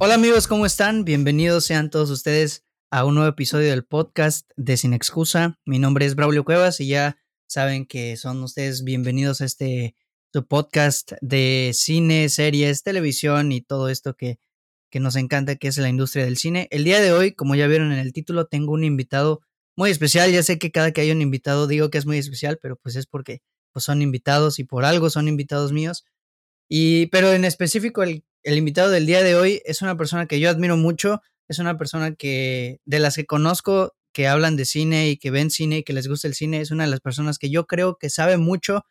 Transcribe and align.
Hola 0.00 0.14
amigos, 0.14 0.46
¿cómo 0.46 0.64
están? 0.64 1.04
Bienvenidos 1.04 1.64
sean 1.64 1.90
todos 1.90 2.10
ustedes 2.10 2.64
a 2.88 3.04
un 3.04 3.16
nuevo 3.16 3.28
episodio 3.28 3.70
del 3.70 3.84
podcast 3.84 4.48
de 4.56 4.76
Sin 4.76 4.92
Excusa. 4.92 5.58
Mi 5.66 5.80
nombre 5.80 6.06
es 6.06 6.14
Braulio 6.14 6.44
Cuevas 6.44 6.78
y 6.78 6.86
ya 6.86 7.18
saben 7.48 7.84
que 7.84 8.16
son 8.16 8.40
ustedes 8.44 8.84
bienvenidos 8.84 9.40
a 9.40 9.44
este 9.44 9.96
su 10.32 10.46
podcast 10.46 11.14
de 11.20 11.72
cine, 11.74 12.28
series, 12.28 12.84
televisión 12.84 13.50
y 13.50 13.60
todo 13.60 13.88
esto 13.88 14.14
que, 14.14 14.38
que 14.88 15.00
nos 15.00 15.16
encanta, 15.16 15.56
que 15.56 15.66
es 15.66 15.78
la 15.78 15.88
industria 15.88 16.24
del 16.24 16.36
cine. 16.36 16.68
El 16.70 16.84
día 16.84 17.00
de 17.00 17.10
hoy, 17.10 17.32
como 17.32 17.56
ya 17.56 17.66
vieron 17.66 17.90
en 17.90 17.98
el 17.98 18.12
título, 18.12 18.46
tengo 18.46 18.74
un 18.74 18.84
invitado 18.84 19.40
muy 19.74 19.90
especial. 19.90 20.30
Ya 20.30 20.44
sé 20.44 20.60
que 20.60 20.70
cada 20.70 20.92
que 20.92 21.00
hay 21.00 21.10
un 21.10 21.22
invitado 21.22 21.66
digo 21.66 21.90
que 21.90 21.98
es 21.98 22.06
muy 22.06 22.18
especial, 22.18 22.60
pero 22.62 22.76
pues 22.76 22.94
es 22.94 23.08
porque 23.08 23.42
pues, 23.72 23.84
son 23.84 24.00
invitados 24.00 24.60
y 24.60 24.64
por 24.64 24.84
algo 24.84 25.10
son 25.10 25.26
invitados 25.26 25.72
míos. 25.72 26.04
Y, 26.68 27.06
pero 27.06 27.32
en 27.32 27.44
específico, 27.44 28.04
el, 28.04 28.24
el 28.42 28.56
invitado 28.56 28.90
del 28.90 29.06
día 29.06 29.22
de 29.22 29.34
hoy 29.36 29.62
es 29.64 29.82
una 29.82 29.96
persona 29.96 30.26
que 30.26 30.40
yo 30.40 30.50
admiro 30.50 30.76
mucho, 30.76 31.20
es 31.48 31.58
una 31.58 31.78
persona 31.78 32.14
que, 32.14 32.80
de 32.84 32.98
las 32.98 33.16
que 33.16 33.26
conozco, 33.26 33.94
que 34.12 34.26
hablan 34.28 34.56
de 34.56 34.64
cine 34.64 35.08
y 35.10 35.16
que 35.16 35.30
ven 35.30 35.50
cine 35.50 35.78
y 35.78 35.82
que 35.82 35.92
les 35.92 36.08
gusta 36.08 36.28
el 36.28 36.34
cine, 36.34 36.60
es 36.60 36.70
una 36.70 36.84
de 36.84 36.90
las 36.90 37.00
personas 37.00 37.38
que 37.38 37.50
yo 37.50 37.66
creo 37.66 37.96
que 37.96 38.10
sabe 38.10 38.36
mucho, 38.36 38.84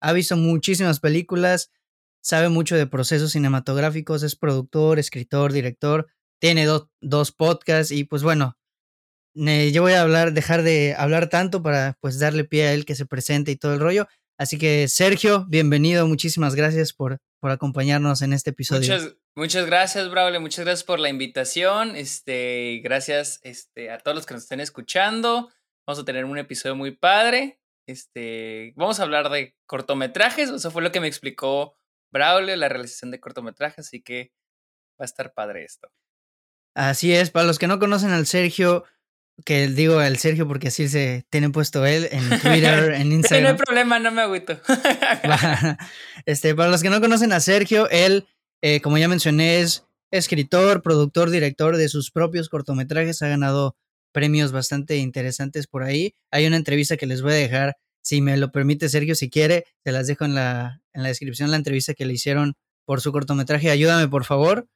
ha 0.00 0.12
visto 0.12 0.36
muchísimas 0.36 1.00
películas, 1.00 1.70
sabe 2.22 2.48
mucho 2.48 2.76
de 2.76 2.86
procesos 2.86 3.32
cinematográficos, 3.32 4.22
es 4.22 4.36
productor, 4.36 4.98
escritor, 4.98 5.52
director, 5.52 6.08
tiene 6.40 6.66
dos 7.00 7.32
podcasts 7.32 7.92
y 7.92 8.04
pues 8.04 8.22
bueno, 8.22 8.56
yo 9.34 9.82
voy 9.82 9.92
a 9.92 10.02
hablar, 10.02 10.32
dejar 10.32 10.62
de 10.62 10.94
hablar 10.96 11.28
tanto 11.28 11.62
para 11.62 11.96
pues 12.00 12.18
darle 12.18 12.44
pie 12.44 12.66
a 12.66 12.74
él 12.74 12.84
que 12.84 12.94
se 12.94 13.06
presente 13.06 13.50
y 13.52 13.56
todo 13.56 13.74
el 13.74 13.80
rollo. 13.80 14.06
Así 14.38 14.58
que 14.58 14.88
Sergio, 14.88 15.46
bienvenido, 15.48 16.06
muchísimas 16.06 16.54
gracias 16.54 16.92
por, 16.92 17.18
por 17.40 17.50
acompañarnos 17.50 18.22
en 18.22 18.32
este 18.32 18.50
episodio. 18.50 18.80
Muchas, 18.80 19.16
muchas 19.36 19.66
gracias, 19.66 20.10
Braulio, 20.10 20.40
muchas 20.40 20.64
gracias 20.64 20.84
por 20.84 20.98
la 20.98 21.08
invitación. 21.08 21.94
Este, 21.96 22.80
gracias 22.82 23.40
este, 23.42 23.90
a 23.90 23.98
todos 23.98 24.16
los 24.16 24.26
que 24.26 24.34
nos 24.34 24.44
estén 24.44 24.60
escuchando. 24.60 25.50
Vamos 25.86 26.00
a 26.00 26.04
tener 26.04 26.24
un 26.24 26.38
episodio 26.38 26.74
muy 26.74 26.92
padre. 26.92 27.60
Este, 27.86 28.72
vamos 28.76 29.00
a 29.00 29.02
hablar 29.02 29.28
de 29.28 29.56
cortometrajes, 29.66 30.50
eso 30.50 30.70
fue 30.70 30.82
lo 30.82 30.92
que 30.92 31.00
me 31.00 31.08
explicó 31.08 31.76
Braulio, 32.12 32.54
la 32.56 32.68
realización 32.68 33.10
de 33.10 33.20
cortometrajes, 33.20 33.86
así 33.86 34.02
que 34.02 34.32
va 35.00 35.04
a 35.04 35.06
estar 35.06 35.34
padre 35.34 35.64
esto. 35.64 35.88
Así 36.74 37.12
es, 37.12 37.30
para 37.30 37.46
los 37.46 37.58
que 37.58 37.66
no 37.66 37.78
conocen 37.78 38.10
al 38.10 38.26
Sergio, 38.26 38.84
que 39.44 39.68
digo 39.68 39.98
al 39.98 40.18
Sergio 40.18 40.46
porque 40.46 40.68
así 40.68 40.88
se 40.88 41.24
tiene 41.30 41.50
puesto 41.50 41.84
él 41.86 42.08
en 42.10 42.28
Twitter, 42.40 42.92
en 42.94 43.12
Instagram. 43.12 43.42
no 43.42 43.48
hay 43.50 43.56
problema, 43.56 43.98
no 43.98 44.10
me 44.12 44.22
agüito. 44.22 44.60
este, 46.26 46.54
para 46.54 46.70
los 46.70 46.82
que 46.82 46.90
no 46.90 47.00
conocen 47.00 47.32
a 47.32 47.40
Sergio, 47.40 47.88
él, 47.90 48.26
eh, 48.62 48.80
como 48.80 48.98
ya 48.98 49.08
mencioné, 49.08 49.60
es 49.60 49.84
escritor, 50.10 50.82
productor, 50.82 51.30
director 51.30 51.76
de 51.76 51.88
sus 51.88 52.10
propios 52.10 52.48
cortometrajes, 52.48 53.22
ha 53.22 53.28
ganado 53.28 53.76
premios 54.12 54.52
bastante 54.52 54.98
interesantes 54.98 55.66
por 55.66 55.82
ahí. 55.82 56.14
Hay 56.30 56.46
una 56.46 56.56
entrevista 56.56 56.96
que 56.96 57.06
les 57.06 57.22
voy 57.22 57.32
a 57.32 57.36
dejar, 57.36 57.76
si 58.02 58.20
me 58.20 58.36
lo 58.36 58.52
permite 58.52 58.88
Sergio, 58.88 59.14
si 59.14 59.30
quiere, 59.30 59.64
se 59.84 59.92
las 59.92 60.06
dejo 60.06 60.24
en 60.24 60.34
la, 60.34 60.82
en 60.92 61.02
la 61.02 61.08
descripción, 61.08 61.50
la 61.50 61.56
entrevista 61.56 61.94
que 61.94 62.04
le 62.04 62.12
hicieron 62.12 62.54
por 62.84 63.00
su 63.00 63.10
cortometraje, 63.12 63.70
ayúdame 63.70 64.08
por 64.08 64.24
favor. 64.24 64.68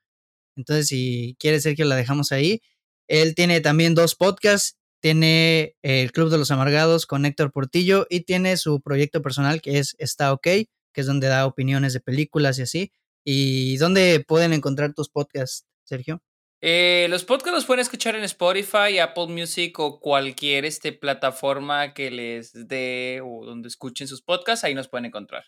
Entonces, 0.56 0.88
si 0.88 1.36
quiere 1.38 1.60
Sergio, 1.60 1.84
la 1.84 1.96
dejamos 1.96 2.32
ahí. 2.32 2.62
Él 3.08 3.34
tiene 3.34 3.60
también 3.60 3.94
dos 3.94 4.14
podcasts, 4.14 4.76
tiene 5.00 5.76
el 5.82 6.12
Club 6.12 6.30
de 6.30 6.38
los 6.38 6.50
Amargados 6.50 7.06
con 7.06 7.26
Héctor 7.26 7.52
Portillo 7.52 8.06
y 8.10 8.20
tiene 8.22 8.56
su 8.56 8.80
proyecto 8.80 9.22
personal 9.22 9.60
que 9.60 9.78
es 9.78 9.94
Está 9.98 10.32
OK, 10.32 10.42
que 10.42 10.68
es 10.94 11.06
donde 11.06 11.28
da 11.28 11.46
opiniones 11.46 11.92
de 11.92 12.00
películas 12.00 12.58
y 12.58 12.62
así. 12.62 12.92
¿Y 13.24 13.76
dónde 13.76 14.24
pueden 14.26 14.52
encontrar 14.52 14.94
tus 14.94 15.08
podcasts, 15.08 15.66
Sergio? 15.84 16.22
Eh, 16.62 17.06
los 17.10 17.24
podcasts 17.24 17.54
los 17.54 17.64
pueden 17.66 17.80
escuchar 17.80 18.16
en 18.16 18.24
Spotify, 18.24 18.98
Apple 18.98 19.26
Music 19.26 19.78
o 19.78 20.00
cualquier 20.00 20.64
este, 20.64 20.92
plataforma 20.92 21.92
que 21.92 22.10
les 22.10 22.52
dé 22.68 23.20
o 23.22 23.44
donde 23.44 23.68
escuchen 23.68 24.08
sus 24.08 24.22
podcasts, 24.22 24.64
ahí 24.64 24.74
nos 24.74 24.88
pueden 24.88 25.04
encontrar. 25.04 25.44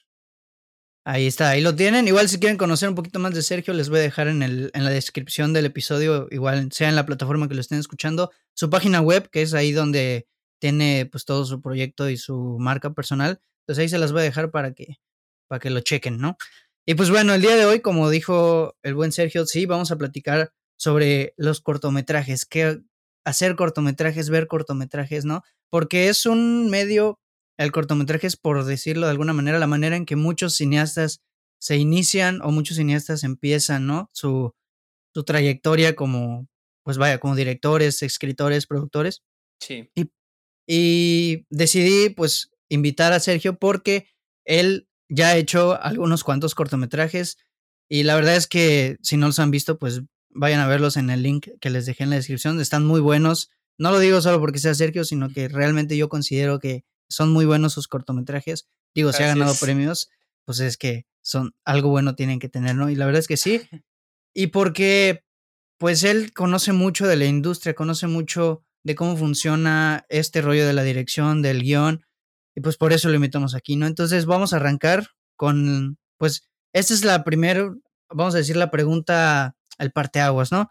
Ahí 1.11 1.27
está, 1.27 1.49
ahí 1.49 1.63
lo 1.63 1.75
tienen. 1.75 2.07
Igual 2.07 2.29
si 2.29 2.39
quieren 2.39 2.59
conocer 2.59 2.87
un 2.87 2.95
poquito 2.95 3.19
más 3.19 3.33
de 3.33 3.41
Sergio, 3.41 3.73
les 3.73 3.89
voy 3.89 4.01
a 4.01 4.03
dejar 4.03 4.29
en, 4.29 4.43
el, 4.43 4.71
en 4.75 4.85
la 4.85 4.91
descripción 4.91 5.55
del 5.55 5.65
episodio, 5.65 6.29
igual 6.31 6.71
sea 6.71 6.91
en 6.91 6.97
la 6.97 7.07
plataforma 7.07 7.49
que 7.49 7.55
lo 7.55 7.63
estén 7.63 7.79
escuchando, 7.79 8.31
su 8.53 8.69
página 8.69 9.01
web, 9.01 9.31
que 9.31 9.41
es 9.41 9.55
ahí 9.55 9.73
donde 9.73 10.29
tiene 10.61 11.09
pues 11.11 11.25
todo 11.25 11.47
su 11.47 11.63
proyecto 11.63 12.11
y 12.11 12.19
su 12.19 12.59
marca 12.61 12.93
personal. 12.93 13.41
Entonces 13.63 13.85
ahí 13.85 13.89
se 13.89 13.97
las 13.97 14.13
voy 14.13 14.21
a 14.21 14.25
dejar 14.25 14.51
para 14.51 14.75
que, 14.75 14.99
para 15.49 15.61
que 15.61 15.71
lo 15.71 15.81
chequen, 15.81 16.19
¿no? 16.19 16.37
Y 16.87 16.95
pues 16.95 17.09
bueno, 17.09 17.33
el 17.33 17.41
día 17.41 17.57
de 17.57 17.65
hoy, 17.65 17.81
como 17.81 18.11
dijo 18.11 18.77
el 18.83 18.95
buen 18.95 19.11
Sergio, 19.11 19.47
sí, 19.47 19.65
vamos 19.65 19.91
a 19.91 19.97
platicar 19.97 20.53
sobre 20.77 21.33
los 21.39 21.63
cortometrajes, 21.63 22.45
qué 22.45 22.83
hacer 23.25 23.57
cortometrajes, 23.57 24.29
ver 24.29 24.47
cortometrajes, 24.47 25.25
¿no? 25.25 25.43
Porque 25.71 26.11
es 26.11 26.27
un 26.27 26.69
medio 26.69 27.19
el 27.59 27.73
cortometraje 27.73 28.27
es, 28.27 28.37
por 28.37 28.65
decirlo 28.65 29.07
de 29.07 29.11
alguna 29.11 29.33
manera, 29.33 29.59
la 29.59 29.67
manera 29.67 29.97
en 29.97 30.07
que 30.07 30.17
muchos 30.17 30.55
cineastas 30.55 31.21
se 31.61 31.77
inician 31.77 32.41
o 32.43 32.51
muchos 32.51 32.77
cineastas 32.77 33.25
empiezan, 33.25 33.87
¿no? 33.87 34.09
Su, 34.13 34.55
su 35.13 35.25
trayectoria 35.25 35.97
como, 35.97 36.49
pues 36.85 36.99
vaya, 36.99 37.19
como 37.19 37.35
directores, 37.35 38.03
escritores, 38.03 38.67
productores. 38.67 39.23
Sí. 39.61 39.91
Y, 39.95 40.11
y 40.67 41.47
decidí, 41.51 42.11
pues, 42.11 42.51
invitar 42.69 43.13
a 43.13 43.21
Sergio 43.21 43.59
porque 43.59 44.09
él 44.45 44.89
ya 45.09 45.31
ha 45.31 45.37
hecho 45.37 45.81
algunos 45.83 46.23
cuantos 46.23 46.55
cortometrajes 46.55 47.39
y 47.89 48.03
la 48.03 48.15
verdad 48.15 48.37
es 48.37 48.47
que 48.47 48.99
si 49.03 49.17
no 49.17 49.27
los 49.27 49.39
han 49.39 49.51
visto, 49.51 49.79
pues 49.79 50.03
vayan 50.31 50.61
a 50.61 50.67
verlos 50.67 50.97
en 50.97 51.11
el 51.11 51.23
link 51.23 51.49
que 51.61 51.71
les 51.71 51.87
dejé 51.87 52.05
en 52.05 52.11
la 52.11 52.17
descripción. 52.17 52.61
Están 52.61 52.87
muy 52.87 53.01
buenos. 53.01 53.51
No 53.79 53.91
lo 53.91 53.99
digo 53.99 54.21
solo 54.21 54.39
porque 54.41 54.59
sea 54.59 54.75
Sergio, 54.75 55.05
sino 55.05 55.31
que 55.31 55.49
realmente 55.49 55.97
yo 55.97 56.09
considero 56.09 56.59
que 56.59 56.85
son 57.09 57.33
muy 57.33 57.45
buenos 57.45 57.73
sus 57.73 57.89
cortometrajes. 57.89 58.69
Digo, 58.95 59.13
si 59.13 59.23
ha 59.23 59.29
ganado 59.29 59.55
premios, 59.61 60.09
pues 60.45 60.61
es 60.61 60.77
que 60.77 61.07
son 61.23 61.55
algo 61.65 61.91
bueno 61.91 62.15
tienen 62.15 62.39
que 62.39 62.49
tener, 62.49 62.75
¿no? 62.75 62.91
Y 62.91 62.95
la 62.95 63.07
verdad 63.07 63.21
es 63.21 63.29
que 63.29 63.37
sí. 63.37 63.63
Y 64.35 64.49
porque, 64.49 65.25
pues 65.79 66.05
él 66.05 66.33
conoce 66.33 66.73
mucho 66.73 67.09
de 67.09 67.17
la 67.17 67.25
industria, 67.25 67.75
conoce 67.75 68.07
mucho 68.07 68.63
de 68.85 68.95
cómo 68.95 69.17
funciona 69.17 70.05
este 70.11 70.43
rollo 70.43 70.65
de 70.65 70.75
la 70.75 70.85
dirección, 70.85 71.43
del 71.43 71.63
guion, 71.63 72.05
y 72.55 72.61
pues 72.61 72.77
por 72.77 72.93
eso 72.93 73.09
lo 73.09 73.17
invitamos 73.17 73.55
aquí, 73.55 73.77
¿no? 73.77 73.87
Entonces 73.87 74.27
vamos 74.27 74.53
a 74.53 74.57
arrancar 74.57 75.09
con, 75.37 75.99
pues, 76.19 76.43
esta 76.73 76.95
es 76.95 77.05
la 77.05 77.25
primera, 77.25 77.73
vamos 78.11 78.35
a 78.35 78.39
decir, 78.39 78.57
la 78.57 78.71
pregunta 78.71 79.57
al 79.79 79.93
parteaguas, 79.93 80.53
¿no? 80.53 80.69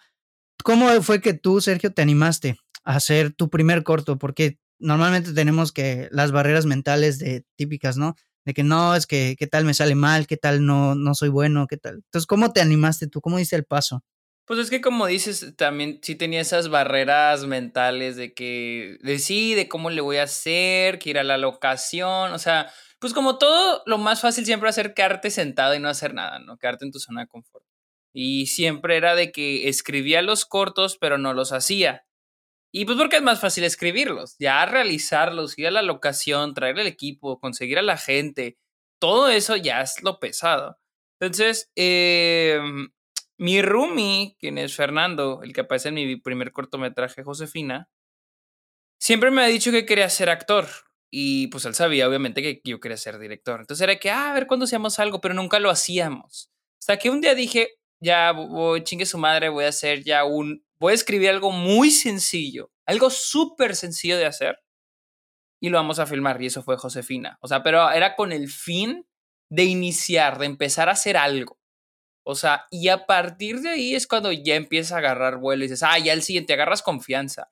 ¿Cómo 0.63 0.89
fue 1.01 1.21
que 1.21 1.33
tú, 1.33 1.61
Sergio, 1.61 1.93
te 1.93 2.01
animaste 2.01 2.57
a 2.83 2.95
hacer 2.95 3.33
tu 3.33 3.49
primer 3.49 3.83
corto? 3.83 4.17
Porque 4.17 4.59
normalmente 4.79 5.33
tenemos 5.33 5.71
que 5.71 6.07
las 6.11 6.31
barreras 6.31 6.65
mentales 6.65 7.19
de 7.19 7.43
típicas, 7.55 7.97
¿no? 7.97 8.15
De 8.45 8.53
que 8.53 8.63
no, 8.63 8.95
es 8.95 9.07
que 9.07 9.35
qué 9.37 9.47
tal 9.47 9.65
me 9.65 9.73
sale 9.73 9.95
mal, 9.95 10.27
qué 10.27 10.37
tal 10.37 10.65
no, 10.65 10.95
no 10.95 11.13
soy 11.15 11.29
bueno, 11.29 11.67
qué 11.67 11.77
tal. 11.77 11.95
Entonces, 11.95 12.27
¿cómo 12.27 12.53
te 12.53 12.61
animaste 12.61 13.07
tú? 13.07 13.21
¿Cómo 13.21 13.37
diste 13.37 13.55
el 13.55 13.65
paso? 13.65 14.03
Pues 14.47 14.59
es 14.59 14.69
que 14.69 14.79
como 14.79 15.07
dices, 15.07 15.55
también 15.57 15.99
sí 16.01 16.15
tenía 16.15 16.39
esas 16.39 16.69
barreras 16.69 17.45
mentales 17.45 18.15
de 18.15 18.33
que, 18.33 18.97
de 19.01 19.19
sí, 19.19 19.55
de 19.55 19.67
cómo 19.67 19.89
le 19.89 19.99
voy 19.99 20.17
a 20.17 20.23
hacer, 20.23 20.99
que 20.99 21.09
ir 21.09 21.19
a 21.19 21.25
la 21.25 21.37
locación, 21.37 22.31
o 22.31 22.39
sea, 22.39 22.71
pues 22.99 23.13
como 23.13 23.37
todo, 23.37 23.83
lo 23.85 23.97
más 23.97 24.21
fácil 24.21 24.45
siempre 24.45 24.69
hacer 24.69 24.93
quedarte 24.93 25.31
sentado 25.31 25.75
y 25.75 25.79
no 25.79 25.89
hacer 25.89 26.13
nada, 26.13 26.39
¿no? 26.39 26.57
Quedarte 26.57 26.85
en 26.85 26.91
tu 26.91 26.99
zona 26.99 27.21
de 27.21 27.27
confort. 27.27 27.65
Y 28.13 28.47
siempre 28.47 28.95
era 28.95 29.15
de 29.15 29.33
que 29.33 29.67
escribía 29.67 30.21
los 30.21 30.45
cortos, 30.45 30.97
pero 30.97 31.17
no 31.17 31.33
los 31.33 31.51
hacía. 31.51 32.06
Y 32.77 32.85
pues 32.85 32.95
porque 32.95 33.15
es 33.15 33.23
más 33.23 33.39
fácil 33.39 33.63
escribirlos, 33.63 34.35
ya 34.37 34.63
realizarlos, 34.67 35.57
ir 35.57 35.65
a 35.65 35.71
la 35.71 35.81
locación, 35.81 36.53
traer 36.53 36.77
el 36.77 36.85
equipo, 36.85 37.39
conseguir 37.39 37.79
a 37.79 37.81
la 37.81 37.97
gente, 37.97 38.59
todo 39.01 39.29
eso 39.29 39.55
ya 39.55 39.81
es 39.81 40.03
lo 40.03 40.19
pesado. 40.19 40.77
Entonces, 41.19 41.71
eh, 41.75 42.59
mi 43.39 43.63
roomie, 43.63 44.35
quien 44.37 44.59
es 44.59 44.75
Fernando, 44.75 45.41
el 45.41 45.53
que 45.53 45.61
aparece 45.61 45.89
en 45.89 45.95
mi 45.95 46.17
primer 46.17 46.51
cortometraje, 46.51 47.23
Josefina, 47.23 47.89
siempre 49.01 49.31
me 49.31 49.41
ha 49.41 49.47
dicho 49.47 49.71
que 49.71 49.87
quería 49.87 50.07
ser 50.11 50.29
actor. 50.29 50.67
Y 51.11 51.47
pues 51.47 51.65
él 51.65 51.73
sabía, 51.73 52.07
obviamente, 52.07 52.43
que 52.43 52.61
yo 52.63 52.79
quería 52.79 52.97
ser 52.97 53.17
director. 53.17 53.59
Entonces 53.59 53.81
era 53.81 53.97
que, 53.97 54.11
ah, 54.11 54.29
a 54.29 54.33
ver 54.35 54.45
cuándo 54.45 54.65
hacíamos 54.65 54.99
algo, 54.99 55.19
pero 55.19 55.33
nunca 55.33 55.57
lo 55.57 55.71
hacíamos. 55.71 56.51
Hasta 56.79 56.97
que 56.97 57.09
un 57.09 57.21
día 57.21 57.33
dije, 57.33 57.79
ya, 57.99 58.33
voy, 58.33 58.83
chingue 58.83 59.07
su 59.07 59.17
madre, 59.17 59.49
voy 59.49 59.65
a 59.65 59.69
hacer 59.69 60.03
ya 60.03 60.25
un 60.25 60.66
voy 60.79 60.93
escribir 60.93 61.29
algo 61.29 61.51
muy 61.51 61.91
sencillo, 61.91 62.71
algo 62.85 63.09
súper 63.09 63.75
sencillo 63.75 64.17
de 64.17 64.25
hacer 64.25 64.59
y 65.61 65.69
lo 65.69 65.77
vamos 65.77 65.99
a 65.99 66.05
filmar. 66.05 66.41
Y 66.41 66.47
eso 66.47 66.63
fue 66.63 66.77
Josefina. 66.77 67.37
O 67.41 67.47
sea, 67.47 67.63
pero 67.63 67.89
era 67.91 68.15
con 68.15 68.31
el 68.31 68.49
fin 68.49 69.07
de 69.49 69.63
iniciar, 69.63 70.37
de 70.39 70.45
empezar 70.45 70.89
a 70.89 70.93
hacer 70.93 71.17
algo. 71.17 71.59
O 72.25 72.35
sea, 72.35 72.65
y 72.69 72.89
a 72.89 73.05
partir 73.05 73.61
de 73.61 73.69
ahí 73.69 73.95
es 73.95 74.07
cuando 74.07 74.31
ya 74.31 74.55
empieza 74.55 74.95
a 74.95 74.97
agarrar 74.99 75.37
vuelo 75.37 75.63
y 75.63 75.67
dices, 75.67 75.83
ah, 75.83 75.97
ya 75.97 76.13
el 76.13 76.23
siguiente, 76.23 76.53
agarras 76.53 76.81
confianza. 76.83 77.49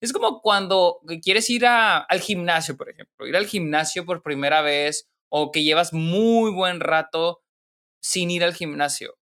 Es 0.00 0.12
como 0.12 0.40
cuando 0.42 0.98
quieres 1.22 1.48
ir 1.48 1.64
al 1.66 2.20
gimnasio, 2.20 2.76
por 2.76 2.90
ejemplo, 2.90 3.26
ir 3.26 3.36
al 3.36 3.46
gimnasio 3.46 4.04
por 4.04 4.22
primera 4.22 4.62
vez 4.62 5.08
o 5.30 5.52
que 5.52 5.62
llevas 5.62 5.92
muy 5.92 6.50
buen 6.50 6.80
rato 6.80 7.42
sin 8.02 8.30
ir 8.30 8.44
al 8.44 8.54
gimnasio 8.54 9.16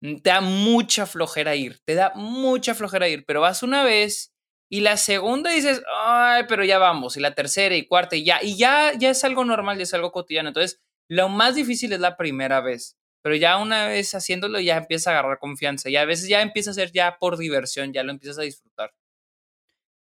te 0.00 0.30
da 0.30 0.40
mucha 0.40 1.06
flojera 1.06 1.54
ir, 1.54 1.80
te 1.84 1.94
da 1.94 2.12
mucha 2.14 2.74
flojera 2.74 3.08
ir, 3.08 3.24
pero 3.26 3.40
vas 3.40 3.62
una 3.62 3.84
vez 3.84 4.32
y 4.68 4.80
la 4.80 4.96
segunda 4.96 5.50
dices, 5.52 5.82
ay, 6.04 6.44
pero 6.48 6.64
ya 6.64 6.78
vamos, 6.78 7.16
y 7.16 7.20
la 7.20 7.34
tercera 7.34 7.76
y 7.76 7.86
cuarta 7.86 8.16
y 8.16 8.24
ya, 8.24 8.42
y 8.42 8.56
ya, 8.56 8.92
ya 8.98 9.10
es 9.10 9.24
algo 9.24 9.44
normal, 9.44 9.76
ya 9.76 9.84
es 9.84 9.94
algo 9.94 10.12
cotidiano. 10.12 10.48
Entonces, 10.48 10.80
lo 11.08 11.28
más 11.28 11.54
difícil 11.54 11.92
es 11.92 12.00
la 12.00 12.16
primera 12.16 12.60
vez, 12.60 12.96
pero 13.22 13.36
ya 13.36 13.58
una 13.58 13.86
vez 13.86 14.14
haciéndolo 14.14 14.60
ya 14.60 14.76
empiezas 14.76 15.08
a 15.08 15.10
agarrar 15.12 15.38
confianza 15.38 15.88
y 15.88 15.96
a 15.96 16.04
veces 16.04 16.28
ya 16.28 16.42
empieza 16.42 16.72
a 16.72 16.74
ser 16.74 16.92
ya 16.92 17.16
por 17.18 17.38
diversión, 17.38 17.92
ya 17.92 18.02
lo 18.02 18.10
empiezas 18.10 18.38
a 18.38 18.42
disfrutar. 18.42 18.92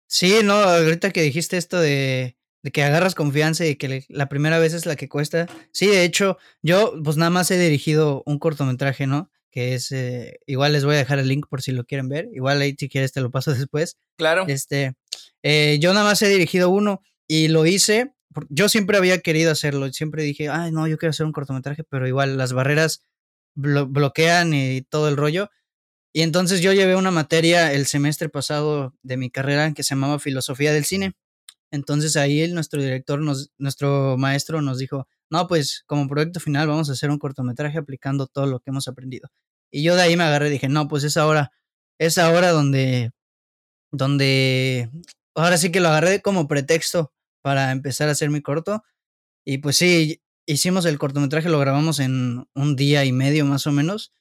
Sí, 0.08 0.42
no, 0.44 0.56
ahorita 0.56 1.12
que 1.12 1.22
dijiste 1.22 1.56
esto 1.56 1.80
de, 1.80 2.36
de 2.64 2.72
que 2.72 2.84
agarras 2.84 3.16
confianza 3.16 3.66
y 3.66 3.78
que 3.78 4.06
la 4.10 4.28
primera 4.28 4.60
vez 4.60 4.74
es 4.74 4.86
la 4.86 4.98
que 4.98 5.08
cuesta. 5.08 5.48
Sí, 5.72 5.88
de 5.88 6.04
hecho, 6.04 6.38
yo 6.62 6.94
pues 7.04 7.16
nada 7.16 7.32
más 7.32 7.50
he 7.52 7.58
dirigido 7.58 8.22
un 8.26 8.38
cortometraje, 8.38 9.08
¿no? 9.08 9.32
Que 9.52 9.76
es, 9.76 9.92
eh, 9.92 10.40
igual 10.48 10.74
les 10.74 10.86
voy 10.86 10.96
a 10.96 11.00
dejar 11.00 11.20
el 11.20 11.28
link 11.28 11.48
por 11.50 11.62
si 11.62 11.72
lo 11.72 11.84
quieren 11.86 12.10
ver. 12.10 12.30
Igual 12.34 12.62
ahí 12.62 12.76
si 12.78 12.90
quieres 12.90 13.12
te 13.12 13.22
lo 13.22 13.32
paso 13.32 13.54
después. 13.54 13.98
Claro. 14.18 14.46
Este, 14.48 14.96
eh, 15.44 15.78
yo 15.82 15.94
nada 15.94 16.06
más 16.06 16.22
he 16.22 16.30
dirigido 16.30 16.70
uno 16.70 17.02
y 17.28 17.48
lo 17.50 17.66
hice. 17.66 18.14
Yo 18.50 18.70
siempre 18.70 18.98
había 18.98 19.20
querido 19.20 19.52
hacerlo. 19.52 19.92
Siempre 19.92 20.24
dije, 20.24 20.50
ay, 20.50 20.72
no, 20.72 20.88
yo 20.88 20.98
quiero 20.98 21.12
hacer 21.12 21.26
un 21.26 21.34
cortometraje, 21.34 21.84
pero 21.84 22.08
igual 22.08 22.38
las 22.38 22.54
barreras 22.54 23.04
bloquean 23.56 24.54
y 24.54 24.82
todo 24.84 25.10
el 25.10 25.18
rollo. 25.18 25.50
Y 26.14 26.22
entonces 26.22 26.62
yo 26.62 26.74
llevé 26.74 26.96
una 26.96 27.12
materia 27.12 27.72
el 27.74 27.86
semestre 27.86 28.30
pasado 28.30 28.94
de 29.02 29.18
mi 29.18 29.30
carrera 29.30 29.74
que 29.74 29.84
se 29.84 29.96
llamaba 29.96 30.20
Filosofía 30.20 30.74
del 30.74 30.86
Cine. 30.86 31.14
Entonces 31.72 32.18
ahí 32.18 32.46
nuestro 32.52 32.82
director, 32.82 33.20
nos, 33.22 33.52
nuestro 33.58 34.18
maestro 34.18 34.62
nos 34.62 34.78
dijo, 34.78 35.08
no, 35.32 35.48
pues 35.48 35.84
como 35.88 36.08
proyecto 36.08 36.40
final 36.40 36.68
vamos 36.68 36.90
a 36.90 36.94
hacer 36.94 37.10
un 37.10 37.18
cortometraje 37.18 37.78
aplicando 37.80 38.28
todo 38.28 38.46
lo 38.48 38.60
que 38.60 38.70
hemos 38.70 38.88
aprendido. 38.88 39.30
Y 39.72 39.84
yo 39.84 39.96
de 39.96 40.04
ahí 40.04 40.18
me 40.18 40.26
agarré 40.26 40.50
y 40.50 40.52
dije, 40.52 40.70
no, 40.70 40.88
pues 40.90 41.04
es 41.06 41.18
ahora, 41.18 41.52
es 42.00 42.18
ahora 42.18 42.52
donde, 42.52 43.12
donde, 43.92 44.90
ahora 45.36 45.58
sí 45.58 45.72
que 45.72 45.80
lo 45.80 45.90
agarré 45.90 46.22
como 46.22 46.48
pretexto 46.48 47.14
para 47.42 47.72
empezar 47.72 48.10
a 48.10 48.14
hacer 48.14 48.30
mi 48.30 48.42
corto. 48.42 48.84
Y 49.46 49.60
pues 49.60 49.78
sí, 49.78 50.22
hicimos 50.46 50.86
el 50.86 51.00
cortometraje, 51.00 51.50
lo 51.50 51.60
grabamos 51.60 52.00
en 52.00 52.46
un 52.54 52.76
día 52.76 53.06
y 53.06 53.14
medio 53.14 53.46
más 53.46 53.68
o 53.68 53.72
menos. 53.72 54.14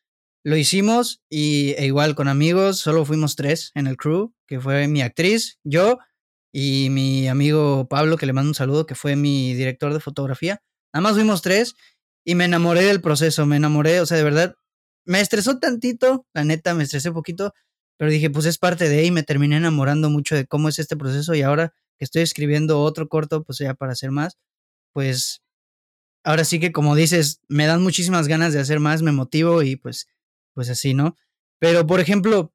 Lo 0.45 0.57
hicimos 0.57 1.23
y 1.29 1.75
e 1.77 1.87
igual 1.87 2.15
con 2.15 2.29
amigos, 2.29 2.79
solo 2.79 3.05
fuimos 3.05 3.37
tres 3.37 3.73
en 3.75 3.87
el 3.87 3.97
crew, 3.97 4.33
que 4.47 4.61
fue 4.61 4.89
mi 4.89 5.03
actriz, 5.03 5.59
yo 5.65 5.99
y 6.53 6.89
mi 6.91 7.29
amigo 7.29 7.89
Pablo, 7.89 8.17
que 8.17 8.27
le 8.27 8.33
mando 8.33 8.51
un 8.51 8.55
saludo, 8.55 8.87
que 8.87 8.95
fue 8.95 9.17
mi 9.17 9.55
director 9.55 9.93
de 9.93 10.01
fotografía. 10.01 10.63
Nada 10.93 11.03
más 11.03 11.15
fuimos 11.15 11.43
tres 11.43 11.77
y 12.25 12.35
me 12.35 12.45
enamoré 12.45 12.83
del 12.83 13.01
proceso, 13.01 13.47
me 13.47 13.57
enamoré, 13.57 14.01
o 14.01 14.07
sea, 14.07 14.17
de 14.17 14.25
verdad, 14.25 14.57
me 15.05 15.21
estresó 15.21 15.59
tantito, 15.59 16.27
la 16.35 16.45
neta, 16.45 16.75
me 16.75 16.85
estresé 16.85 17.13
poquito, 17.13 17.55
pero 17.99 18.11
dije, 18.11 18.31
pues 18.31 18.47
es 18.47 18.59
parte 18.59 18.89
de 18.89 19.05
y 19.05 19.11
me 19.11 19.23
terminé 19.23 19.57
enamorando 19.57 20.11
mucho 20.11 20.35
de 20.35 20.47
cómo 20.47 20.69
es 20.69 20.79
este 20.79 20.97
proceso 20.97 21.35
y 21.35 21.43
ahora 21.43 21.75
que 21.99 22.05
estoy 22.05 22.23
escribiendo 22.23 22.81
otro 22.81 23.09
corto, 23.09 23.43
pues 23.45 23.59
ya 23.59 23.75
para 23.75 23.93
hacer 23.93 24.11
más, 24.11 24.39
pues 24.93 25.43
ahora 26.25 26.45
sí 26.45 26.61
que 26.61 26.73
como 26.73 26.97
dices, 26.97 27.41
me 27.49 27.67
dan 27.67 27.83
muchísimas 27.83 28.29
ganas 28.29 28.53
de 28.53 28.61
hacer 28.61 28.81
más, 28.81 29.03
me 29.03 29.13
motivo 29.13 29.63
y 29.63 29.77
pues, 29.77 30.09
pues 30.55 30.71
así, 30.71 30.95
¿no? 30.95 31.17
Pero, 31.59 31.87
por 31.87 32.01
ejemplo, 32.01 32.55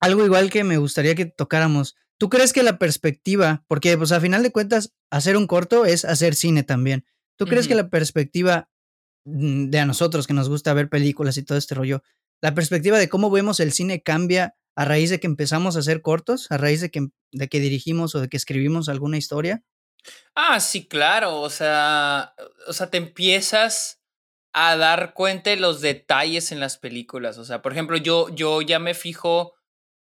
algo 0.00 0.24
igual 0.24 0.50
que 0.50 0.64
me 0.64 0.78
gustaría 0.78 1.14
que 1.14 1.26
tocáramos, 1.26 1.96
¿Tú 2.18 2.28
crees 2.28 2.52
que 2.52 2.64
la 2.64 2.78
perspectiva, 2.78 3.64
porque 3.68 3.96
pues 3.96 4.10
a 4.10 4.20
final 4.20 4.42
de 4.42 4.50
cuentas 4.50 4.92
hacer 5.08 5.36
un 5.36 5.46
corto 5.46 5.86
es 5.86 6.04
hacer 6.04 6.34
cine 6.34 6.64
también, 6.64 7.04
¿tú 7.38 7.46
crees 7.46 7.68
que 7.68 7.74
la 7.74 7.88
perspectiva 7.88 8.68
mm, 9.24 9.70
de 9.70 9.78
a 9.78 9.86
nosotros 9.86 10.26
que 10.26 10.34
nos 10.34 10.48
gusta 10.48 10.74
ver 10.74 10.90
películas 10.90 11.36
y 11.38 11.44
todo 11.44 11.56
este 11.56 11.74
rollo, 11.74 12.02
la 12.42 12.54
perspectiva 12.54 12.98
de 12.98 13.08
cómo 13.08 13.30
vemos 13.30 13.60
el 13.60 13.72
cine 13.72 14.02
cambia 14.02 14.54
a 14.76 14.84
raíz 14.84 15.10
de 15.10 15.18
que 15.18 15.26
empezamos 15.26 15.76
a 15.76 15.80
hacer 15.80 16.02
cortos, 16.02 16.50
a 16.50 16.56
raíz 16.56 16.80
de 16.80 16.90
que, 16.90 17.08
de 17.32 17.48
que 17.48 17.60
dirigimos 17.60 18.14
o 18.14 18.20
de 18.20 18.28
que 18.28 18.36
escribimos 18.36 18.88
alguna 18.88 19.16
historia? 19.16 19.64
Ah, 20.34 20.60
sí, 20.60 20.86
claro, 20.86 21.40
o 21.40 21.50
sea, 21.50 22.34
o 22.66 22.72
sea, 22.72 22.88
te 22.90 22.98
empiezas 22.98 24.00
a 24.52 24.76
dar 24.76 25.14
cuenta 25.14 25.50
de 25.50 25.56
los 25.56 25.80
detalles 25.80 26.52
en 26.52 26.60
las 26.60 26.78
películas, 26.78 27.38
o 27.38 27.44
sea, 27.44 27.60
por 27.62 27.72
ejemplo, 27.72 27.96
yo, 27.96 28.28
yo 28.34 28.62
ya 28.62 28.78
me 28.78 28.94
fijo 28.94 29.54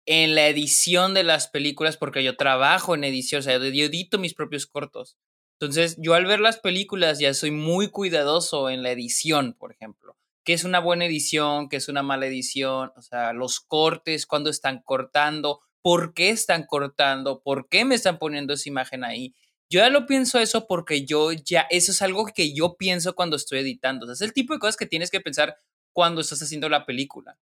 en 0.06 0.34
la 0.34 0.46
edición 0.48 1.14
de 1.14 1.22
las 1.22 1.48
películas 1.48 1.96
porque 1.96 2.24
yo 2.24 2.36
trabajo 2.36 2.94
en 2.94 3.04
edición, 3.04 3.40
o 3.40 3.42
sea, 3.42 3.58
yo 3.58 3.84
edito 3.84 4.18
mis 4.18 4.34
propios 4.34 4.66
cortos. 4.66 5.16
Entonces, 5.62 5.96
yo 6.00 6.14
al 6.14 6.26
ver 6.26 6.40
las 6.40 6.58
películas 6.58 7.20
ya 7.20 7.32
soy 7.34 7.52
muy 7.52 7.86
cuidadoso 7.86 8.68
en 8.68 8.82
la 8.82 8.90
edición, 8.90 9.54
por 9.56 9.70
ejemplo. 9.70 10.16
¿Qué 10.42 10.54
es 10.54 10.64
una 10.64 10.80
buena 10.80 11.06
edición? 11.06 11.68
¿Qué 11.68 11.76
es 11.76 11.88
una 11.88 12.02
mala 12.02 12.26
edición? 12.26 12.90
O 12.96 13.00
sea, 13.00 13.32
los 13.32 13.60
cortes, 13.60 14.26
cuándo 14.26 14.50
están 14.50 14.82
cortando, 14.82 15.60
por 15.80 16.14
qué 16.14 16.30
están 16.30 16.66
cortando, 16.66 17.42
por 17.44 17.68
qué 17.68 17.84
me 17.84 17.94
están 17.94 18.18
poniendo 18.18 18.54
esa 18.54 18.68
imagen 18.68 19.04
ahí. 19.04 19.36
Yo 19.70 19.78
ya 19.78 19.88
lo 19.88 20.04
pienso 20.06 20.40
eso 20.40 20.66
porque 20.66 21.06
yo 21.06 21.30
ya, 21.30 21.68
eso 21.70 21.92
es 21.92 22.02
algo 22.02 22.26
que 22.26 22.52
yo 22.52 22.76
pienso 22.76 23.14
cuando 23.14 23.36
estoy 23.36 23.60
editando. 23.60 24.04
O 24.04 24.08
sea, 24.08 24.14
es 24.14 24.22
el 24.22 24.32
tipo 24.32 24.54
de 24.54 24.58
cosas 24.58 24.76
que 24.76 24.86
tienes 24.86 25.12
que 25.12 25.20
pensar 25.20 25.56
cuando 25.92 26.22
estás 26.22 26.42
haciendo 26.42 26.68
la 26.68 26.86
película. 26.86 27.38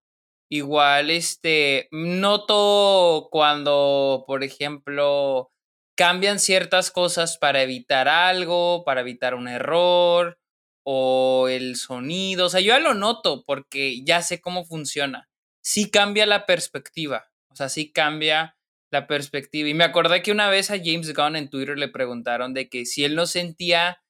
Igual, 0.50 1.10
este, 1.10 1.88
noto 1.90 3.28
cuando, 3.30 4.24
por 4.26 4.44
ejemplo, 4.44 5.52
cambian 6.00 6.38
ciertas 6.38 6.90
cosas 6.90 7.36
para 7.36 7.60
evitar 7.60 8.08
algo, 8.08 8.84
para 8.86 9.02
evitar 9.02 9.34
un 9.34 9.48
error 9.48 10.38
o 10.82 11.46
el 11.50 11.76
sonido. 11.76 12.46
O 12.46 12.48
sea, 12.48 12.60
yo 12.60 12.68
ya 12.68 12.78
lo 12.78 12.94
noto 12.94 13.44
porque 13.44 14.02
ya 14.02 14.22
sé 14.22 14.40
cómo 14.40 14.64
funciona. 14.64 15.28
Sí 15.62 15.90
cambia 15.90 16.24
la 16.24 16.46
perspectiva. 16.46 17.30
O 17.50 17.54
sea, 17.54 17.68
sí 17.68 17.92
cambia 17.92 18.56
la 18.90 19.06
perspectiva. 19.06 19.68
Y 19.68 19.74
me 19.74 19.84
acordé 19.84 20.22
que 20.22 20.32
una 20.32 20.48
vez 20.48 20.70
a 20.70 20.78
James 20.82 21.12
Gunn 21.12 21.36
en 21.36 21.50
Twitter 21.50 21.76
le 21.76 21.88
preguntaron 21.88 22.54
de 22.54 22.70
que 22.70 22.86
si 22.86 23.04
él 23.04 23.14
no 23.14 23.26
sentía 23.26 24.02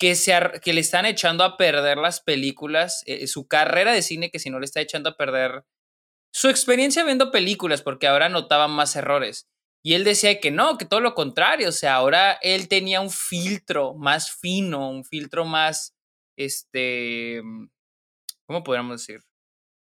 que, 0.00 0.14
se, 0.14 0.32
que 0.62 0.72
le 0.72 0.80
están 0.80 1.04
echando 1.04 1.44
a 1.44 1.58
perder 1.58 1.98
las 1.98 2.22
películas, 2.22 3.02
eh, 3.04 3.26
su 3.26 3.46
carrera 3.46 3.92
de 3.92 4.00
cine, 4.00 4.30
que 4.30 4.38
si 4.38 4.48
no 4.48 4.58
le 4.58 4.64
está 4.64 4.80
echando 4.80 5.10
a 5.10 5.18
perder 5.18 5.64
su 6.32 6.48
experiencia 6.48 7.04
viendo 7.04 7.30
películas, 7.30 7.82
porque 7.82 8.06
ahora 8.06 8.30
notaba 8.30 8.68
más 8.68 8.96
errores. 8.96 9.50
Y 9.86 9.94
él 9.94 10.02
decía 10.02 10.40
que 10.40 10.50
no, 10.50 10.78
que 10.78 10.84
todo 10.84 10.98
lo 10.98 11.14
contrario, 11.14 11.68
o 11.68 11.72
sea, 11.72 11.94
ahora 11.94 12.40
él 12.42 12.66
tenía 12.66 13.00
un 13.00 13.08
filtro 13.08 13.94
más 13.94 14.32
fino, 14.32 14.90
un 14.90 15.04
filtro 15.04 15.44
más, 15.44 15.94
este, 16.36 17.40
¿cómo 18.48 18.64
podríamos 18.64 19.00
decir? 19.00 19.22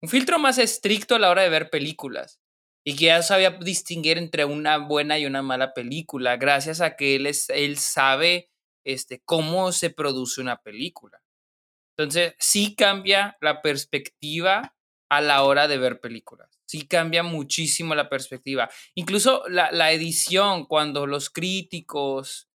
Un 0.04 0.08
filtro 0.08 0.38
más 0.38 0.60
estricto 0.60 1.16
a 1.16 1.20
la 1.20 1.32
hora 1.32 1.42
de 1.42 1.50
ver 1.50 1.72
películas. 1.72 2.40
Y 2.86 2.96
que 2.96 3.06
ya 3.06 3.24
sabía 3.24 3.50
distinguir 3.50 4.20
entre 4.20 4.46
una 4.46 4.78
buena 4.78 5.18
y 5.18 5.26
una 5.26 5.42
mala 5.42 5.74
película, 5.74 6.38
gracias 6.38 6.80
a 6.80 6.96
que 6.96 7.16
él, 7.16 7.26
es, 7.26 7.50
él 7.50 7.80
sabe 7.80 8.52
este, 8.86 9.24
cómo 9.26 9.72
se 9.72 9.90
produce 9.90 10.42
una 10.42 10.62
película. 10.62 11.24
Entonces, 11.98 12.36
sí 12.38 12.76
cambia 12.76 13.36
la 13.42 13.64
perspectiva 13.64 14.76
a 15.10 15.22
la 15.22 15.42
hora 15.42 15.68
de 15.68 15.80
ver 15.80 16.00
películas. 16.00 16.57
Sí 16.68 16.88
cambia 16.88 17.24
muchísimo 17.24 17.96
la 17.96 18.10
perspectiva. 18.10 18.70
Incluso 18.94 19.44
la, 19.48 19.92
edición, 19.92 20.66
cuando 20.66 21.08
los 21.08 21.30
críticos 21.30 22.50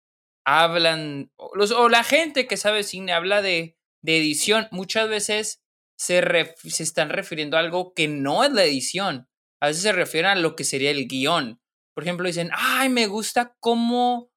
hablan, 0.46 1.30
o, 1.36 1.50
los, 1.54 1.72
o, 1.72 1.88
la 1.88 2.02
gente 2.04 2.46
que 2.46 2.56
sabe 2.56 2.82
cine 2.82 3.12
habla 3.12 3.42
de, 3.42 3.76
edición, 4.02 4.66
muchas 4.70 5.08
veces 5.08 5.62
se, 5.98 6.22
se, 6.64 6.82
están 6.82 7.10
refiriendo 7.10 7.56
a 7.56 7.60
algo 7.60 7.92
que 7.92 8.08
no 8.08 8.44
es 8.44 8.52
la 8.52 8.64
edición. 8.64 9.28
A 9.60 9.66
veces 9.66 9.82
se 9.82 9.92
refieren 9.92 10.30
a 10.30 10.36
lo 10.36 10.56
que 10.56 10.64
sería 10.64 10.90
el 10.90 11.06
guion. 11.06 11.60
Por 11.94 12.04
ejemplo, 12.04 12.26
dicen, 12.26 12.50
ay, 12.54 12.88
me 12.88 13.06
gusta 13.08 13.56
cómo 13.60 14.30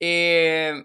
eh, 0.00 0.84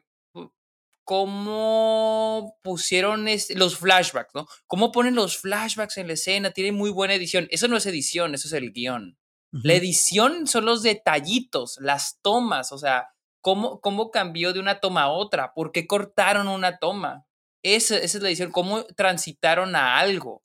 cómo 1.04 2.58
pusieron 2.62 3.26
los 3.56 3.78
flashbacks, 3.78 4.34
¿no? 4.34 4.48
Cómo 4.68 4.92
ponen 4.92 5.16
los 5.16 5.38
flashbacks 5.38 5.98
en 5.98 6.08
la 6.08 6.14
escena, 6.14 6.52
tiene 6.52 6.72
muy 6.72 6.90
buena 6.90 7.14
edición. 7.14 7.48
Eso 7.52 7.68
no 7.68 7.78
es 7.78 7.86
edición, 7.86 8.34
eso 8.34 8.48
es 8.48 8.54
el 8.54 8.72
guion. 8.72 9.18
La 9.52 9.76
edición 9.76 10.48
son 10.48 10.66
los 10.66 10.82
detallitos, 10.82 11.78
las 11.80 12.20
tomas, 12.24 12.72
o 12.72 12.80
sea, 12.80 13.10
cómo, 13.40 13.82
cómo 13.82 14.10
cambió 14.10 14.52
de 14.52 14.60
una 14.60 14.80
toma 14.80 15.04
a 15.04 15.10
otra, 15.12 15.54
por 15.54 15.72
qué 15.72 15.86
cortaron 15.86 16.48
una 16.48 16.80
toma. 16.80 17.28
Esa, 17.62 17.98
esa 17.98 18.18
es 18.18 18.24
la 18.24 18.30
edición, 18.30 18.52
cómo 18.52 18.84
transitaron 18.84 19.76
a 19.76 20.00
algo, 20.00 20.44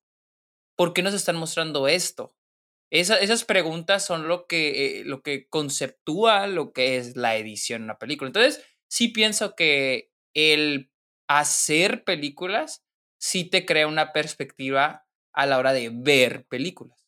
por 0.76 0.92
qué 0.92 1.02
nos 1.02 1.14
están 1.14 1.36
mostrando 1.36 1.88
esto. 1.88 2.34
esas 2.90 3.44
preguntas 3.44 4.04
son 4.04 4.28
lo 4.28 4.46
que, 4.46 5.00
eh, 5.00 5.04
lo 5.06 5.22
que 5.22 5.48
conceptúa 5.48 6.46
lo 6.46 6.74
que 6.74 6.98
es 6.98 7.16
la 7.16 7.36
edición 7.36 7.78
en 7.78 7.84
una 7.84 7.98
película. 7.98 8.28
Entonces, 8.28 8.62
sí 8.88 9.08
pienso 9.08 9.54
que 9.56 10.10
el 10.34 10.90
hacer 11.28 12.04
películas 12.04 12.84
sí 13.18 13.44
te 13.44 13.66
crea 13.66 13.86
una 13.86 14.12
perspectiva 14.12 15.06
a 15.32 15.46
la 15.46 15.58
hora 15.58 15.72
de 15.72 15.90
ver 15.92 16.46
películas. 16.46 16.98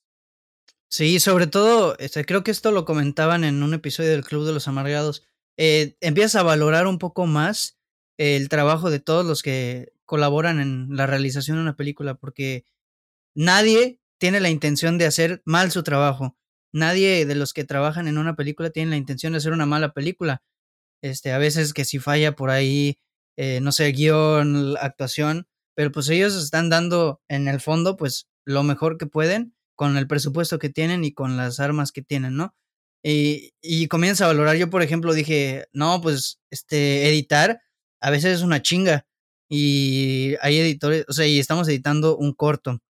Sí, 0.88 1.20
sobre 1.20 1.46
todo, 1.46 1.96
este, 1.98 2.24
creo 2.24 2.42
que 2.42 2.50
esto 2.50 2.72
lo 2.72 2.84
comentaban 2.84 3.44
en 3.44 3.62
un 3.62 3.74
episodio 3.74 4.10
del 4.10 4.24
Club 4.24 4.44
de 4.44 4.52
los 4.52 4.66
Amargados. 4.66 5.24
Eh, 5.56 5.96
empiezas 6.00 6.36
a 6.36 6.42
valorar 6.42 6.86
un 6.86 6.98
poco 6.98 7.26
más 7.26 7.78
el 8.18 8.48
trabajo 8.48 8.90
de 8.90 8.98
todos 8.98 9.24
los 9.24 9.42
que 9.42 9.92
colaboran 10.04 10.60
en 10.60 10.88
la 10.96 11.06
realización 11.06 11.56
de 11.56 11.62
una 11.62 11.76
película, 11.76 12.14
porque 12.14 12.64
nadie 13.34 14.00
tiene 14.18 14.40
la 14.40 14.50
intención 14.50 14.98
de 14.98 15.06
hacer 15.06 15.42
mal 15.44 15.70
su 15.70 15.84
trabajo. 15.84 16.36
Nadie 16.72 17.24
de 17.24 17.34
los 17.36 17.52
que 17.54 17.64
trabajan 17.64 18.08
en 18.08 18.18
una 18.18 18.36
película 18.36 18.70
tiene 18.70 18.90
la 18.90 18.96
intención 18.96 19.32
de 19.32 19.38
hacer 19.38 19.52
una 19.52 19.66
mala 19.66 19.92
película. 19.92 20.42
Este, 21.02 21.32
a 21.32 21.38
veces 21.38 21.72
que 21.72 21.84
si 21.84 21.98
falla 21.98 22.36
por 22.36 22.50
ahí, 22.50 22.98
eh, 23.42 23.61
no 23.62 23.73
sé, 23.73 23.90
guion, 23.92 24.76
actuación, 24.78 25.47
pero 25.75 25.90
pues 25.92 26.11
ellos 26.11 26.35
están 26.37 26.68
dando 26.68 27.23
en 27.26 27.49
el 27.49 27.59
fondo, 27.61 27.97
pues 27.97 28.28
lo 28.44 28.62
mejor 28.64 28.99
que 28.99 29.06
pueden 29.06 29.54
con 29.76 29.97
el 29.97 30.06
presupuesto 30.06 30.59
que 30.59 30.68
tienen 30.68 31.04
y 31.04 31.14
con 31.14 31.38
las 31.38 31.59
armas 31.59 31.90
que 31.90 32.02
tienen, 32.02 32.37
¿no? 32.37 32.54
Y, 33.02 33.54
y 33.62 33.88
comienza 33.88 34.25
a 34.26 34.28
valorar. 34.28 34.56
Yo, 34.56 34.68
por 34.68 34.82
ejemplo, 34.82 35.14
dije, 35.14 35.66
no, 35.73 36.02
pues, 36.02 36.38
este, 36.50 37.09
editar 37.09 37.62
a 38.02 38.11
veces 38.11 38.37
es 38.38 38.42
una 38.42 38.61
chinga. 38.61 39.06
Y 39.49 40.35
hay 40.42 40.59
editores, 40.59 41.06
o 41.09 41.14
sea, 41.14 41.26
y 41.26 41.38
estamos 41.38 41.66
editando 41.68 42.18
un 42.18 42.35
corto. 42.35 42.82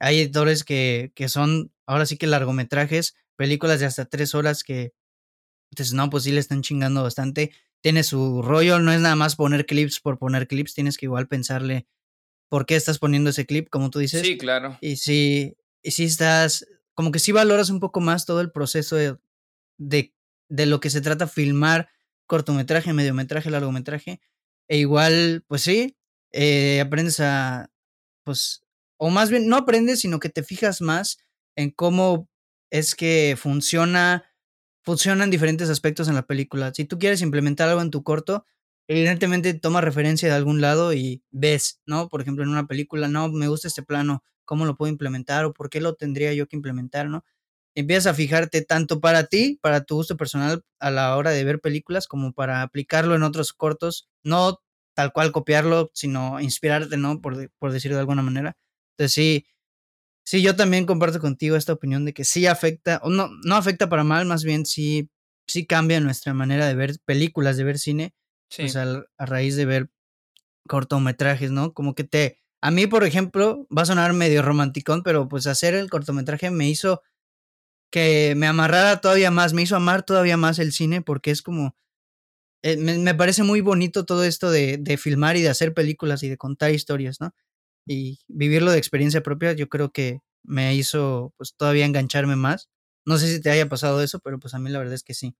Hay 0.00 0.20
editores 0.20 0.64
que, 0.64 1.12
que 1.14 1.30
son, 1.30 1.72
ahora 1.86 2.06
sí 2.06 2.18
que 2.18 2.26
largometrajes, 2.26 3.16
películas 3.36 3.80
de 3.80 3.86
hasta 3.86 4.04
tres 4.06 4.34
horas 4.34 4.62
que, 4.62 4.92
entonces, 5.70 5.94
no, 5.94 6.10
pues 6.10 6.24
sí 6.24 6.32
le 6.32 6.40
están 6.40 6.62
chingando 6.62 7.02
bastante. 7.02 7.52
Tiene 7.86 8.02
su 8.02 8.42
rollo, 8.42 8.80
no 8.80 8.90
es 8.90 9.00
nada 9.00 9.14
más 9.14 9.36
poner 9.36 9.64
clips 9.64 10.00
por 10.00 10.18
poner 10.18 10.48
clips, 10.48 10.74
tienes 10.74 10.98
que 10.98 11.06
igual 11.06 11.28
pensarle 11.28 11.86
por 12.48 12.66
qué 12.66 12.74
estás 12.74 12.98
poniendo 12.98 13.30
ese 13.30 13.46
clip, 13.46 13.68
como 13.70 13.90
tú 13.90 14.00
dices. 14.00 14.22
Sí, 14.22 14.36
claro. 14.36 14.76
Y 14.80 14.96
sí, 14.96 15.56
y 15.84 15.92
si 15.92 16.02
estás, 16.02 16.66
como 16.94 17.12
que 17.12 17.20
sí 17.20 17.30
valoras 17.30 17.70
un 17.70 17.78
poco 17.78 18.00
más 18.00 18.26
todo 18.26 18.40
el 18.40 18.50
proceso 18.50 18.96
de, 18.96 19.16
de, 19.78 20.66
lo 20.66 20.80
que 20.80 20.90
se 20.90 21.00
trata 21.00 21.28
filmar 21.28 21.88
cortometraje, 22.26 22.92
mediometraje, 22.92 23.50
largometraje. 23.50 24.20
E 24.66 24.78
igual, 24.78 25.44
pues 25.46 25.62
sí, 25.62 25.96
eh, 26.32 26.80
aprendes 26.80 27.20
a, 27.20 27.70
pues, 28.24 28.64
o 28.96 29.10
más 29.10 29.30
bien, 29.30 29.46
no 29.46 29.54
aprendes, 29.54 30.00
sino 30.00 30.18
que 30.18 30.28
te 30.28 30.42
fijas 30.42 30.80
más 30.80 31.18
en 31.54 31.70
cómo 31.70 32.28
es 32.72 32.96
que 32.96 33.36
funciona, 33.38 34.24
funcionan 34.86 35.30
diferentes 35.30 35.68
aspectos 35.68 36.08
en 36.08 36.14
la 36.14 36.26
película. 36.26 36.72
Si 36.72 36.84
tú 36.84 36.98
quieres 36.98 37.20
implementar 37.20 37.68
algo 37.68 37.82
en 37.82 37.90
tu 37.90 38.04
corto, 38.04 38.46
evidentemente 38.88 39.52
toma 39.52 39.80
referencia 39.80 40.28
de 40.28 40.34
algún 40.36 40.60
lado 40.60 40.92
y 40.94 41.24
ves, 41.32 41.80
¿no? 41.86 42.08
Por 42.08 42.20
ejemplo, 42.22 42.44
en 42.44 42.50
una 42.50 42.68
película, 42.68 43.08
no, 43.08 43.28
me 43.28 43.48
gusta 43.48 43.66
este 43.66 43.82
plano, 43.82 44.22
cómo 44.44 44.64
lo 44.64 44.76
puedo 44.76 44.90
implementar 44.92 45.44
o 45.44 45.52
por 45.52 45.70
qué 45.70 45.80
lo 45.80 45.94
tendría 45.96 46.32
yo 46.34 46.46
que 46.46 46.54
implementar, 46.54 47.08
¿no? 47.08 47.24
Empiezas 47.74 48.06
a 48.06 48.14
fijarte 48.14 48.62
tanto 48.62 49.00
para 49.00 49.26
ti, 49.26 49.58
para 49.60 49.82
tu 49.84 49.96
gusto 49.96 50.16
personal 50.16 50.64
a 50.78 50.90
la 50.92 51.16
hora 51.16 51.30
de 51.30 51.44
ver 51.44 51.60
películas, 51.60 52.06
como 52.06 52.32
para 52.32 52.62
aplicarlo 52.62 53.16
en 53.16 53.24
otros 53.24 53.52
cortos, 53.52 54.08
no 54.22 54.60
tal 54.94 55.12
cual 55.12 55.32
copiarlo, 55.32 55.90
sino 55.94 56.40
inspirarte, 56.40 56.96
¿no? 56.96 57.20
Por, 57.20 57.50
por 57.58 57.72
decirlo 57.72 57.96
de 57.96 58.00
alguna 58.02 58.22
manera. 58.22 58.56
Entonces 58.92 59.12
sí, 59.14 59.46
sí, 60.26 60.42
yo 60.42 60.56
también 60.56 60.84
comparto 60.84 61.20
contigo 61.20 61.56
esta 61.56 61.72
opinión 61.72 62.04
de 62.04 62.12
que 62.12 62.24
sí 62.24 62.46
afecta, 62.46 63.00
o 63.02 63.10
no, 63.10 63.30
no 63.44 63.54
afecta 63.56 63.88
para 63.88 64.04
mal, 64.04 64.26
más 64.26 64.44
bien 64.44 64.66
sí, 64.66 65.08
sí 65.46 65.66
cambia 65.66 66.00
nuestra 66.00 66.34
manera 66.34 66.66
de 66.66 66.74
ver 66.74 66.96
películas, 67.04 67.56
de 67.56 67.64
ver 67.64 67.78
cine, 67.78 68.14
pues 68.54 68.76
a 68.76 69.06
raíz 69.18 69.56
de 69.56 69.64
ver 69.64 69.90
cortometrajes, 70.68 71.50
¿no? 71.52 71.72
Como 71.72 71.94
que 71.94 72.04
te, 72.04 72.40
a 72.60 72.70
mí, 72.70 72.86
por 72.86 73.04
ejemplo, 73.04 73.66
va 73.76 73.82
a 73.82 73.86
sonar 73.86 74.12
medio 74.12 74.42
romanticón, 74.42 75.02
pero 75.02 75.28
pues 75.28 75.46
hacer 75.46 75.74
el 75.74 75.88
cortometraje 75.88 76.50
me 76.50 76.68
hizo 76.68 77.02
que 77.90 78.34
me 78.36 78.48
amarrara 78.48 79.00
todavía 79.00 79.30
más, 79.30 79.52
me 79.52 79.62
hizo 79.62 79.76
amar 79.76 80.02
todavía 80.04 80.36
más 80.36 80.58
el 80.58 80.72
cine 80.72 81.02
porque 81.02 81.30
es 81.30 81.40
como, 81.42 81.76
eh, 82.62 82.76
me, 82.76 83.14
parece 83.14 83.44
muy 83.44 83.60
bonito 83.60 84.04
todo 84.04 84.24
esto 84.24 84.50
de, 84.50 84.78
de, 84.78 84.96
filmar 84.96 85.36
y 85.36 85.42
de 85.42 85.50
hacer 85.50 85.72
películas 85.72 86.22
y 86.24 86.28
de 86.28 86.36
contar 86.36 86.72
historias, 86.72 87.20
¿no? 87.20 87.32
Y 87.86 88.18
vivirlo 88.26 88.70
de 88.72 88.78
experiencia 88.78 89.22
propia, 89.22 89.52
yo 89.52 89.68
creo 89.68 89.90
que 89.90 90.20
me 90.42 90.74
hizo 90.74 91.32
pues 91.36 91.54
todavía 91.56 91.86
engancharme 91.86 92.36
más. 92.36 92.68
No 93.04 93.18
sé 93.18 93.32
si 93.32 93.40
te 93.40 93.50
haya 93.50 93.68
pasado 93.68 94.02
eso, 94.02 94.18
pero 94.20 94.38
pues 94.38 94.54
a 94.54 94.58
mí 94.58 94.70
la 94.70 94.78
verdad 94.78 94.94
es 94.94 95.04
que 95.04 95.14
sí. 95.14 95.36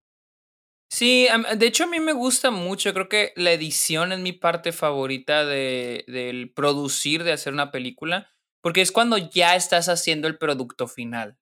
Sí, 0.89 1.27
de 1.57 1.67
hecho 1.67 1.85
a 1.85 1.89
mí 1.89 1.99
me 1.99 2.13
gusta 2.13 2.53
mucho, 2.53 2.95
creo 2.95 3.09
que 3.09 3.33
la 3.35 3.51
edición 3.51 4.13
es 4.13 4.21
mi 4.21 4.33
parte 4.33 4.71
favorita 4.71 5.45
de, 5.45 6.05
del 6.07 6.53
producir, 6.53 7.25
de 7.25 7.33
hacer 7.33 7.53
una 7.53 7.73
película, 7.73 8.31
porque 8.63 8.83
es 8.83 8.93
cuando 8.93 9.19
ya 9.19 9.57
estás 9.57 9.89
haciendo 9.89 10.29
el 10.29 10.39
producto 10.39 10.87
final. 10.87 11.39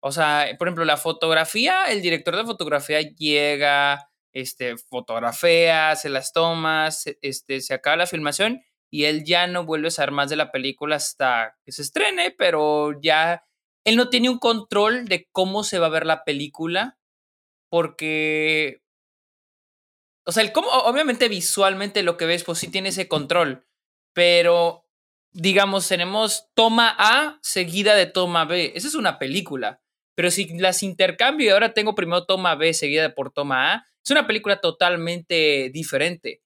O 0.00 0.12
sea, 0.12 0.46
por 0.58 0.68
ejemplo, 0.68 0.84
la 0.86 0.96
fotografía, 0.96 1.84
el 1.86 2.00
director 2.00 2.36
de 2.36 2.44
fotografía 2.44 3.02
llega, 3.02 4.10
este, 4.32 4.78
fotografía, 4.78 5.94
se 5.96 6.08
las 6.08 6.32
tomas, 6.32 7.04
este, 7.20 7.60
se 7.60 7.74
acaba 7.74 7.96
la 7.96 8.06
filmación 8.06 8.62
y 8.90 9.04
él 9.04 9.24
ya 9.24 9.46
no 9.46 9.64
vuelve 9.64 9.88
a 9.88 9.90
saber 9.90 10.12
más 10.12 10.30
de 10.30 10.36
la 10.36 10.52
película 10.52 10.96
hasta 10.96 11.56
que 11.64 11.72
se 11.72 11.82
estrene, 11.82 12.34
pero 12.36 13.00
ya 13.00 13.44
él 13.84 13.96
no 13.96 14.08
tiene 14.08 14.30
un 14.30 14.38
control 14.38 15.06
de 15.06 15.28
cómo 15.32 15.64
se 15.64 15.78
va 15.78 15.86
a 15.86 15.90
ver 15.90 16.06
la 16.06 16.24
película 16.24 16.98
porque 17.68 18.82
o 20.28 20.32
sea, 20.32 20.52
cómo, 20.52 20.68
obviamente 20.68 21.28
visualmente 21.28 22.02
lo 22.02 22.16
que 22.16 22.26
ves, 22.26 22.42
pues 22.42 22.58
sí 22.58 22.68
tiene 22.68 22.88
ese 22.88 23.06
control, 23.06 23.64
pero 24.12 24.86
digamos, 25.32 25.86
tenemos 25.86 26.48
toma 26.54 26.94
A 26.98 27.38
seguida 27.42 27.94
de 27.94 28.06
toma 28.06 28.44
B. 28.44 28.72
Esa 28.74 28.88
es 28.88 28.94
una 28.94 29.18
película. 29.18 29.80
Pero 30.16 30.30
si 30.30 30.48
las 30.58 30.82
intercambio 30.82 31.46
y 31.46 31.50
ahora 31.50 31.74
tengo 31.74 31.94
primero 31.94 32.24
toma 32.24 32.54
B 32.54 32.72
seguida 32.72 33.14
por 33.14 33.30
toma 33.30 33.74
A, 33.74 33.86
es 34.02 34.10
una 34.10 34.26
película 34.26 34.60
totalmente 34.60 35.70
diferente. 35.72 36.40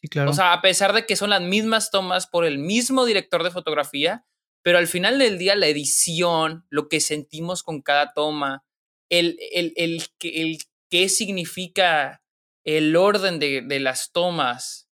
Sí, 0.00 0.08
claro. 0.08 0.30
O 0.30 0.34
sea, 0.34 0.52
a 0.52 0.60
pesar 0.62 0.92
de 0.92 1.06
que 1.06 1.16
son 1.16 1.30
las 1.30 1.42
mismas 1.42 1.90
tomas 1.90 2.26
por 2.26 2.44
el 2.44 2.58
mismo 2.58 3.04
director 3.04 3.42
de 3.42 3.50
fotografía, 3.50 4.24
pero 4.62 4.78
al 4.78 4.86
final 4.86 5.18
del 5.18 5.38
día 5.38 5.54
la 5.54 5.68
edición, 5.68 6.66
lo 6.70 6.88
que 6.88 7.00
sentimos 7.00 7.62
con 7.62 7.82
cada 7.82 8.12
toma, 8.12 8.64
el, 9.08 9.38
el, 9.52 9.72
el, 9.76 10.02
el, 10.20 10.30
el 10.34 10.58
qué 10.90 11.08
significa 11.08 12.22
el 12.64 12.96
orden 12.96 13.38
de, 13.38 13.80
las 13.80 14.12
tomas, 14.12 14.88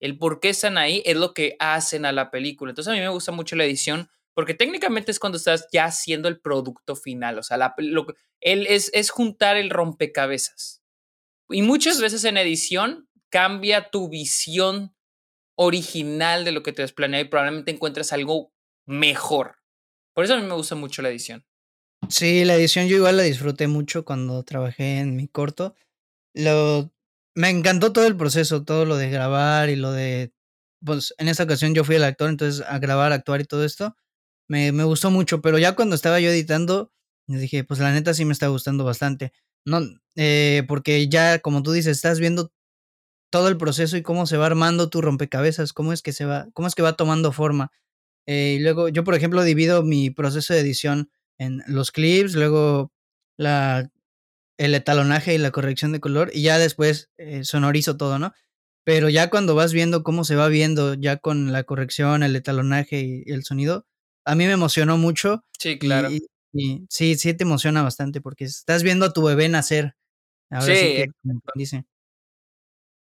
el 0.00 0.16
por 0.16 0.40
qué 0.40 0.50
están 0.50 0.78
ahí, 0.78 1.02
es 1.04 1.16
lo 1.16 1.34
que 1.34 1.56
hacen 1.58 2.04
a 2.04 2.12
la 2.12 2.30
película. 2.30 2.70
Entonces 2.70 2.92
a 2.92 2.94
mí 2.94 3.00
me 3.00 3.08
gusta 3.08 3.32
mucho 3.32 3.56
la 3.56 3.64
edición 3.64 4.08
porque 4.32 4.54
técnicamente 4.54 5.10
es 5.10 5.18
cuando 5.18 5.36
estás 5.36 5.66
ya 5.72 5.86
haciendo 5.86 6.28
el 6.28 6.40
producto 6.40 6.94
final. 6.94 7.38
O 7.38 7.42
sea, 7.42 7.56
la, 7.56 7.74
lo, 7.78 8.06
él 8.40 8.66
es, 8.68 8.90
es 8.94 9.10
juntar 9.10 9.56
el 9.56 9.70
rompecabezas. 9.70 10.82
Y 11.48 11.62
muchas 11.62 12.00
veces 12.00 12.24
en 12.24 12.36
edición 12.36 13.08
cambia 13.30 13.90
tu 13.90 14.08
visión 14.08 14.94
original 15.56 16.44
de 16.44 16.52
lo 16.52 16.62
que 16.62 16.72
te 16.72 16.82
has 16.82 16.90
y 16.90 17.24
probablemente 17.24 17.70
encuentres 17.70 18.12
algo 18.12 18.52
mejor. 18.86 19.56
Por 20.14 20.24
eso 20.24 20.34
a 20.34 20.38
mí 20.38 20.46
me 20.46 20.54
gusta 20.54 20.74
mucho 20.74 21.02
la 21.02 21.10
edición. 21.10 21.44
Sí, 22.08 22.44
la 22.44 22.54
edición 22.56 22.88
yo 22.88 22.96
igual 22.96 23.16
la 23.16 23.22
disfruté 23.22 23.68
mucho 23.68 24.04
cuando 24.04 24.42
trabajé 24.42 24.98
en 24.98 25.16
mi 25.16 25.28
corto. 25.28 25.74
Lo 26.34 26.90
me 27.34 27.50
encantó 27.50 27.92
todo 27.92 28.06
el 28.06 28.16
proceso, 28.16 28.64
todo 28.64 28.84
lo 28.84 28.96
de 28.96 29.10
grabar 29.10 29.70
y 29.70 29.76
lo 29.76 29.92
de, 29.92 30.32
pues 30.84 31.14
en 31.18 31.28
esta 31.28 31.44
ocasión 31.44 31.74
yo 31.74 31.84
fui 31.84 31.96
el 31.96 32.04
actor, 32.04 32.28
entonces 32.28 32.64
a 32.66 32.78
grabar, 32.78 33.12
actuar 33.12 33.40
y 33.40 33.44
todo 33.44 33.64
esto, 33.64 33.96
me, 34.48 34.72
me 34.72 34.84
gustó 34.84 35.10
mucho, 35.10 35.40
pero 35.40 35.58
ya 35.58 35.76
cuando 35.76 35.94
estaba 35.94 36.20
yo 36.20 36.30
editando, 36.30 36.92
dije, 37.26 37.64
pues 37.64 37.80
la 37.80 37.92
neta 37.92 38.14
sí 38.14 38.24
me 38.24 38.32
está 38.32 38.48
gustando 38.48 38.84
bastante. 38.84 39.32
No, 39.64 39.80
eh, 40.16 40.64
porque 40.68 41.08
ya, 41.08 41.38
como 41.38 41.62
tú 41.62 41.72
dices, 41.72 41.96
estás 41.96 42.18
viendo 42.18 42.52
todo 43.30 43.48
el 43.48 43.56
proceso 43.56 43.96
y 43.96 44.02
cómo 44.02 44.26
se 44.26 44.36
va 44.36 44.46
armando 44.46 44.90
tu 44.90 45.00
rompecabezas, 45.00 45.72
cómo 45.72 45.92
es 45.92 46.02
que 46.02 46.12
se 46.12 46.24
va, 46.24 46.48
cómo 46.52 46.68
es 46.68 46.74
que 46.74 46.82
va 46.82 46.96
tomando 46.96 47.32
forma. 47.32 47.72
Eh, 48.26 48.56
y 48.58 48.62
luego, 48.62 48.88
yo, 48.88 49.04
por 49.04 49.14
ejemplo, 49.14 49.42
divido 49.42 49.82
mi 49.82 50.10
proceso 50.10 50.52
de 50.52 50.60
edición 50.60 51.10
en 51.38 51.62
los 51.66 51.90
clips, 51.92 52.34
luego 52.34 52.92
la 53.36 53.90
el 54.60 54.74
etalonaje 54.74 55.34
y 55.34 55.38
la 55.38 55.52
corrección 55.52 55.90
de 55.92 56.00
color 56.00 56.30
y 56.34 56.42
ya 56.42 56.58
después 56.58 57.08
eh, 57.16 57.44
sonorizo 57.44 57.96
todo, 57.96 58.18
¿no? 58.18 58.34
Pero 58.84 59.08
ya 59.08 59.30
cuando 59.30 59.54
vas 59.54 59.72
viendo 59.72 60.02
cómo 60.02 60.22
se 60.22 60.36
va 60.36 60.48
viendo, 60.48 60.92
ya 60.94 61.16
con 61.16 61.50
la 61.50 61.64
corrección, 61.64 62.22
el 62.22 62.36
etalonaje 62.36 63.00
y, 63.00 63.22
el 63.32 63.42
sonido, 63.42 63.86
a 64.26 64.34
mí 64.34 64.44
me 64.44 64.52
emocionó 64.52 64.98
mucho. 64.98 65.46
Sí, 65.58 65.78
claro. 65.78 66.10
Y, 66.10 66.86
sí, 66.90 67.16
sí 67.16 67.32
te 67.32 67.44
emociona 67.44 67.82
bastante 67.82 68.20
porque 68.20 68.44
estás 68.44 68.82
viendo 68.82 69.06
a 69.06 69.12
tu 69.14 69.22
bebé 69.22 69.48
nacer. 69.48 69.96
sí, 70.60 70.74
sí 70.74 71.04
dice. 71.54 71.86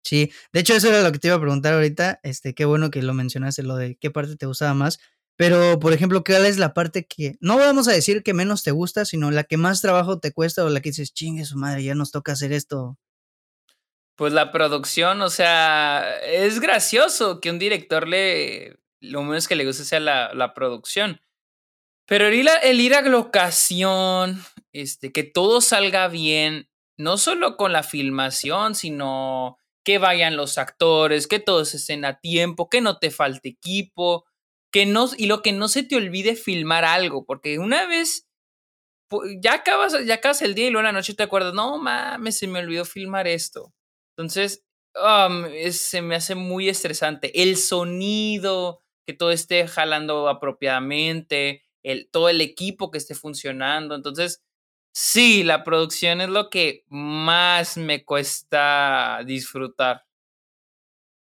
Sí, 0.04 0.32
de 0.52 0.60
hecho 0.60 0.74
eso 0.76 0.90
era 0.90 1.02
lo 1.02 1.12
que 1.12 1.20
te 1.20 1.30
iba 1.30 1.38
a 1.38 1.42
preguntar 1.42 1.74
ahorita, 1.74 2.20
este, 2.24 2.54
qué 2.54 2.66
bueno 2.66 2.92
que 2.92 3.02
lo 3.02 3.14
mencionaste, 3.14 3.64
lo 3.64 3.76
de 3.78 3.96
qué 3.96 4.12
parte 4.12 4.36
te 4.36 4.46
gustaba 4.46 4.74
más, 4.74 5.00
pero, 5.36 5.80
por 5.80 5.94
ejemplo, 5.94 6.24
¿cuál 6.24 6.46
es 6.46 6.58
la 6.58 6.74
parte 6.74 7.06
que, 7.08 7.38
no 7.40 7.58
vamos 7.58 7.88
a 7.88 7.92
decir 7.92 8.22
que 8.22 8.34
menos 8.34 8.64
te 8.64 8.72
gusta, 8.72 9.04
sino 9.04 9.32
la 9.32 9.44
que 9.44 9.58
más 9.58 9.82
trabajo 9.82 10.20
te 10.20 10.32
cuesta 10.32 10.64
o 10.64 10.70
la 10.70 10.80
que 10.82 10.90
dices, 10.90 11.14
chingue 11.14 11.46
su 11.46 11.58
madre, 11.58 11.84
ya 11.84 11.96
nos 11.96 12.12
toca 12.12 12.34
hacer 12.34 12.54
esto? 12.54 12.98
Pues 14.16 14.32
la 14.32 14.52
producción, 14.52 15.22
o 15.24 15.30
sea, 15.30 16.20
es 16.22 16.60
gracioso 16.60 17.42
que 17.42 17.50
un 17.50 17.58
director 17.58 18.08
le, 18.08 18.78
lo 19.00 19.24
menos 19.24 19.48
que 19.48 19.56
le 19.56 19.66
guste 19.66 19.86
sea 19.86 20.00
la, 20.00 20.34
la 20.36 20.54
producción. 20.54 21.20
Pero 22.06 22.28
el 22.28 22.36
ir, 22.36 22.50
a, 22.50 22.58
el 22.58 22.80
ir 22.80 22.94
a 22.94 23.02
locación, 23.02 24.44
este, 24.72 25.12
que 25.12 25.24
todo 25.24 25.62
salga 25.62 26.10
bien, 26.10 26.70
no 26.96 27.18
solo 27.18 27.58
con 27.58 27.72
la 27.72 27.82
filmación, 27.82 28.76
sino 28.76 29.58
que 29.84 29.98
vayan 29.98 30.38
los 30.38 30.58
actores, 30.58 31.28
que 31.28 31.40
todos 31.40 31.74
estén 31.74 32.06
a 32.06 32.20
tiempo, 32.20 32.70
que 32.70 32.82
no 32.82 33.00
te 33.00 33.12
falte 33.12 33.50
equipo 33.50 34.26
que 34.74 34.88
no, 34.88 35.08
y 35.16 35.28
lo 35.28 35.44
que 35.44 35.52
no 35.52 35.68
se 35.68 35.84
te 35.84 35.96
olvide 35.96 36.36
filmar 36.36 36.84
algo, 36.84 37.26
porque 37.26 37.60
una 37.60 37.86
vez 37.86 38.28
ya 39.40 39.54
acabas, 39.54 39.96
ya 40.06 40.16
acabas 40.16 40.42
el 40.42 40.56
día 40.56 40.68
y 40.68 40.72
luego 40.72 40.82
en 40.82 40.96
la 40.96 41.00
noche 41.00 41.14
te 41.14 41.22
acuerdas, 41.22 41.54
no 41.54 41.78
mames, 41.78 42.40
se 42.40 42.48
me 42.48 42.58
olvidó 42.58 42.84
filmar 42.84 43.28
esto. 43.28 43.72
Entonces, 44.18 44.66
se 45.72 46.02
me 46.02 46.16
hace 46.16 46.34
muy 46.34 46.70
estresante. 46.70 47.44
El 47.44 47.58
sonido, 47.58 48.80
que 49.06 49.14
todo 49.14 49.30
esté 49.32 49.68
jalando 49.68 50.28
apropiadamente, 50.28 51.62
el, 51.84 52.10
todo 52.10 52.30
el 52.30 52.42
equipo 52.42 52.90
que 52.90 52.98
esté 52.98 53.14
funcionando. 53.14 53.94
Entonces, 53.94 54.42
sí, 54.94 55.44
la 55.44 55.64
producción 55.64 56.22
es 56.22 56.30
lo 56.30 56.50
que 56.50 56.86
más 56.90 57.78
me 57.78 58.06
cuesta 58.06 59.22
disfrutar. 59.26 60.06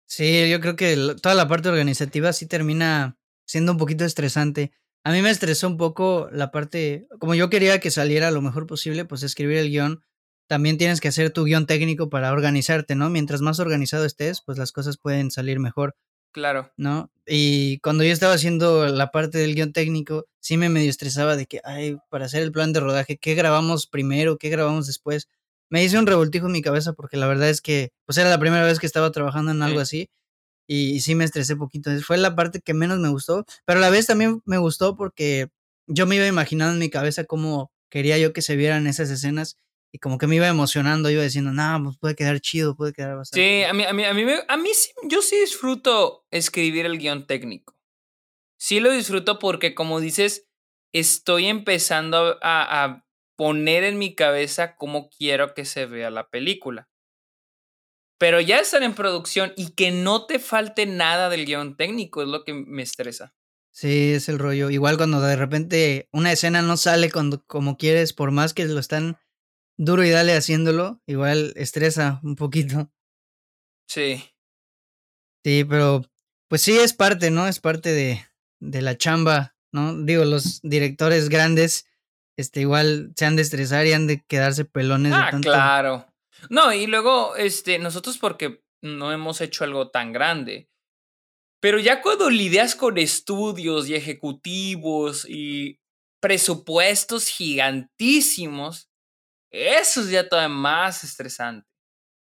Sí, 0.08 0.50
yo 0.50 0.60
creo 0.60 0.76
que 0.76 0.98
toda 1.22 1.36
la 1.36 1.48
parte 1.48 1.70
organizativa 1.70 2.34
sí 2.34 2.48
termina 2.48 3.18
siendo 3.46 3.72
un 3.72 3.78
poquito 3.78 4.06
estresante. 4.06 4.72
A 5.04 5.12
mí 5.12 5.22
me 5.22 5.30
estresó 5.30 5.68
un 5.68 5.78
poco 5.78 6.30
la 6.32 6.52
parte, 6.52 7.08
como 7.20 7.36
yo 7.36 7.50
quería 7.50 7.80
que 7.80 7.92
saliera 7.92 8.32
lo 8.32 8.42
mejor 8.42 8.66
posible, 8.66 9.06
pues 9.06 9.22
escribir 9.24 9.58
el 9.58 9.70
guion. 9.70 10.04
También 10.48 10.80
tienes 10.80 11.00
que 11.00 11.10
hacer 11.10 11.30
tu 11.32 11.44
guion 11.46 11.68
técnico 11.68 12.10
para 12.10 12.32
organizarte, 12.32 12.96
¿no? 12.96 13.10
Mientras 13.12 13.42
más 13.42 13.60
organizado 13.60 14.04
estés, 14.06 14.42
pues 14.42 14.58
las 14.58 14.72
cosas 14.72 14.98
pueden 14.98 15.30
salir 15.30 15.60
mejor. 15.60 15.96
Claro. 16.32 16.72
¿No? 16.78 17.12
Y 17.26 17.80
cuando 17.80 18.04
yo 18.04 18.12
estaba 18.12 18.34
haciendo 18.34 18.88
la 18.88 19.12
parte 19.12 19.38
del 19.38 19.56
guion 19.56 19.74
técnico, 19.74 20.28
sí 20.40 20.58
me 20.58 20.70
medio 20.70 20.90
estresaba 20.90 21.36
de 21.36 21.46
que, 21.46 21.62
ay, 21.64 21.98
para 22.10 22.26
hacer 22.26 22.44
el 22.44 22.52
plan 22.52 22.74
de 22.74 22.80
rodaje, 22.80 23.18
¿qué 23.18 23.36
grabamos 23.36 23.88
primero? 23.88 24.38
¿Qué 24.38 24.50
grabamos 24.50 24.88
después? 24.88 25.28
Me 25.70 25.84
hice 25.84 26.00
un 26.00 26.08
revoltijo 26.08 26.48
en 26.48 26.54
mi 26.54 26.62
cabeza 26.62 26.94
porque 26.94 27.18
la 27.18 27.28
verdad 27.28 27.50
es 27.50 27.62
que, 27.62 27.92
pues 28.06 28.18
era 28.18 28.30
la 28.30 28.40
primera 28.40 28.64
vez 28.64 28.80
que 28.80 28.88
estaba 28.88 29.12
trabajando 29.12 29.52
en 29.52 29.62
algo 29.62 29.80
así 29.80 30.10
y, 30.68 31.00
sí 31.02 31.16
me 31.16 31.26
estresé 31.26 31.56
poquito. 31.56 31.92
Fue 32.02 32.18
la 32.18 32.36
parte 32.36 32.62
que 32.62 32.74
menos 32.74 33.00
me 33.00 33.10
gustó, 33.10 33.46
pero 33.66 33.80
a 33.80 33.82
la 33.82 33.90
vez 33.90 34.06
también 34.08 34.42
me 34.46 34.58
gustó 34.60 34.96
porque 34.96 35.50
yo 35.88 36.06
me 36.06 36.16
iba 36.16 36.28
imaginando 36.28 36.74
en 36.74 36.80
mi 36.80 36.90
cabeza 36.90 37.24
cómo 37.26 37.72
quería 37.90 38.18
yo 38.20 38.34
que 38.34 38.44
se 38.44 38.56
vieran 38.56 38.88
esas 38.88 39.10
escenas 39.10 39.58
y 39.92 40.00
como 40.00 40.18
que 40.18 40.28
me 40.28 40.36
iba 40.36 40.48
emocionando, 40.48 41.10
iba 41.10 41.24
diciendo, 41.24 41.52
no, 41.52 41.84
pues 41.84 41.98
puede 41.98 42.16
quedar 42.16 42.40
chido, 42.40 42.76
puede 42.76 42.94
quedar 42.94 43.16
bastante. 43.16 43.42
Sí, 43.42 43.64
a 43.64 43.74
mí, 43.74 43.84
a 43.84 43.94
mí, 43.94 44.04
a 44.06 44.14
mí, 44.14 44.24
a 44.48 44.58
mí 44.58 44.70
sí, 44.74 44.92
yo 45.04 45.22
sí 45.22 45.40
disfruto 45.40 46.26
escribir 46.32 46.86
el 46.86 47.00
guion 47.00 47.26
técnico. 47.26 47.76
Sí 48.60 48.80
lo 48.80 48.92
disfruto 48.92 49.40
porque, 49.40 49.74
como 49.74 50.00
dices, 50.00 50.48
estoy 50.94 51.48
empezando 51.48 52.38
a, 52.42 52.84
a 52.84 53.06
poner 53.36 53.84
en 53.84 53.98
mi 53.98 54.16
cabeza 54.16 54.76
cómo 54.76 55.10
quiero 55.10 55.54
que 55.54 55.66
se 55.66 55.86
vea 55.86 56.10
la 56.10 56.30
película. 56.30 56.90
Pero 58.20 58.42
ya 58.42 58.60
estar 58.60 58.84
en 58.84 58.94
producción 58.94 59.54
y 59.56 59.72
que 59.72 59.92
no 59.92 60.26
te 60.26 60.40
falte 60.40 60.86
nada 60.86 61.30
del 61.30 61.46
guion 61.46 61.78
técnico 61.78 62.22
es 62.22 62.28
lo 62.28 62.44
que 62.44 62.54
me 62.54 62.84
estresa. 62.84 63.34
Sí, 63.72 64.12
es 64.12 64.28
el 64.28 64.40
rollo. 64.40 64.70
Igual 64.70 64.98
cuando 64.98 65.22
de 65.22 65.38
repente 65.38 66.10
una 66.12 66.34
escena 66.34 66.62
no 66.62 66.76
sale 66.76 67.10
cuando, 67.12 67.46
como 67.46 67.78
quieres, 67.78 68.12
por 68.12 68.32
más 68.32 68.54
que 68.54 68.66
lo 68.66 68.80
están 68.80 69.18
duro 69.80 70.04
y 70.04 70.10
dale 70.10 70.36
haciéndolo, 70.36 71.02
igual 71.08 71.54
estresa 71.56 72.20
un 72.22 72.36
poquito. 72.36 72.92
Sí. 73.88 74.22
Sí, 75.44 75.64
pero 75.64 76.06
pues 76.50 76.62
sí 76.62 76.78
es 76.78 76.94
parte, 76.94 77.32
¿no? 77.32 77.48
Es 77.48 77.60
parte 77.60 77.94
de, 77.94 78.26
de 78.60 78.82
la 78.82 78.98
chamba, 78.98 79.56
¿no? 79.72 79.98
Digo, 80.04 80.26
los 80.26 80.60
directores 80.64 81.30
grandes, 81.30 81.88
este, 82.38 82.60
igual 82.60 83.14
se 83.16 83.26
han 83.26 83.38
de 83.38 83.42
estresar 83.42 83.88
y 83.88 83.94
han 83.94 84.06
de 84.06 84.22
quedarse 84.28 84.66
pelones 84.66 85.14
ah, 85.14 85.26
de 85.26 85.32
tanto. 85.32 85.50
Claro. 85.50 86.06
No, 86.50 86.74
y 86.74 86.86
luego, 86.86 87.38
este, 87.38 87.80
nosotros 87.80 88.18
porque 88.18 88.62
no 88.82 89.14
hemos 89.14 89.40
hecho 89.40 89.64
algo 89.64 89.90
tan 89.90 90.12
grande. 90.12 90.70
Pero 91.62 91.80
ya 91.80 92.02
cuando 92.02 92.30
lidias 92.30 92.76
con 92.76 92.98
estudios 92.98 93.88
y 93.88 93.96
ejecutivos 93.96 95.26
y 95.28 95.80
presupuestos 96.22 97.28
gigantísimos, 97.30 98.89
eso 99.52 100.02
es 100.02 100.10
ya 100.10 100.28
todavía 100.28 100.50
más 100.50 101.04
estresante. 101.04 101.68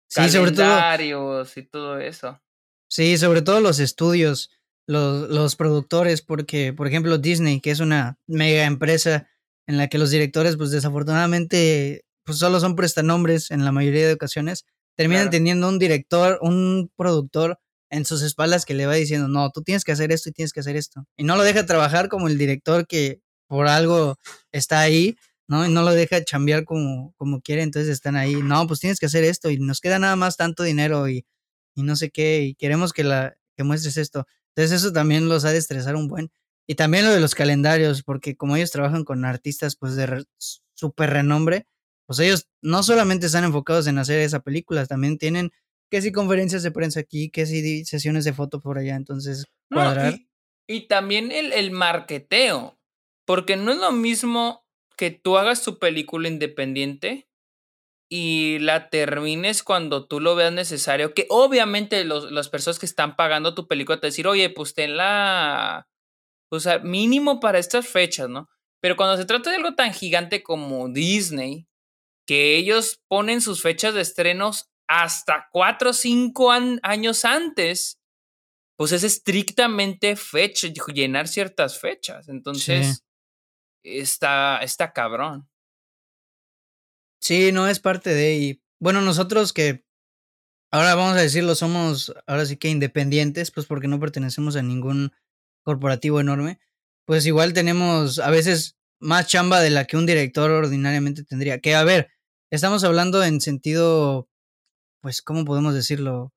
Sí, 0.08 0.28
sobre 0.28 0.52
todo. 0.52 1.44
y 1.56 1.62
todo 1.64 1.98
eso. 1.98 2.40
Sí, 2.88 3.18
sobre 3.18 3.42
todo 3.42 3.60
los 3.60 3.80
estudios, 3.80 4.50
los, 4.86 5.28
los 5.28 5.56
productores, 5.56 6.22
porque, 6.22 6.72
por 6.72 6.86
ejemplo, 6.86 7.18
Disney, 7.18 7.60
que 7.60 7.70
es 7.70 7.80
una 7.80 8.18
mega 8.26 8.64
empresa 8.64 9.28
en 9.66 9.78
la 9.78 9.88
que 9.88 9.98
los 9.98 10.10
directores, 10.10 10.56
pues 10.56 10.70
desafortunadamente, 10.70 12.04
pues 12.24 12.38
solo 12.38 12.60
son 12.60 12.76
prestanombres 12.76 13.50
en 13.50 13.64
la 13.64 13.72
mayoría 13.72 14.06
de 14.06 14.12
ocasiones, 14.12 14.64
terminan 14.96 15.30
teniendo 15.30 15.68
un 15.68 15.78
director, 15.78 16.38
un 16.42 16.90
productor 16.96 17.58
en 17.90 18.04
sus 18.04 18.22
espaldas 18.22 18.64
que 18.64 18.74
le 18.74 18.86
va 18.86 18.94
diciendo, 18.94 19.28
no, 19.28 19.50
tú 19.50 19.62
tienes 19.62 19.84
que 19.84 19.92
hacer 19.92 20.12
esto 20.12 20.28
y 20.28 20.32
tienes 20.32 20.52
que 20.52 20.60
hacer 20.60 20.76
esto. 20.76 21.04
Y 21.16 21.24
no 21.24 21.36
lo 21.36 21.42
deja 21.42 21.66
trabajar 21.66 22.08
como 22.08 22.28
el 22.28 22.38
director 22.38 22.86
que 22.86 23.20
por 23.46 23.68
algo 23.68 24.18
está 24.52 24.80
ahí, 24.80 25.16
¿no? 25.48 25.66
Y 25.66 25.70
no 25.70 25.82
lo 25.82 25.92
deja 25.92 26.24
chambear 26.24 26.64
como, 26.64 27.12
como 27.16 27.40
quiere, 27.40 27.62
entonces 27.62 27.90
están 27.90 28.16
ahí, 28.16 28.36
no, 28.36 28.66
pues 28.66 28.80
tienes 28.80 28.98
que 28.98 29.06
hacer 29.06 29.24
esto 29.24 29.50
y 29.50 29.58
nos 29.58 29.80
queda 29.80 29.98
nada 29.98 30.16
más 30.16 30.36
tanto 30.36 30.62
dinero 30.62 31.08
y, 31.08 31.26
y 31.74 31.82
no 31.82 31.96
sé 31.96 32.10
qué, 32.10 32.42
y 32.42 32.54
queremos 32.54 32.92
que, 32.92 33.04
la, 33.04 33.36
que 33.56 33.64
muestres 33.64 33.96
esto. 33.96 34.26
Entonces 34.54 34.80
eso 34.82 34.92
también 34.92 35.28
los 35.28 35.44
ha 35.44 35.52
de 35.52 35.58
estresar 35.58 35.96
un 35.96 36.08
buen. 36.08 36.30
Y 36.66 36.76
también 36.76 37.04
lo 37.04 37.10
de 37.10 37.20
los 37.20 37.34
calendarios, 37.34 38.02
porque 38.02 38.36
como 38.36 38.56
ellos 38.56 38.70
trabajan 38.70 39.04
con 39.04 39.24
artistas 39.24 39.76
pues 39.76 39.96
de 39.96 40.24
súper 40.74 41.10
renombre, 41.10 41.66
pues 42.06 42.20
ellos 42.20 42.48
no 42.62 42.82
solamente 42.82 43.26
están 43.26 43.44
enfocados 43.44 43.86
en 43.86 43.98
hacer 43.98 44.20
esa 44.20 44.40
película, 44.40 44.86
también 44.86 45.18
tienen 45.18 45.52
que 45.90 46.00
si 46.00 46.10
conferencias 46.10 46.62
de 46.62 46.70
prensa 46.70 47.00
aquí, 47.00 47.30
que 47.30 47.46
si 47.46 47.84
sesiones 47.84 48.24
de 48.24 48.32
foto 48.32 48.60
por 48.60 48.78
allá, 48.78 48.96
entonces 48.96 49.44
cuadrar. 49.70 50.18
y, 50.66 50.88
también 50.88 51.30
el, 51.30 51.52
el 51.52 51.70
marketeo, 51.70 52.78
porque 53.26 53.56
no 53.56 53.72
es 53.72 53.78
lo 53.78 53.92
mismo 53.92 54.63
que 54.96 55.10
tú 55.10 55.38
hagas 55.38 55.62
tu 55.62 55.78
película 55.78 56.28
independiente 56.28 57.28
y 58.10 58.58
la 58.60 58.90
termines 58.90 59.62
cuando 59.62 60.06
tú 60.06 60.20
lo 60.20 60.34
veas 60.34 60.52
necesario, 60.52 61.14
que 61.14 61.26
obviamente 61.30 62.04
los, 62.04 62.30
las 62.30 62.48
personas 62.48 62.78
que 62.78 62.86
están 62.86 63.16
pagando 63.16 63.54
tu 63.54 63.66
película 63.66 63.98
te 63.98 64.08
decir, 64.08 64.26
oye, 64.26 64.50
pues 64.50 64.74
tenla, 64.74 65.88
o 66.50 66.60
sea, 66.60 66.78
mínimo 66.78 67.40
para 67.40 67.58
estas 67.58 67.88
fechas, 67.88 68.28
¿no? 68.28 68.48
Pero 68.80 68.96
cuando 68.96 69.16
se 69.16 69.24
trata 69.24 69.50
de 69.50 69.56
algo 69.56 69.74
tan 69.74 69.92
gigante 69.94 70.42
como 70.42 70.88
Disney, 70.90 71.66
que 72.26 72.56
ellos 72.56 73.00
ponen 73.08 73.40
sus 73.40 73.62
fechas 73.62 73.94
de 73.94 74.02
estrenos 74.02 74.70
hasta 74.86 75.48
cuatro 75.50 75.90
o 75.90 75.94
cinco 75.94 76.50
años 76.52 77.24
antes, 77.24 78.00
pues 78.76 78.92
es 78.92 79.04
estrictamente 79.04 80.16
fecha, 80.16 80.68
llenar 80.68 81.28
ciertas 81.28 81.78
fechas. 81.78 82.28
Entonces, 82.28 83.03
está, 83.84 84.58
está 84.58 84.92
cabrón. 84.92 85.48
Sí, 87.20 87.52
no 87.52 87.68
es 87.68 87.80
parte 87.80 88.10
de. 88.12 88.36
Y 88.36 88.62
bueno, 88.80 89.00
nosotros 89.00 89.52
que 89.52 89.84
ahora 90.70 90.94
vamos 90.94 91.16
a 91.16 91.22
decirlo, 91.22 91.54
somos 91.54 92.12
ahora 92.26 92.46
sí 92.46 92.56
que 92.56 92.68
independientes, 92.68 93.50
pues 93.50 93.66
porque 93.66 93.88
no 93.88 94.00
pertenecemos 94.00 94.56
a 94.56 94.62
ningún 94.62 95.12
corporativo 95.62 96.20
enorme. 96.20 96.60
Pues 97.06 97.26
igual 97.26 97.52
tenemos 97.52 98.18
a 98.18 98.30
veces 98.30 98.76
más 99.00 99.26
chamba 99.28 99.60
de 99.60 99.70
la 99.70 99.86
que 99.86 99.96
un 99.96 100.06
director 100.06 100.50
ordinariamente 100.50 101.24
tendría. 101.24 101.60
Que 101.60 101.74
a 101.74 101.84
ver, 101.84 102.10
estamos 102.50 102.84
hablando 102.84 103.22
en 103.24 103.40
sentido, 103.40 104.28
pues, 105.00 105.22
¿cómo 105.22 105.44
podemos 105.44 105.74
decirlo? 105.74 106.32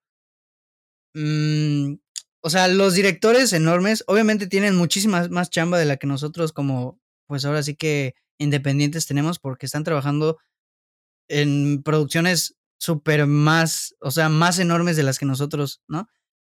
Mm, 1.14 1.96
o 2.42 2.50
sea, 2.50 2.68
los 2.68 2.94
directores 2.94 3.52
enormes 3.54 4.04
obviamente 4.08 4.48
tienen 4.48 4.76
muchísima 4.76 5.28
más 5.30 5.50
chamba 5.50 5.80
de 5.80 5.86
la 5.86 5.98
que 5.98 6.08
nosotros 6.08 6.54
como, 6.54 7.00
pues 7.28 7.46
ahora 7.46 7.63
sí 7.63 7.76
que 7.76 8.16
independientes 8.40 9.08
tenemos 9.08 9.40
porque 9.40 9.66
están 9.66 9.84
trabajando 9.84 10.38
en 11.28 11.84
producciones 11.84 12.56
súper 12.80 13.28
más, 13.28 13.96
o 14.02 14.12
sea, 14.12 14.30
más 14.30 14.60
enormes 14.60 14.98
de 14.98 15.04
las 15.04 15.20
que 15.20 15.26
nosotros, 15.26 15.82
¿no? 15.88 16.08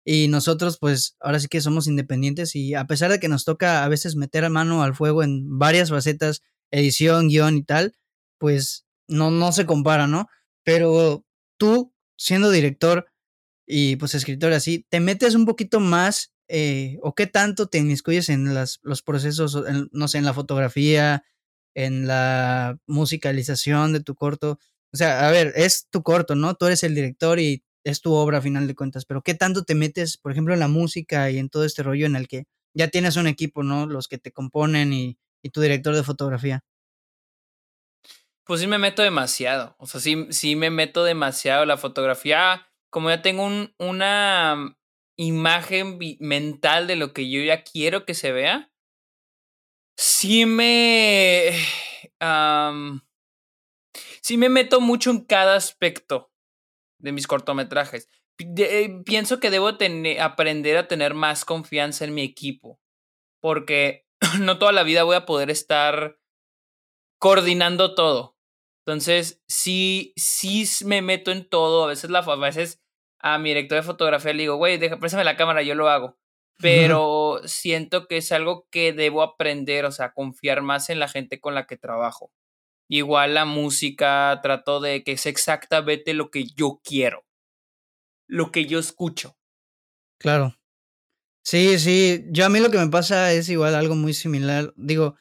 Y 0.05 0.27
nosotros, 0.27 0.77
pues, 0.79 1.15
ahora 1.19 1.39
sí 1.39 1.47
que 1.47 1.61
somos 1.61 1.87
independientes 1.87 2.55
y 2.55 2.73
a 2.75 2.85
pesar 2.87 3.11
de 3.11 3.19
que 3.19 3.29
nos 3.29 3.45
toca 3.45 3.83
a 3.83 3.87
veces 3.87 4.15
meter 4.15 4.45
a 4.45 4.49
mano 4.49 4.83
al 4.83 4.95
fuego 4.95 5.23
en 5.23 5.57
varias 5.59 5.89
facetas, 5.89 6.41
edición, 6.71 7.29
guion 7.29 7.57
y 7.57 7.63
tal, 7.63 7.95
pues 8.37 8.85
no, 9.07 9.31
no 9.31 9.51
se 9.51 9.65
compara, 9.65 10.07
¿no? 10.07 10.27
Pero 10.63 11.25
tú, 11.57 11.93
siendo 12.17 12.51
director 12.51 13.07
y 13.67 13.95
pues 13.97 14.15
escritor 14.15 14.53
así, 14.53 14.85
te 14.89 14.99
metes 14.99 15.35
un 15.35 15.45
poquito 15.45 15.79
más 15.79 16.32
eh, 16.47 16.99
o 17.01 17.15
qué 17.15 17.27
tanto 17.27 17.67
te 17.67 17.77
inmiscuyes 17.77 18.29
en 18.29 18.53
las, 18.53 18.79
los 18.83 19.01
procesos, 19.01 19.57
no 19.91 20.07
sé, 20.07 20.17
en 20.17 20.25
la 20.25 20.33
fotografía, 20.33 21.23
en 21.75 22.07
la 22.07 22.77
musicalización 22.87 23.93
de 23.93 24.01
tu 24.01 24.15
corto. 24.15 24.59
O 24.93 24.97
sea, 24.97 25.27
a 25.27 25.31
ver, 25.31 25.53
es 25.55 25.87
tu 25.89 26.03
corto, 26.03 26.35
¿no? 26.35 26.55
Tú 26.55 26.67
eres 26.67 26.83
el 26.83 26.95
director 26.95 27.39
y 27.39 27.63
es 27.83 28.01
tu 28.01 28.13
obra 28.13 28.37
a 28.37 28.41
final 28.41 28.67
de 28.67 28.75
cuentas, 28.75 29.05
pero 29.05 29.21
¿qué 29.21 29.33
tanto 29.33 29.63
te 29.63 29.75
metes, 29.75 30.17
por 30.17 30.31
ejemplo, 30.31 30.53
en 30.53 30.59
la 30.59 30.67
música 30.67 31.29
y 31.31 31.37
en 31.37 31.49
todo 31.49 31.65
este 31.65 31.83
rollo 31.83 32.05
en 32.05 32.15
el 32.15 32.27
que 32.27 32.45
ya 32.73 32.87
tienes 32.87 33.17
un 33.17 33.27
equipo, 33.27 33.63
¿no? 33.63 33.85
Los 33.85 34.07
que 34.07 34.17
te 34.17 34.31
componen 34.31 34.93
y, 34.93 35.17
y 35.41 35.49
tu 35.49 35.61
director 35.61 35.95
de 35.95 36.03
fotografía. 36.03 36.63
Pues 38.45 38.59
sí 38.59 38.67
me 38.67 38.77
meto 38.77 39.01
demasiado, 39.01 39.75
o 39.79 39.87
sea, 39.87 40.01
sí, 40.01 40.27
sí 40.29 40.57
me 40.57 40.69
meto 40.69 41.05
demasiado 41.05 41.65
la 41.65 41.77
fotografía, 41.77 42.67
como 42.89 43.09
ya 43.09 43.21
tengo 43.21 43.45
un, 43.45 43.73
una 43.79 44.77
imagen 45.17 45.99
mental 46.19 46.87
de 46.87 46.95
lo 46.95 47.13
que 47.13 47.29
yo 47.29 47.41
ya 47.41 47.63
quiero 47.63 48.05
que 48.05 48.13
se 48.13 48.31
vea, 48.31 48.71
sí 49.97 50.45
me... 50.45 51.51
sí 54.21 54.37
me 54.37 54.49
meto 54.49 54.81
mucho 54.81 55.11
en 55.11 55.21
cada 55.25 55.55
aspecto 55.55 56.31
de 56.99 57.11
mis 57.11 57.27
cortometrajes. 57.27 58.09
Eh, 58.39 59.01
pienso 59.05 59.39
que 59.39 59.51
debo 59.51 59.69
aprender 60.19 60.77
a 60.77 60.87
tener 60.87 61.13
más 61.13 61.45
confianza 61.45 62.05
en 62.05 62.13
mi 62.13 62.23
equipo, 62.23 62.79
porque 63.41 64.07
no 64.39 64.57
toda 64.57 64.71
la 64.71 64.83
vida 64.83 65.03
voy 65.03 65.15
a 65.15 65.25
poder 65.25 65.49
estar 65.49 66.17
coordinando 67.19 67.95
todo. 67.95 68.37
Entonces, 68.85 69.41
sí, 69.47 70.13
sí 70.17 70.65
me 70.85 71.01
meto 71.01 71.31
en 71.31 71.47
todo. 71.47 71.85
A 71.85 71.87
veces, 71.87 72.09
la, 72.09 72.19
a 72.19 72.35
veces 72.35 72.82
a 73.23 73.39
mi 73.39 73.49
director 73.49 73.77
de 73.77 73.83
fotografía 73.83 74.33
le 74.33 74.43
digo, 74.43 74.57
güey, 74.57 74.77
préstame 74.99 75.23
la 75.23 75.37
cámara, 75.37 75.63
yo 75.63 75.75
lo 75.75 75.89
hago. 75.89 76.17
Pero 76.59 77.39
siento 77.45 78.07
que 78.07 78.17
es 78.17 78.31
algo 78.31 78.67
que 78.69 78.93
debo 78.93 79.23
aprender, 79.23 79.85
o 79.85 79.91
sea, 79.91 80.11
confiar 80.11 80.61
más 80.61 80.89
en 80.89 80.99
la 80.99 81.07
gente 81.07 81.39
con 81.39 81.55
la 81.55 81.65
que 81.65 81.77
trabajo. 81.77 82.31
Igual 82.89 83.33
la 83.33 83.45
música, 83.45 84.37
trato 84.43 84.81
de 84.81 85.03
que 85.03 85.13
es 85.13 85.25
exactamente 85.25 86.13
lo 86.13 86.29
que 86.29 86.45
yo 86.45 86.81
quiero, 86.83 87.25
lo 88.27 88.51
que 88.51 88.65
yo 88.65 88.77
escucho. 88.77 89.37
Claro. 90.19 90.55
Sí, 91.45 91.79
sí, 91.79 92.25
yo 92.29 92.45
a 92.45 92.49
mí 92.49 92.59
lo 92.59 92.71
que 92.71 92.77
me 92.77 92.89
pasa 92.89 93.31
es 93.31 93.47
igual 93.49 93.75
algo 93.75 93.95
muy 93.95 94.13
similar. 94.13 94.73
Digo, 94.75 95.15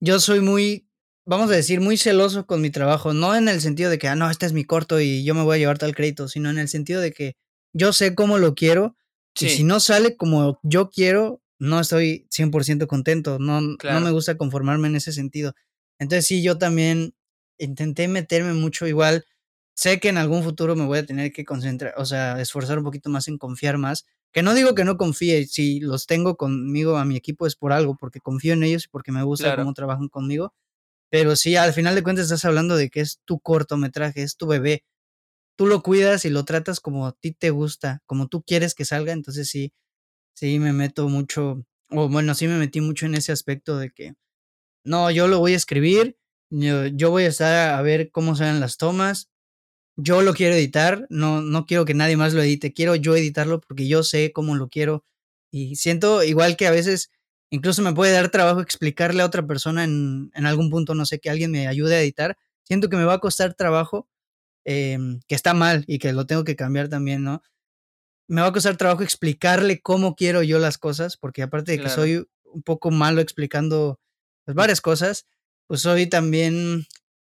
yo 0.00 0.20
soy 0.20 0.40
muy, 0.40 0.87
vamos 1.28 1.50
a 1.50 1.54
decir, 1.54 1.80
muy 1.80 1.98
celoso 1.98 2.46
con 2.46 2.62
mi 2.62 2.70
trabajo, 2.70 3.12
no 3.12 3.34
en 3.36 3.48
el 3.48 3.60
sentido 3.60 3.90
de 3.90 3.98
que, 3.98 4.08
ah, 4.08 4.16
no, 4.16 4.30
este 4.30 4.46
es 4.46 4.54
mi 4.54 4.64
corto 4.64 4.98
y 4.98 5.24
yo 5.24 5.34
me 5.34 5.42
voy 5.42 5.56
a 5.56 5.58
llevar 5.58 5.76
tal 5.78 5.94
crédito, 5.94 6.26
sino 6.26 6.48
en 6.48 6.58
el 6.58 6.68
sentido 6.68 7.02
de 7.02 7.12
que 7.12 7.36
yo 7.74 7.92
sé 7.92 8.14
cómo 8.14 8.38
lo 8.38 8.54
quiero 8.54 8.96
y 9.38 9.50
si 9.50 9.62
no 9.62 9.78
sale 9.78 10.16
como 10.16 10.58
yo 10.62 10.88
quiero, 10.90 11.42
no 11.58 11.80
estoy 11.80 12.26
100% 12.30 12.86
contento, 12.86 13.38
no, 13.38 13.60
no 13.60 14.00
me 14.00 14.10
gusta 14.10 14.36
conformarme 14.38 14.88
en 14.88 14.96
ese 14.96 15.12
sentido. 15.12 15.54
Entonces 15.98 16.26
sí, 16.26 16.42
yo 16.42 16.56
también 16.58 17.14
intenté 17.58 18.08
meterme 18.08 18.54
mucho 18.54 18.86
igual. 18.86 19.26
Sé 19.74 20.00
que 20.00 20.08
en 20.08 20.16
algún 20.18 20.42
futuro 20.42 20.76
me 20.76 20.86
voy 20.86 20.98
a 20.98 21.06
tener 21.06 21.32
que 21.32 21.44
concentrar, 21.44 21.94
o 21.98 22.04
sea, 22.06 22.40
esforzar 22.40 22.78
un 22.78 22.84
poquito 22.84 23.10
más 23.10 23.28
en 23.28 23.38
confiar 23.38 23.76
más. 23.78 24.06
Que 24.32 24.42
no 24.42 24.54
digo 24.54 24.74
que 24.74 24.84
no 24.84 24.96
confíe, 24.96 25.46
si 25.46 25.80
los 25.80 26.06
tengo 26.06 26.36
conmigo 26.36 26.96
a 26.96 27.04
mi 27.04 27.16
equipo 27.16 27.46
es 27.46 27.54
por 27.54 27.72
algo, 27.72 27.96
porque 27.96 28.20
confío 28.20 28.54
en 28.54 28.62
ellos 28.62 28.86
y 28.86 28.88
porque 28.88 29.12
me 29.12 29.22
gusta 29.22 29.54
cómo 29.56 29.74
trabajan 29.74 30.08
conmigo. 30.08 30.54
Pero 31.10 31.36
sí, 31.36 31.56
al 31.56 31.72
final 31.72 31.94
de 31.94 32.02
cuentas 32.02 32.26
estás 32.26 32.44
hablando 32.44 32.76
de 32.76 32.90
que 32.90 33.00
es 33.00 33.20
tu 33.24 33.40
cortometraje, 33.40 34.22
es 34.22 34.36
tu 34.36 34.46
bebé. 34.46 34.84
Tú 35.56 35.66
lo 35.66 35.82
cuidas 35.82 36.24
y 36.24 36.30
lo 36.30 36.44
tratas 36.44 36.80
como 36.80 37.06
a 37.06 37.12
ti 37.12 37.32
te 37.32 37.50
gusta, 37.50 38.02
como 38.06 38.28
tú 38.28 38.42
quieres 38.42 38.74
que 38.74 38.84
salga. 38.84 39.12
Entonces 39.12 39.48
sí, 39.50 39.72
sí 40.34 40.58
me 40.58 40.72
meto 40.72 41.08
mucho, 41.08 41.64
o 41.90 42.08
bueno, 42.08 42.34
sí 42.34 42.48
me 42.48 42.58
metí 42.58 42.80
mucho 42.80 43.06
en 43.06 43.14
ese 43.16 43.32
aspecto 43.32 43.78
de 43.78 43.90
que 43.90 44.14
no, 44.84 45.10
yo 45.10 45.28
lo 45.28 45.40
voy 45.40 45.54
a 45.54 45.56
escribir, 45.56 46.16
yo, 46.50 47.10
voy 47.10 47.24
a 47.24 47.28
estar 47.28 47.74
a 47.74 47.82
ver 47.82 48.10
cómo 48.10 48.36
salen 48.36 48.60
las 48.60 48.78
tomas, 48.78 49.30
yo 49.96 50.22
lo 50.22 50.34
quiero 50.34 50.54
editar, 50.54 51.06
no, 51.10 51.42
no 51.42 51.66
quiero 51.66 51.84
que 51.84 51.94
nadie 51.94 52.16
más 52.16 52.34
lo 52.34 52.42
edite, 52.42 52.72
quiero 52.72 52.94
yo 52.96 53.16
editarlo 53.16 53.60
porque 53.60 53.88
yo 53.88 54.02
sé 54.02 54.32
cómo 54.32 54.56
lo 54.56 54.68
quiero 54.68 55.04
y 55.52 55.76
siento 55.76 56.22
igual 56.24 56.56
que 56.56 56.66
a 56.66 56.70
veces 56.70 57.10
incluso 57.50 57.82
me 57.82 57.92
puede 57.92 58.12
dar 58.12 58.30
trabajo 58.30 58.60
explicarle 58.60 59.22
a 59.22 59.26
otra 59.26 59.46
persona 59.46 59.84
en, 59.84 60.30
en 60.34 60.46
algún 60.46 60.70
punto, 60.70 60.94
no 60.94 61.06
sé, 61.06 61.18
que 61.18 61.30
alguien 61.30 61.50
me 61.50 61.66
ayude 61.66 61.96
a 61.96 62.00
editar, 62.00 62.36
siento 62.64 62.88
que 62.88 62.96
me 62.96 63.04
va 63.04 63.14
a 63.14 63.20
costar 63.20 63.54
trabajo, 63.54 64.08
em, 64.64 65.20
que 65.26 65.34
está 65.34 65.54
mal 65.54 65.84
y 65.86 65.98
que 65.98 66.12
lo 66.12 66.26
tengo 66.26 66.44
que 66.44 66.56
cambiar 66.56 66.88
también, 66.88 67.24
¿no? 67.24 67.42
Me 68.28 68.42
va 68.42 68.48
a 68.48 68.52
costar 68.52 68.76
trabajo 68.76 69.02
explicarle 69.02 69.80
cómo 69.80 70.14
quiero 70.14 70.42
yo 70.42 70.58
las 70.58 70.76
cosas, 70.76 71.16
porque 71.16 71.42
aparte 71.42 71.72
de 71.72 71.80
que 71.80 71.88
soy 71.88 72.26
un 72.44 72.62
poco 72.62 72.90
malo 72.90 73.22
explicando 73.22 73.98
pues, 74.44 74.54
varias 74.54 74.82
cosas, 74.82 75.26
pues 75.66 75.80
soy 75.80 76.06
también 76.06 76.86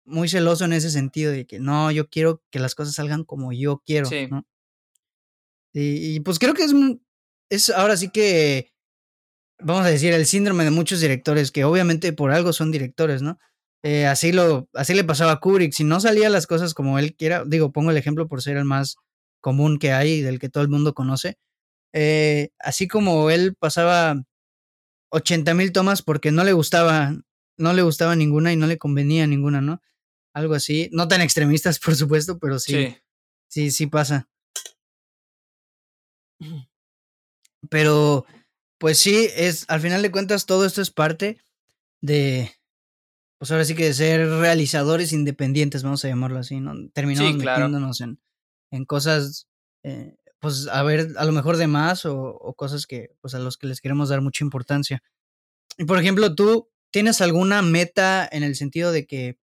muy 0.05 0.29
celoso 0.29 0.65
en 0.65 0.73
ese 0.73 0.91
sentido 0.91 1.33
de 1.33 1.47
que 1.47 1.59
no, 1.59 1.91
yo 1.91 2.09
quiero 2.09 2.43
que 2.51 2.61
las 2.61 2.77
cosas 2.77 2.95
salgan 2.95 3.25
como 3.25 3.53
yo 3.53 3.83
quiero, 3.85 4.09
¿no? 4.31 4.47
Y, 5.77 6.21
pues 6.21 6.39
creo 6.39 6.55
que 6.55 6.63
es, 6.63 6.73
es 7.51 7.71
ahora 7.71 7.97
sí 7.97 8.09
que, 8.11 8.73
vamos 9.61 9.87
a 9.87 9.91
decir, 9.91 10.13
el 10.13 10.27
síndrome 10.27 10.65
de 10.65 10.71
muchos 10.71 11.01
directores, 11.01 11.51
que 11.51 11.65
obviamente 11.65 12.13
por 12.13 12.33
algo 12.33 12.53
son 12.53 12.71
directores, 12.71 13.23
¿no? 13.23 13.39
Eh, 13.83 14.07
así, 14.07 14.33
lo, 14.33 14.69
así 14.75 14.95
le 14.95 15.05
pasaba 15.05 15.33
a 15.33 15.41
Kubrick, 15.41 15.73
si 15.73 15.85
no 15.85 16.01
salían 16.01 16.33
las 16.33 16.47
cosas 16.47 16.73
como 16.73 16.99
él 16.99 17.15
quiera, 17.15 17.45
digo, 17.47 17.71
pongo 17.71 17.91
el 17.91 17.97
ejemplo 17.97 18.29
por 18.29 18.43
ser 18.43 18.57
el 18.57 18.65
más 18.65 18.97
común 19.41 19.79
que 19.79 19.93
hay, 19.93 20.23
del 20.23 20.39
que 20.39 20.49
todo 20.49 20.63
el 20.63 20.71
mundo 20.71 20.95
conoce, 20.95 21.37
eh, 21.93 22.49
así 22.59 22.89
como 22.89 23.31
él 23.31 23.55
pasaba 23.59 24.17
80 25.11 25.55
mil 25.55 25.71
tomas 25.73 26.03
porque 26.03 26.33
no 26.33 26.43
le 26.43 26.53
gustaba, 26.53 27.15
no 27.57 27.73
le 27.73 27.83
gustaba 27.83 28.17
ninguna 28.17 28.53
y 28.53 28.57
no 28.57 28.67
le 28.67 28.79
convenía 28.79 29.27
ninguna, 29.27 29.61
¿no? 29.61 29.81
Algo 30.35 30.55
así. 30.55 30.89
No 30.93 31.07
tan 31.07 31.21
extremistas, 31.21 31.79
por 31.85 31.95
supuesto, 31.95 32.39
pero 32.39 32.59
sí. 32.59 32.97
Sí, 33.49 33.71
sí, 33.71 33.87
pasa. 33.87 34.29
Pero, 37.71 38.27
pues 38.85 38.99
sí, 38.99 39.31
es, 39.35 39.65
al 39.69 39.81
final 39.81 40.03
de 40.03 40.11
cuentas, 40.11 40.45
todo 40.45 40.67
esto 40.67 40.83
es 40.83 40.91
parte 40.91 41.39
de, 42.03 42.53
pues 43.39 43.51
ahora 43.51 43.65
sí 43.65 43.75
que 43.75 43.87
de 43.87 43.95
ser 43.95 44.29
realizadores 44.29 45.15
independientes, 45.15 45.83
vamos 45.83 46.05
a 46.05 46.09
llamarlo 46.09 46.39
así, 46.39 46.61
¿no? 46.61 46.75
Terminamos 46.91 47.35
metiéndonos 47.35 48.03
en, 48.03 48.21
en 48.71 48.85
cosas 48.85 49.49
eh, 49.85 50.17
pues 50.39 50.69
a 50.69 50.83
ver, 50.83 51.15
a 51.17 51.25
lo 51.25 51.33
mejor 51.33 51.57
de 51.57 51.67
más 51.67 52.05
o, 52.05 52.55
cosas 52.59 52.87
que, 52.87 53.17
pues 53.23 53.35
a 53.35 53.39
los 53.39 53.57
que 53.57 53.69
les 53.69 53.81
queremos 53.81 54.11
dar 54.11 54.21
mucha 54.21 54.45
importancia. 54.45 55.03
Y 55.79 55.87
por 55.87 55.99
ejemplo, 55.99 56.35
tú 56.35 56.69
tienes 56.91 57.23
alguna 57.23 57.63
meta 57.63 58.29
en 58.31 58.43
el 58.43 58.55
sentido 58.55 58.93
de 58.93 59.07
que, 59.07 59.39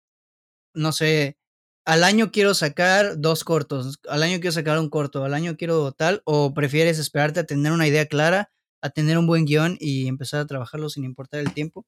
no 0.73 0.91
sé, 0.91 1.37
al 1.85 2.03
año 2.03 2.33
quiero 2.33 2.53
sacar 2.53 3.21
dos 3.21 3.45
cortos, 3.45 4.01
al 4.09 4.23
año 4.23 4.41
quiero 4.41 4.51
sacar 4.51 4.77
un 4.77 4.89
corto, 4.89 5.23
al 5.23 5.33
año 5.33 5.55
quiero 5.55 5.93
tal, 5.93 6.21
o 6.25 6.53
prefieres 6.53 6.99
esperarte 6.99 7.39
a 7.39 7.45
tener 7.45 7.71
una 7.71 7.87
idea 7.87 8.05
clara, 8.05 8.51
a 8.81 8.89
tener 8.89 9.17
un 9.17 9.27
buen 9.27 9.45
guion 9.45 9.77
y 9.79 10.07
empezar 10.07 10.41
a 10.41 10.47
trabajarlo 10.47 10.89
sin 10.89 11.03
importar 11.03 11.39
el 11.39 11.53
tiempo? 11.53 11.85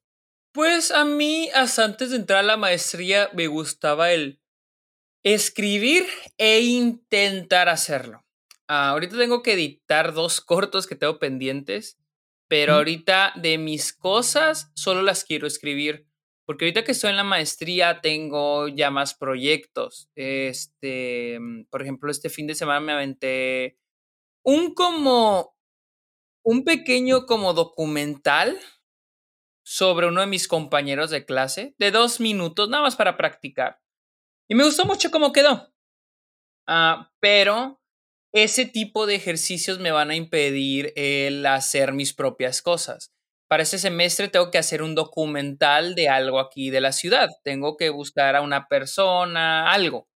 Pues 0.52 0.90
a 0.90 1.04
mí, 1.04 1.48
hasta 1.54 1.84
antes 1.84 2.10
de 2.10 2.16
entrar 2.16 2.40
a 2.40 2.42
la 2.42 2.56
maestría, 2.56 3.30
me 3.32 3.46
gustaba 3.46 4.12
el 4.12 4.40
escribir 5.24 6.04
e 6.36 6.60
intentar 6.60 7.68
hacerlo. 7.68 8.24
Ah, 8.68 8.90
ahorita 8.90 9.16
tengo 9.16 9.42
que 9.42 9.54
editar 9.54 10.12
dos 10.12 10.40
cortos 10.40 10.86
que 10.86 10.96
tengo 10.96 11.18
pendientes, 11.18 11.98
pero 12.48 12.74
ahorita 12.74 13.32
de 13.36 13.58
mis 13.58 13.92
cosas 13.92 14.70
solo 14.74 15.02
las 15.02 15.24
quiero 15.24 15.46
escribir. 15.46 16.06
Porque 16.44 16.64
ahorita 16.64 16.84
que 16.84 16.92
estoy 16.92 17.10
en 17.10 17.16
la 17.16 17.24
maestría 17.24 18.00
tengo 18.00 18.68
ya 18.68 18.90
más 18.90 19.14
proyectos. 19.14 20.10
Este, 20.16 21.38
por 21.70 21.82
ejemplo, 21.82 22.10
este 22.10 22.28
fin 22.28 22.46
de 22.46 22.54
semana 22.54 22.80
me 22.80 22.92
aventé 22.92 23.78
un 24.44 24.74
como, 24.74 25.56
un 26.44 26.64
pequeño 26.64 27.26
como 27.26 27.54
documental 27.54 28.58
sobre 29.64 30.08
uno 30.08 30.20
de 30.20 30.26
mis 30.26 30.48
compañeros 30.48 31.10
de 31.10 31.24
clase, 31.24 31.74
de 31.78 31.90
dos 31.90 32.20
minutos, 32.20 32.68
nada 32.68 32.82
más 32.82 32.96
para 32.96 33.16
practicar. 33.16 33.80
Y 34.48 34.54
me 34.54 34.64
gustó 34.64 34.84
mucho 34.84 35.10
cómo 35.10 35.32
quedó. 35.32 35.72
Ah, 36.66 37.10
pero 37.20 37.80
ese 38.32 38.64
tipo 38.66 39.06
de 39.06 39.14
ejercicios 39.14 39.78
me 39.78 39.92
van 39.92 40.10
a 40.10 40.16
impedir 40.16 40.92
el 40.96 41.44
hacer 41.46 41.92
mis 41.92 42.14
propias 42.14 42.62
cosas. 42.62 43.12
Para 43.48 43.64
ese 43.64 43.78
semestre 43.78 44.28
tengo 44.28 44.50
que 44.50 44.58
hacer 44.58 44.82
un 44.82 44.94
documental 44.94 45.94
de 45.94 46.08
algo 46.08 46.40
aquí 46.40 46.70
de 46.70 46.80
la 46.80 46.92
ciudad. 46.92 47.28
Tengo 47.44 47.76
que 47.76 47.90
buscar 47.90 48.34
a 48.36 48.40
una 48.40 48.68
persona, 48.68 49.70
algo, 49.70 50.08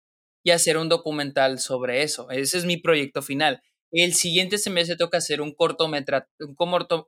y 0.42 0.52
hacer 0.52 0.78
un 0.78 0.88
documental 0.88 1.58
sobre 1.58 2.02
eso. 2.02 2.30
Ese 2.30 2.58
es 2.58 2.64
mi 2.64 2.78
proyecto 2.78 3.22
final. 3.22 3.62
El 3.92 4.14
siguiente 4.14 4.58
semestre 4.58 4.96
que 5.10 5.16
hacer 5.16 5.40
un, 5.40 5.54
cortometraje, 5.54 6.26
un 6.40 6.56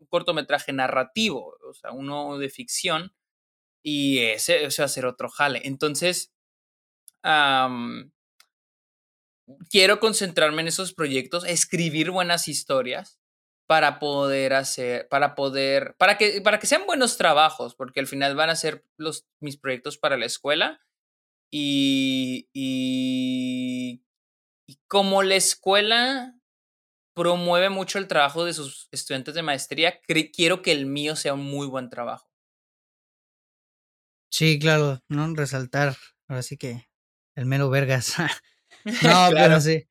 cortometraje 0.09 0.73
narrativo, 0.73 1.57
o 1.69 1.75
sea, 1.75 1.93
uno 1.93 2.39
de 2.39 2.49
ficción, 2.51 3.13
y 3.83 4.19
ese, 4.19 4.69
va 4.83 4.85
a 4.85 4.89
ser 4.89 5.07
otro 5.07 5.29
jale. 5.29 5.63
Entonces, 5.65 6.33
quiero 9.71 10.01
concentrarme 10.01 10.63
en 10.63 10.69
esos 10.69 10.95
proyectos, 10.95 11.45
escribir 11.45 12.11
buenas 12.11 12.49
historias 12.49 13.19
para 13.67 13.99
poder 13.99 14.55
hacer, 14.55 15.09
para 15.09 15.35
poder, 15.35 15.95
para 15.99 16.17
que, 16.17 16.41
para 16.41 16.59
que 16.59 16.67
sean 16.67 16.87
buenos 16.87 17.19
trabajos, 17.19 17.75
porque 17.75 18.01
al 18.01 18.07
final 18.07 18.35
van 18.35 18.51
a 18.51 18.57
ser 18.57 18.85
los, 18.97 19.27
mis 19.41 19.59
proyectos 19.59 19.99
para 19.99 20.17
la 20.17 20.27
escuela 20.27 20.81
y, 21.51 22.49
y, 22.53 24.03
y 24.67 24.79
como 24.87 25.23
la 25.23 25.37
escuela 25.37 26.38
promueve 27.19 27.69
mucho 27.69 27.99
el 27.99 28.07
trabajo 28.07 28.45
de 28.45 28.55
sus 28.55 28.89
estudiantes 28.93 29.35
de 29.35 29.43
maestría, 29.43 30.01
quiero 30.33 30.63
que 30.63 30.71
el 30.71 30.87
mío 30.87 31.17
sea 31.17 31.35
un 31.35 31.45
muy 31.45 31.67
buen 31.67 31.91
trabajo. 31.91 32.31
Sí, 34.31 34.61
claro, 34.61 35.01
¿no? 35.09 35.35
Resaltar, 35.35 35.97
ahora 36.29 36.43
sí 36.43 36.57
que 36.57 36.89
el 37.35 37.47
mero 37.47 37.69
vergas. 37.71 38.15
No, 39.03 39.31
pero 39.33 39.61
sí. 39.61 39.89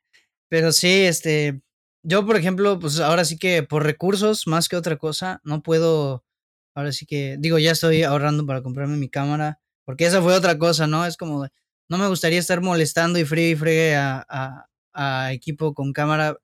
Pero 0.49 0.71
sí, 0.71 0.87
este. 0.87 1.61
yo, 2.03 2.25
por 2.25 2.37
ejemplo, 2.37 2.79
pues 2.79 2.99
ahora 2.99 3.25
sí 3.25 3.37
que 3.37 3.63
por 3.63 3.83
recursos, 3.83 4.47
más 4.47 4.69
que 4.69 4.77
otra 4.77 4.97
cosa, 4.97 5.41
no 5.43 5.61
puedo, 5.61 6.23
ahora 6.75 6.93
sí 6.93 7.05
que, 7.05 7.35
digo, 7.39 7.59
ya 7.59 7.71
estoy 7.71 8.03
ahorrando 8.03 8.45
para 8.45 8.61
comprarme 8.61 8.95
mi 8.95 9.09
cámara, 9.09 9.59
porque 9.83 10.05
esa 10.05 10.21
fue 10.21 10.33
otra 10.33 10.57
cosa, 10.57 10.87
¿no? 10.87 11.05
Es 11.05 11.17
como, 11.17 11.47
no 11.89 11.97
me 11.97 12.07
gustaría 12.07 12.39
estar 12.39 12.61
molestando 12.61 13.19
y 13.19 13.25
fregue 13.25 13.49
y 13.51 13.55
fregue 13.55 13.95
a, 13.95 14.25
a, 14.93 15.33
equipo 15.33 15.73
con 15.73 15.91
cámara 15.91 16.37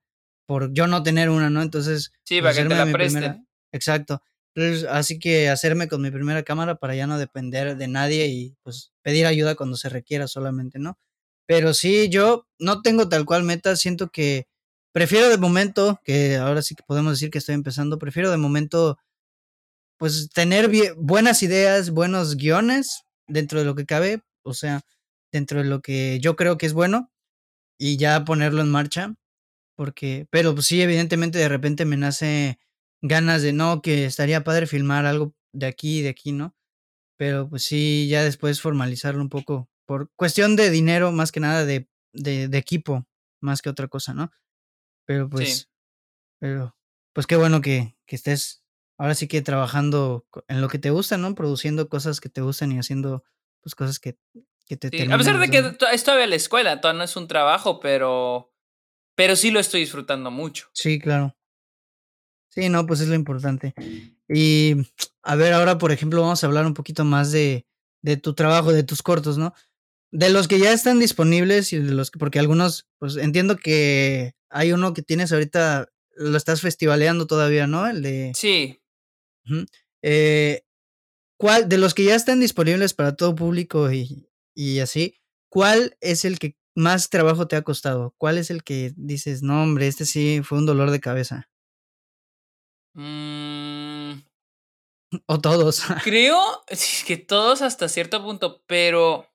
por 0.46 0.74
yo 0.74 0.88
no 0.88 1.04
tener 1.04 1.30
una, 1.30 1.50
¿no? 1.50 1.62
Entonces, 1.62 2.12
sí, 2.24 2.42
para 2.42 2.54
que 2.54 2.66
te 2.66 2.76
la 2.76 2.92
presten. 2.92 3.48
exacto. 3.72 4.22
Entonces, 4.56 4.88
así 4.90 5.18
que 5.18 5.50
hacerme 5.50 5.88
con 5.88 6.02
mi 6.02 6.12
primera 6.12 6.44
cámara 6.44 6.76
para 6.76 6.96
ya 6.96 7.08
no 7.08 7.18
depender 7.18 7.76
de 7.76 7.88
nadie 7.88 8.28
y 8.28 8.56
pues 8.62 8.92
pedir 9.02 9.26
ayuda 9.26 9.56
cuando 9.56 9.78
se 9.78 9.90
requiera 9.90 10.28
solamente, 10.28 10.78
¿no? 10.78 11.00
Pero 11.48 11.74
sí, 11.74 12.10
yo 12.10 12.48
no 12.60 12.82
tengo 12.82 13.10
tal 13.10 13.26
cual 13.26 13.44
meta, 13.44 13.76
siento 13.76 14.10
que 14.10 14.48
prefiero 14.94 15.30
de 15.30 15.38
momento, 15.38 16.00
que 16.04 16.38
ahora 16.38 16.62
sí 16.62 16.76
que 16.76 16.84
podemos 16.84 17.14
decir 17.14 17.32
que 17.32 17.40
estoy 17.40 17.56
empezando, 17.56 17.98
prefiero 17.98 18.30
de 18.32 18.38
momento 18.38 18.98
pues 19.98 20.30
tener 20.30 20.70
buenas 20.98 21.44
ideas, 21.44 21.90
buenos 21.90 22.36
guiones 22.36 23.04
dentro 23.28 23.60
de 23.60 23.66
lo 23.66 23.76
que 23.76 23.86
cabe, 23.86 24.22
o 24.44 24.54
sea, 24.54 24.82
dentro 25.32 25.60
de 25.60 25.66
lo 25.66 25.82
que 25.82 26.20
yo 26.20 26.36
creo 26.36 26.58
que 26.58 26.66
es 26.66 26.74
bueno 26.74 27.12
y 27.80 27.98
ya 27.98 28.24
ponerlo 28.26 28.62
en 28.62 28.70
marcha, 28.70 29.16
porque, 29.76 30.28
pero 30.30 30.54
pues 30.54 30.68
sí, 30.68 30.82
evidentemente 30.82 31.38
de 31.38 31.50
repente 31.50 31.86
me 31.86 31.98
nace 31.98 32.60
ganas 33.02 33.42
de 33.42 33.54
no, 33.54 33.82
que 33.82 34.06
estaría 34.06 34.44
padre 34.44 34.68
filmar 34.68 35.06
algo 35.06 35.34
de 35.52 35.68
aquí 35.68 36.00
y 36.00 36.02
de 36.02 36.10
aquí, 36.10 36.32
¿no? 36.32 36.56
Pero 37.18 37.50
pues 37.50 37.64
sí, 37.64 38.08
ya 38.10 38.24
después 38.24 38.62
formalizarlo 38.62 39.22
un 39.22 39.30
poco, 39.30 39.70
por 39.86 40.12
cuestión 40.16 40.56
de 40.56 40.70
dinero, 40.70 41.12
más 41.12 41.32
que 41.32 41.40
nada 41.40 41.66
de, 41.66 41.88
de, 42.14 42.48
de 42.48 42.58
equipo, 42.58 43.06
más 43.42 43.62
que 43.62 43.70
otra 43.70 43.88
cosa, 43.88 44.14
¿no? 44.14 44.32
Pero 45.06 45.30
pues, 45.30 45.70
pero, 46.40 46.76
pues 47.14 47.28
qué 47.28 47.36
bueno 47.36 47.62
que, 47.62 47.98
que 48.06 48.16
estés 48.16 48.64
ahora 48.98 49.16
sí 49.16 49.28
que 49.28 49.42
trabajando 49.42 50.26
en 50.48 50.62
lo 50.62 50.70
que 50.70 50.80
te 50.80 50.90
gusta, 50.90 51.18
¿no? 51.18 51.36
Produciendo 51.36 51.90
cosas 51.90 52.22
que 52.22 52.30
te 52.30 52.42
gustan 52.42 52.72
y 52.72 52.80
haciendo 52.80 53.24
pues 53.62 53.76
cosas 53.76 54.00
que, 54.00 54.18
que 54.66 54.78
te 54.78 54.90
sí, 54.90 55.12
A 55.12 55.18
pesar 55.18 55.40
de 55.40 55.50
que 55.50 55.76
es 55.92 56.04
todavía 56.04 56.28
la 56.28 56.36
escuela, 56.36 56.82
todavía 56.82 57.00
no 57.00 57.04
es 57.04 57.16
un 57.16 57.28
trabajo, 57.28 57.80
pero, 57.80 58.53
pero 59.16 59.36
sí 59.36 59.52
lo 59.52 59.60
estoy 59.60 59.82
disfrutando 59.82 60.32
mucho. 60.32 60.70
Sí, 60.74 61.00
claro. 61.00 61.36
Sí, 62.50 62.70
no, 62.70 62.86
pues 62.86 63.00
es 63.00 63.08
lo 63.08 63.16
importante. 63.16 63.74
Y 64.30 64.76
a 65.24 65.36
ver, 65.36 65.54
ahora 65.54 65.78
por 65.78 65.92
ejemplo 65.92 66.22
vamos 66.22 66.44
a 66.44 66.48
hablar 66.48 66.66
un 66.66 66.74
poquito 66.76 67.04
más 67.04 67.32
de, 67.32 67.66
de 68.02 68.18
tu 68.18 68.34
trabajo, 68.36 68.72
de 68.72 68.84
tus 68.84 69.02
cortos, 69.02 69.38
¿no? 69.38 69.54
De 70.12 70.30
los 70.30 70.48
que 70.48 70.60
ya 70.60 70.72
están 70.72 71.00
disponibles 71.00 71.74
y 71.74 71.80
de 71.80 71.92
los 71.92 72.12
que, 72.12 72.20
porque 72.20 72.38
algunos, 72.38 72.88
pues 73.00 73.16
entiendo 73.18 73.58
que 73.58 74.36
hay 74.50 74.72
uno 74.72 74.94
que 74.94 75.02
tienes 75.02 75.32
ahorita, 75.32 75.90
lo 76.16 76.38
estás 76.38 76.62
festivaleando 76.62 77.26
todavía, 77.26 77.66
¿no? 77.66 77.88
El 77.88 78.04
de... 78.04 78.32
Sí. 78.36 78.80
eh, 80.04 80.62
¿Cuál, 81.38 81.68
de 81.68 81.80
los 81.80 81.96
que 81.96 82.04
ya 82.04 82.16
están 82.16 82.40
disponibles 82.40 82.94
para 82.94 83.16
todo 83.16 83.34
público 83.34 83.92
y, 83.92 84.30
y 84.54 84.80
así, 84.80 85.20
cuál 85.50 85.98
es 86.00 86.24
el 86.24 86.38
que 86.38 86.56
más 86.76 87.10
trabajo 87.10 87.48
te 87.48 87.56
ha 87.56 87.62
costado? 87.62 88.14
¿Cuál 88.18 88.38
es 88.38 88.50
el 88.50 88.64
que 88.64 88.94
dices, 88.96 89.44
no, 89.44 89.64
hombre, 89.64 89.88
este 89.88 90.06
sí 90.06 90.42
fue 90.44 90.58
un 90.58 90.66
dolor 90.66 90.92
de 90.92 91.00
cabeza? 91.00 91.50
Mm. 92.94 94.22
O 95.28 95.40
todos. 95.40 95.84
Creo 96.04 96.40
que 97.06 97.18
todos 97.18 97.62
hasta 97.62 97.88
cierto 97.88 98.24
punto, 98.24 98.64
pero 98.66 99.28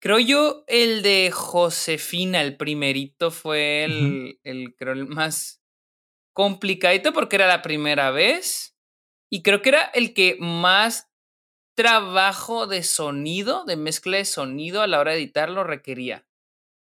Creo 0.00 0.18
yo 0.18 0.64
el 0.66 1.02
de 1.02 1.30
Josefina, 1.30 2.40
el 2.40 2.56
primerito, 2.56 3.30
fue 3.30 3.84
el, 3.84 4.40
el, 4.44 4.74
creo, 4.74 4.94
el 4.94 5.06
más 5.06 5.62
complicadito 6.32 7.12
porque 7.12 7.36
era 7.36 7.46
la 7.46 7.60
primera 7.60 8.10
vez. 8.10 8.74
Y 9.30 9.42
creo 9.42 9.60
que 9.60 9.68
era 9.68 9.82
el 9.82 10.14
que 10.14 10.38
más 10.40 11.09
trabajo 11.80 12.66
de 12.66 12.82
sonido, 12.82 13.64
de 13.64 13.76
mezcla 13.76 14.18
de 14.18 14.26
sonido 14.26 14.82
a 14.82 14.86
la 14.86 15.00
hora 15.00 15.12
de 15.12 15.18
editarlo 15.18 15.64
requería. 15.64 16.26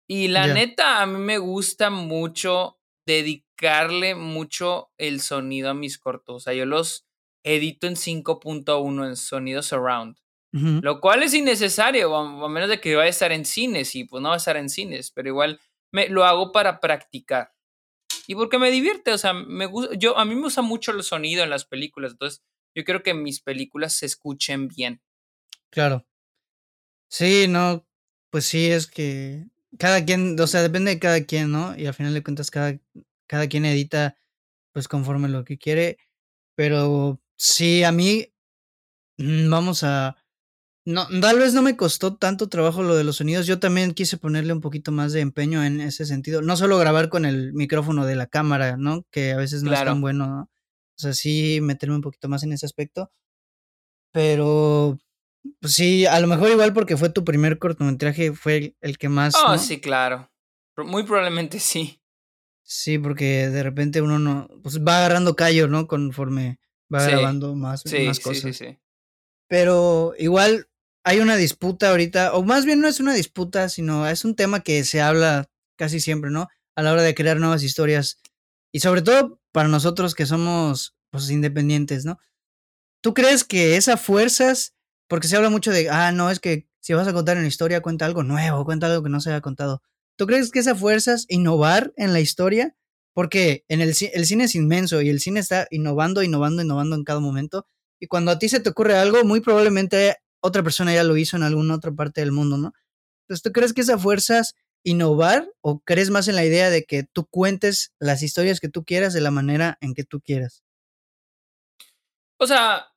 Y 0.10 0.30
la 0.30 0.48
neta, 0.48 1.04
a 1.04 1.06
mí 1.06 1.20
me 1.20 1.38
gusta 1.38 1.92
mucho 1.92 2.80
dedicarle 3.06 4.16
mucho 4.16 4.90
el 4.98 5.22
sonido 5.22 5.70
a 5.70 5.76
mis 5.76 6.00
cortos. 6.00 6.36
O 6.36 6.40
sea, 6.40 6.54
yo 6.54 6.66
los 6.66 7.06
edito 7.44 7.86
en 7.86 7.96
5.1 7.96 9.08
en 9.08 9.16
sonido 9.16 9.62
surround. 9.62 10.18
Lo 10.52 11.00
cual 11.00 11.22
es 11.22 11.36
innecesario, 11.36 12.16
a 12.16 12.50
menos 12.50 12.68
de 12.68 12.82
que 12.82 12.96
vaya 12.96 13.06
a 13.06 13.10
estar 13.10 13.32
en 13.32 13.46
cines 13.46 13.94
y 13.94 14.06
pues 14.06 14.24
no 14.24 14.30
va 14.30 14.36
a 14.36 14.38
estar 14.38 14.58
en 14.58 14.70
cines, 14.70 15.12
pero 15.12 15.28
igual 15.28 15.60
me, 15.92 16.10
lo 16.10 16.26
hago 16.26 16.52
para 16.52 16.80
practicar. 16.80 17.54
Y 18.26 18.34
porque 18.34 18.58
me 18.58 18.72
divierte, 18.72 19.14
o 19.14 19.20
sea, 19.20 19.34
me 19.34 19.68
gusta, 19.68 19.94
yo, 19.96 20.18
a 20.18 20.26
mí 20.26 20.34
me 20.34 20.42
gusta 20.42 20.64
mucho 20.64 20.92
el 20.92 21.04
sonido 21.04 21.44
en 21.44 21.52
las 21.52 21.66
películas, 21.66 22.14
entonces 22.14 22.44
yo 22.78 22.84
quiero 22.84 23.02
que 23.02 23.16
mis 23.16 23.42
películas 23.42 23.94
se 23.94 24.06
escuchen 24.06 24.68
bien. 24.68 25.02
Claro. 25.72 26.06
Sí, 27.10 27.48
no, 27.50 27.88
pues 28.30 28.46
sí, 28.46 28.68
es 28.68 28.86
que 28.86 29.48
cada 29.80 30.06
quien, 30.06 30.40
o 30.40 30.46
sea, 30.46 30.62
depende 30.62 30.92
de 30.92 31.00
cada 31.00 31.24
quien, 31.26 31.52
¿no? 31.52 31.76
Y 31.76 31.88
al 31.88 31.96
final 31.96 32.14
de 32.14 32.22
cuentas 32.22 32.52
cada, 32.52 32.80
cada 33.26 33.48
quien 33.48 33.66
edita 33.66 34.16
pues 34.74 34.88
conforme 34.88 35.28
lo 35.28 35.44
que 35.44 35.58
quiere, 35.58 35.98
pero 36.54 37.20
sí, 37.36 37.84
a 37.84 37.92
mí, 37.92 38.32
mm, 39.18 39.50
vamos 39.50 39.82
a, 39.82 40.16
no, 40.86 41.08
tal 41.20 41.40
vez 41.40 41.56
no 41.56 41.64
me 41.64 41.76
costó 41.76 42.16
tanto 42.16 42.48
trabajo 42.48 42.84
lo 42.84 42.96
de 42.96 43.04
los 43.04 43.18
sonidos. 43.18 43.48
Yo 43.48 43.60
también 43.60 43.96
quise 43.96 44.18
ponerle 44.18 44.54
un 44.54 44.62
poquito 44.62 44.92
más 44.92 45.14
de 45.14 45.22
empeño 45.22 45.64
en 45.64 45.82
ese 45.82 46.06
sentido. 46.06 46.44
No 46.44 46.56
solo 46.56 46.78
grabar 46.78 47.10
con 47.10 47.26
el 47.26 47.54
micrófono 47.54 48.06
de 48.06 48.16
la 48.16 48.28
cámara, 48.28 48.78
¿no? 48.78 49.04
Que 49.12 49.32
a 49.32 49.38
veces 49.38 49.64
no 49.64 49.74
es 49.74 49.84
tan 49.84 50.00
bueno, 50.00 50.28
¿no? 50.28 50.52
O 50.98 51.00
sea, 51.00 51.14
sí 51.14 51.60
meterme 51.62 51.96
un 51.96 52.02
poquito 52.02 52.28
más 52.28 52.44
en 52.44 52.54
ese 52.54 52.66
aspecto. 52.66 53.12
Pero, 54.12 54.98
pues 55.62 55.74
sí, 55.74 56.06
a 56.06 56.20
lo 56.20 56.28
mejor 56.28 56.50
igual 56.50 56.74
porque 56.74 56.98
fue 56.98 57.10
tu 57.10 57.24
primer 57.24 57.60
cortometraje, 57.60 58.34
fue 58.34 58.76
el, 58.82 58.98
que 58.98 59.10
más. 59.10 59.36
Oh, 59.36 59.58
sí, 59.58 59.80
claro. 59.80 60.32
Muy 60.78 61.04
probablemente 61.04 61.60
sí. 61.60 62.02
Sí, 62.64 62.98
porque 62.98 63.50
de 63.50 63.64
repente 63.64 64.02
uno 64.02 64.20
no. 64.20 64.48
Pues 64.64 64.80
va 64.80 64.98
agarrando 64.98 65.36
callo, 65.36 65.68
¿no? 65.68 65.88
Conforme 65.88 66.60
va 66.94 67.04
grabando 67.04 67.56
más, 67.56 67.84
más 67.86 68.20
cosas. 68.20 68.42
Sí, 68.42 68.54
sí, 68.54 68.66
sí. 68.66 68.78
Pero 69.48 70.14
igual 70.18 70.68
hay 71.04 71.20
una 71.20 71.38
disputa 71.38 71.92
ahorita, 71.92 72.34
o 72.34 72.44
más 72.44 72.66
bien 72.66 72.82
no 72.82 72.88
es 72.88 73.00
una 73.00 73.14
disputa, 73.14 73.70
sino 73.70 74.08
es 74.08 74.26
un 74.26 74.36
tema 74.36 74.62
que 74.62 74.84
se 74.84 75.00
habla 75.00 75.50
casi 75.78 76.00
siempre, 76.00 76.32
¿no? 76.32 76.50
A 76.76 76.82
la 76.82 76.92
hora 76.92 77.02
de 77.02 77.16
crear 77.16 77.38
nuevas 77.38 77.64
historias. 77.64 78.20
Y 78.74 78.82
sobre 78.82 79.02
todo 79.02 79.40
para 79.58 79.70
nosotros 79.70 80.14
que 80.14 80.28
somos 80.28 80.96
pues, 81.10 81.32
independientes, 81.32 82.06
¿no? 82.06 82.20
¿Tú 83.02 83.16
crees 83.16 83.44
que 83.44 83.76
esas 83.76 84.00
fuerzas, 84.00 84.76
porque 85.08 85.28
se 85.28 85.36
habla 85.36 85.50
mucho 85.50 85.72
de, 85.72 85.90
ah, 85.90 86.12
no, 86.12 86.30
es 86.30 86.40
que 86.40 86.68
si 86.80 86.94
vas 86.94 87.08
a 87.08 87.14
contar 87.14 87.38
una 87.38 87.48
historia, 87.48 87.82
cuenta 87.82 88.06
algo 88.06 88.22
nuevo, 88.22 88.66
cuenta 88.66 88.86
algo 88.86 89.02
que 89.02 89.10
no 89.10 89.20
se 89.20 89.32
haya 89.32 89.42
contado. 89.42 89.82
¿Tú 90.16 90.28
crees 90.28 90.52
que 90.52 90.60
esas 90.60 90.80
fuerzas 90.80 91.26
innovar 91.28 91.92
en 91.98 92.14
la 92.14 92.20
historia? 92.20 92.76
Porque 93.14 93.66
en 93.68 93.82
el, 93.82 93.96
el 94.14 94.26
cine 94.28 94.44
es 94.44 94.54
inmenso 94.54 95.02
y 95.02 95.10
el 95.10 95.20
cine 95.20 95.40
está 95.40 95.66
innovando, 95.72 96.22
innovando, 96.22 96.62
innovando 96.62 96.96
en 96.96 97.04
cada 97.04 97.20
momento. 97.20 97.66
Y 98.00 98.06
cuando 98.06 98.30
a 98.30 98.38
ti 98.38 98.50
se 98.50 98.60
te 98.60 98.70
ocurre 98.70 98.96
algo, 98.96 99.24
muy 99.24 99.42
probablemente 99.42 100.18
otra 100.40 100.62
persona 100.62 100.94
ya 100.94 101.04
lo 101.04 101.18
hizo 101.18 101.36
en 101.36 101.42
alguna 101.42 101.74
otra 101.74 101.92
parte 101.94 102.22
del 102.22 102.32
mundo, 102.32 102.58
¿no? 102.58 102.74
Entonces, 103.24 103.42
¿tú 103.42 103.52
crees 103.52 103.74
que 103.74 103.82
esa 103.82 103.98
fuerza 103.98 104.38
es 104.38 104.54
innovar 104.88 105.52
o 105.60 105.80
crees 105.80 106.10
más 106.10 106.30
en 106.30 106.36
la 106.36 106.46
idea 106.46 106.70
de 106.70 106.86
que 106.86 107.04
tú 107.04 107.26
cuentes 107.26 107.94
las 108.00 108.24
historias 108.24 108.62
que 108.62 108.70
tú 108.70 108.86
quieras 108.86 109.14
de 109.14 109.20
la 109.20 109.32
manera 109.32 109.78
en 109.82 109.94
que 109.94 110.06
tú 110.06 110.22
quieras? 110.22 110.64
O 112.40 112.48
sea, 112.48 112.94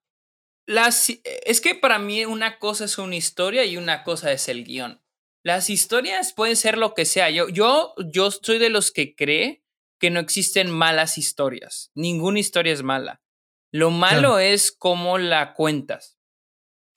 las, 0.67 1.11
es 1.25 1.61
que 1.61 1.75
para 1.75 1.99
mí 1.99 2.25
una 2.25 2.61
cosa 2.61 2.85
es 2.85 2.97
una 2.97 3.17
historia 3.17 3.65
y 3.65 3.77
una 3.77 4.05
cosa 4.05 4.31
es 4.31 4.49
el 4.49 4.65
guion. 4.65 5.03
Las 5.43 5.69
historias 5.69 6.33
pueden 6.33 6.55
ser 6.55 6.79
lo 6.79 6.95
que 6.95 7.07
sea. 7.07 7.29
Yo, 7.29 7.49
yo, 7.49 7.95
yo 8.13 8.31
soy 8.31 8.59
de 8.59 8.71
los 8.71 8.93
que 8.93 9.17
cree 9.17 9.65
que 9.99 10.11
no 10.11 10.21
existen 10.21 10.71
malas 10.71 11.19
historias. 11.19 11.91
Ninguna 11.95 12.39
historia 12.39 12.73
es 12.73 12.85
mala. 12.85 13.21
Lo 13.73 13.91
malo 13.91 14.39
es 14.39 14.71
cómo 14.71 15.19
la 15.19 15.55
cuentas. 15.55 16.19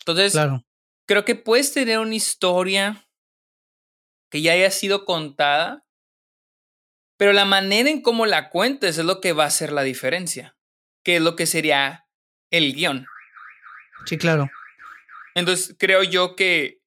Entonces, 0.01 0.37
creo 1.07 1.25
que 1.25 1.35
puedes 1.35 1.73
tener 1.73 1.97
una 1.99 2.15
historia 2.15 3.07
que 4.33 4.41
ya 4.41 4.53
haya 4.53 4.71
sido 4.71 5.05
contada, 5.05 5.85
pero 7.17 7.33
la 7.33 7.45
manera 7.45 7.91
en 7.91 8.01
cómo 8.01 8.25
la 8.25 8.49
cuentes 8.49 8.97
es 8.97 9.05
lo 9.05 9.21
que 9.21 9.31
va 9.31 9.43
a 9.43 9.47
hacer 9.47 9.71
la 9.71 9.83
diferencia, 9.83 10.57
que 11.03 11.17
es 11.17 11.21
lo 11.21 11.35
que 11.35 11.45
sería 11.45 12.07
el 12.49 12.73
guion. 12.73 13.05
Sí, 14.07 14.17
claro. 14.17 14.49
Entonces, 15.35 15.75
creo 15.77 16.01
yo 16.01 16.35
que 16.35 16.81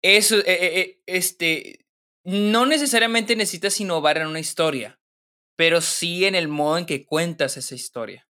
eso, 0.00 0.38
e, 0.38 0.42
e, 0.46 0.80
e, 0.80 1.02
este, 1.04 1.84
no 2.24 2.64
necesariamente 2.64 3.36
necesitas 3.36 3.78
innovar 3.78 4.16
en 4.16 4.28
una 4.28 4.40
historia, 4.40 4.98
pero 5.54 5.82
sí 5.82 6.24
en 6.24 6.34
el 6.34 6.48
modo 6.48 6.78
en 6.78 6.86
que 6.86 7.04
cuentas 7.04 7.58
esa 7.58 7.74
historia. 7.74 8.26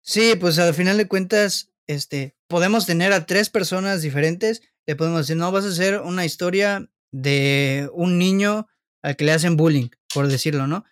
Sí, 0.00 0.34
pues 0.34 0.58
al 0.58 0.74
final 0.74 0.96
de 0.96 1.06
cuentas, 1.06 1.70
este, 1.86 2.36
podemos 2.48 2.86
tener 2.86 3.12
a 3.12 3.26
tres 3.26 3.50
personas 3.50 4.02
diferentes, 4.02 4.62
le 4.86 4.96
podemos 4.96 5.20
decir, 5.20 5.36
no, 5.36 5.52
vas 5.52 5.64
a 5.64 5.68
hacer 5.68 6.00
una 6.00 6.24
historia 6.24 6.90
de 7.12 7.88
un 7.92 8.18
niño 8.18 8.66
al 9.02 9.16
que 9.16 9.24
le 9.24 9.32
hacen 9.32 9.56
bullying. 9.56 9.88
por 10.12 10.28
decirlo, 10.28 10.66
¿no? 10.66 10.84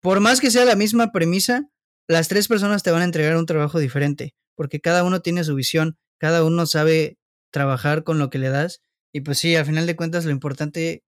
Por 0.00 0.20
más 0.20 0.40
que 0.40 0.50
sea 0.50 0.64
la 0.64 0.74
misma 0.74 1.12
premisa, 1.12 1.70
las 2.08 2.26
tres 2.26 2.48
personas 2.48 2.82
te 2.82 2.90
van 2.90 3.02
a 3.02 3.04
entregar 3.04 3.36
un 3.36 3.46
trabajo 3.46 3.78
diferente, 3.78 4.34
porque 4.56 4.80
cada 4.80 5.04
uno 5.04 5.22
tiene 5.22 5.44
su 5.44 5.54
visión, 5.54 5.96
cada 6.18 6.44
uno 6.44 6.66
sabe 6.66 7.18
trabajar 7.52 8.02
con 8.02 8.18
lo 8.18 8.28
que 8.28 8.38
le 8.38 8.48
das, 8.48 8.82
y 9.12 9.20
pues 9.20 9.38
sí, 9.38 9.54
al 9.54 9.66
final 9.66 9.86
de 9.86 9.94
cuentas 9.94 10.24
lo 10.24 10.32
importante 10.32 11.04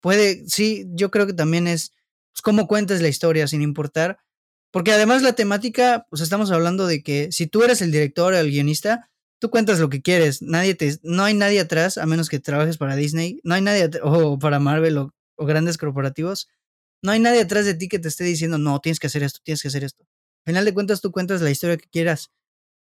puede, 0.00 0.48
sí, 0.48 0.86
yo 0.90 1.10
creo 1.10 1.26
que 1.26 1.32
también 1.32 1.66
es 1.66 1.92
pues, 2.32 2.42
cómo 2.42 2.68
cuentas 2.68 3.02
la 3.02 3.08
historia, 3.08 3.48
sin 3.48 3.62
importar, 3.62 4.18
porque 4.70 4.92
además 4.92 5.22
la 5.22 5.32
temática, 5.34 6.06
pues 6.10 6.22
estamos 6.22 6.50
hablando 6.50 6.86
de 6.86 7.02
que 7.02 7.32
si 7.32 7.46
tú 7.46 7.62
eres 7.62 7.82
el 7.82 7.90
director 7.90 8.32
o 8.32 8.38
el 8.38 8.50
guionista, 8.50 9.10
tú 9.40 9.50
cuentas 9.50 9.80
lo 9.80 9.88
que 9.88 10.02
quieres, 10.02 10.42
nadie 10.42 10.74
te, 10.74 10.98
no 11.02 11.24
hay 11.24 11.34
nadie 11.34 11.60
atrás, 11.60 11.98
a 11.98 12.06
menos 12.06 12.28
que 12.28 12.38
trabajes 12.38 12.78
para 12.78 12.94
Disney, 12.94 13.40
no 13.42 13.54
hay 13.54 13.62
nadie, 13.62 13.90
o 14.02 14.38
para 14.38 14.60
Marvel 14.60 14.98
o, 14.98 15.12
grandes 15.38 15.78
corporativos, 15.78 16.48
no 17.02 17.12
hay 17.12 17.20
nadie 17.20 17.40
atrás 17.40 17.64
de 17.64 17.74
ti 17.74 17.88
que 17.88 17.98
te 17.98 18.08
esté 18.08 18.24
diciendo, 18.24 18.58
no, 18.58 18.78
tienes 18.80 19.00
que 19.00 19.06
hacer 19.06 19.22
esto, 19.22 19.40
tienes 19.42 19.62
que 19.62 19.68
hacer 19.68 19.84
esto. 19.84 20.04
Al 20.44 20.52
final 20.52 20.64
de 20.66 20.74
cuentas, 20.74 21.00
tú 21.00 21.10
cuentas 21.10 21.40
la 21.40 21.50
historia 21.50 21.78
que 21.78 21.88
quieras. 21.88 22.30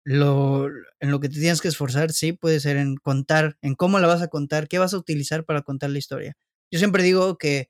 Lo, 0.03 0.67
en 0.99 1.11
lo 1.11 1.19
que 1.19 1.29
te 1.29 1.39
tienes 1.39 1.61
que 1.61 1.67
esforzar, 1.67 2.11
sí, 2.11 2.33
puede 2.33 2.59
ser 2.59 2.77
en 2.77 2.95
contar, 2.97 3.57
en 3.61 3.75
cómo 3.75 3.99
la 3.99 4.07
vas 4.07 4.23
a 4.23 4.29
contar, 4.29 4.67
qué 4.67 4.79
vas 4.79 4.95
a 4.95 4.97
utilizar 4.97 5.45
para 5.45 5.61
contar 5.61 5.91
la 5.91 5.99
historia. 5.99 6.35
Yo 6.71 6.79
siempre 6.79 7.03
digo 7.03 7.37
que 7.37 7.69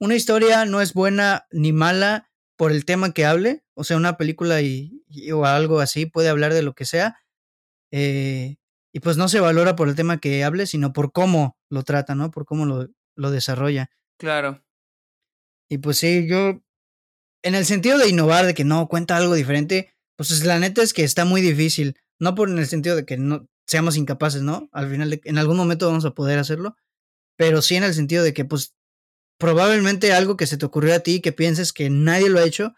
una 0.00 0.14
historia 0.14 0.64
no 0.64 0.80
es 0.80 0.94
buena 0.94 1.46
ni 1.50 1.72
mala 1.72 2.27
por 2.58 2.72
el 2.72 2.84
tema 2.84 3.12
que 3.12 3.24
hable, 3.24 3.62
o 3.74 3.84
sea, 3.84 3.96
una 3.96 4.16
película 4.16 4.60
y, 4.60 5.04
o 5.32 5.46
algo 5.46 5.78
así 5.78 6.06
puede 6.06 6.28
hablar 6.28 6.52
de 6.52 6.62
lo 6.62 6.74
que 6.74 6.84
sea, 6.84 7.22
eh, 7.92 8.56
y 8.92 9.00
pues 9.00 9.16
no 9.16 9.28
se 9.28 9.38
valora 9.38 9.76
por 9.76 9.88
el 9.88 9.94
tema 9.94 10.18
que 10.18 10.42
hable, 10.42 10.66
sino 10.66 10.92
por 10.92 11.12
cómo 11.12 11.56
lo 11.70 11.84
trata, 11.84 12.16
¿no? 12.16 12.32
Por 12.32 12.46
cómo 12.46 12.66
lo, 12.66 12.88
lo 13.14 13.30
desarrolla. 13.30 13.90
Claro. 14.18 14.64
Y 15.70 15.78
pues 15.78 15.98
sí, 15.98 16.26
yo, 16.26 16.60
en 17.44 17.54
el 17.54 17.64
sentido 17.64 17.96
de 17.96 18.08
innovar, 18.08 18.44
de 18.44 18.54
que 18.54 18.64
no 18.64 18.88
cuenta 18.88 19.16
algo 19.16 19.34
diferente, 19.34 19.94
pues 20.16 20.44
la 20.44 20.58
neta 20.58 20.82
es 20.82 20.92
que 20.92 21.04
está 21.04 21.24
muy 21.24 21.40
difícil. 21.40 21.96
No 22.18 22.34
por 22.34 22.50
en 22.50 22.58
el 22.58 22.66
sentido 22.66 22.96
de 22.96 23.04
que 23.04 23.18
no 23.18 23.46
seamos 23.68 23.96
incapaces, 23.96 24.42
¿no? 24.42 24.68
Al 24.72 24.90
final, 24.90 25.10
de, 25.10 25.20
en 25.24 25.38
algún 25.38 25.56
momento 25.56 25.86
vamos 25.86 26.04
a 26.04 26.14
poder 26.14 26.40
hacerlo, 26.40 26.76
pero 27.36 27.62
sí 27.62 27.76
en 27.76 27.84
el 27.84 27.94
sentido 27.94 28.24
de 28.24 28.32
que, 28.34 28.44
pues, 28.44 28.74
probablemente 29.38 30.12
algo 30.12 30.36
que 30.36 30.46
se 30.46 30.58
te 30.58 30.66
ocurrió 30.66 30.94
a 30.94 31.00
ti, 31.00 31.20
que 31.20 31.32
pienses 31.32 31.72
que 31.72 31.90
nadie 31.90 32.28
lo 32.30 32.40
ha 32.40 32.44
hecho, 32.44 32.74